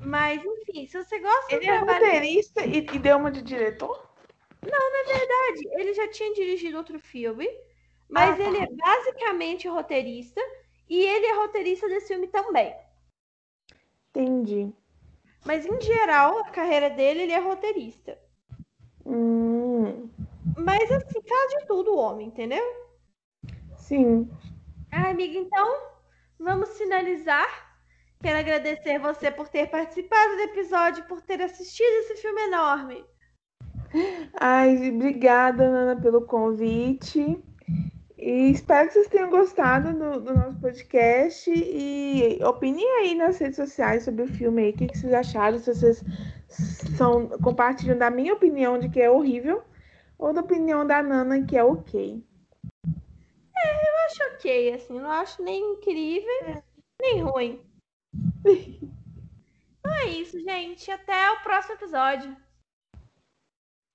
Mas, 0.01 0.43
enfim, 0.45 0.85
se 0.87 1.01
você 1.03 1.19
gosta 1.19 1.55
Ele 1.55 1.65
do 1.65 1.65
é 1.65 1.77
trabalho 1.77 2.05
roteirista 2.05 2.65
e, 2.65 2.77
e 2.79 2.99
deu 2.99 3.17
uma 3.17 3.31
de 3.31 3.41
diretor? 3.41 4.09
verdade, 5.05 5.69
ele 5.81 5.93
já 5.93 6.07
tinha 6.09 6.33
dirigido 6.33 6.77
outro 6.77 6.99
filme, 6.99 7.47
mas 8.07 8.39
Ah, 8.39 8.39
ele 8.39 8.57
é 8.57 8.67
basicamente 8.67 9.67
roteirista 9.67 10.41
e 10.89 10.99
ele 11.03 11.25
é 11.27 11.33
roteirista 11.35 11.87
desse 11.87 12.07
filme 12.09 12.27
também. 12.27 12.75
Entendi. 14.13 14.71
Mas 15.43 15.65
em 15.65 15.81
geral, 15.81 16.37
a 16.37 16.49
carreira 16.49 16.89
dele, 16.89 17.23
ele 17.23 17.33
é 17.33 17.39
roteirista. 17.39 18.17
Hum, 19.05 20.09
Mas 20.55 20.91
assim, 20.91 21.21
faz 21.27 21.51
de 21.53 21.67
tudo 21.67 21.91
o 21.93 21.97
homem, 21.97 22.27
entendeu? 22.27 22.63
Sim. 23.89 24.29
Ai, 24.91 25.11
amiga, 25.11 25.37
então 25.37 25.67
vamos 26.39 26.77
finalizar. 26.77 27.47
Quero 28.21 28.37
agradecer 28.37 28.99
você 28.99 29.31
por 29.31 29.47
ter 29.47 29.67
participado 29.67 30.35
do 30.35 30.41
episódio, 30.43 31.03
por 31.05 31.21
ter 31.21 31.41
assistido 31.41 31.89
esse 32.01 32.17
filme 32.17 32.41
enorme. 32.43 33.03
Ai, 34.39 34.89
obrigada, 34.89 35.69
Nana, 35.69 35.99
pelo 35.99 36.21
convite. 36.21 37.43
E 38.17 38.51
espero 38.51 38.87
que 38.87 38.93
vocês 38.93 39.07
tenham 39.07 39.29
gostado 39.29 39.93
do, 39.93 40.21
do 40.21 40.33
nosso 40.35 40.59
podcast. 40.59 41.49
E 41.51 42.39
opinem 42.43 42.85
aí 42.99 43.15
nas 43.15 43.39
redes 43.39 43.55
sociais 43.55 44.03
sobre 44.03 44.23
o 44.23 44.27
filme 44.27 44.63
aí. 44.63 44.69
O 44.69 44.73
que, 44.73 44.87
que 44.87 44.97
vocês 44.97 45.13
acharam? 45.13 45.57
Se 45.57 45.73
vocês 45.73 46.03
são, 46.95 47.29
compartilham 47.41 47.97
da 47.97 48.11
minha 48.11 48.33
opinião 48.33 48.77
de 48.77 48.89
que 48.89 49.01
é 49.01 49.09
horrível 49.09 49.63
ou 50.17 50.33
da 50.33 50.41
opinião 50.41 50.85
da 50.85 51.01
Nana 51.01 51.43
que 51.45 51.57
é 51.57 51.63
ok. 51.63 52.23
Acho 54.09 54.23
ok, 54.33 54.73
assim, 54.73 54.99
não 54.99 55.11
acho 55.11 55.43
nem 55.43 55.73
incrível, 55.73 56.63
nem 56.99 57.21
ruim. 57.21 57.63
Então 59.79 59.93
é 59.93 60.07
isso, 60.09 60.37
gente. 60.41 60.91
Até 60.91 61.31
o 61.31 61.41
próximo 61.41 61.75
episódio. 61.75 62.35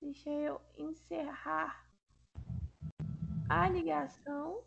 Deixa 0.01 0.29
eu 0.29 0.59
encerrar 0.77 1.87
a 3.47 3.69
ligação. 3.69 4.63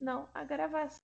Não, 0.00 0.28
a 0.32 0.44
gravação. 0.44 0.98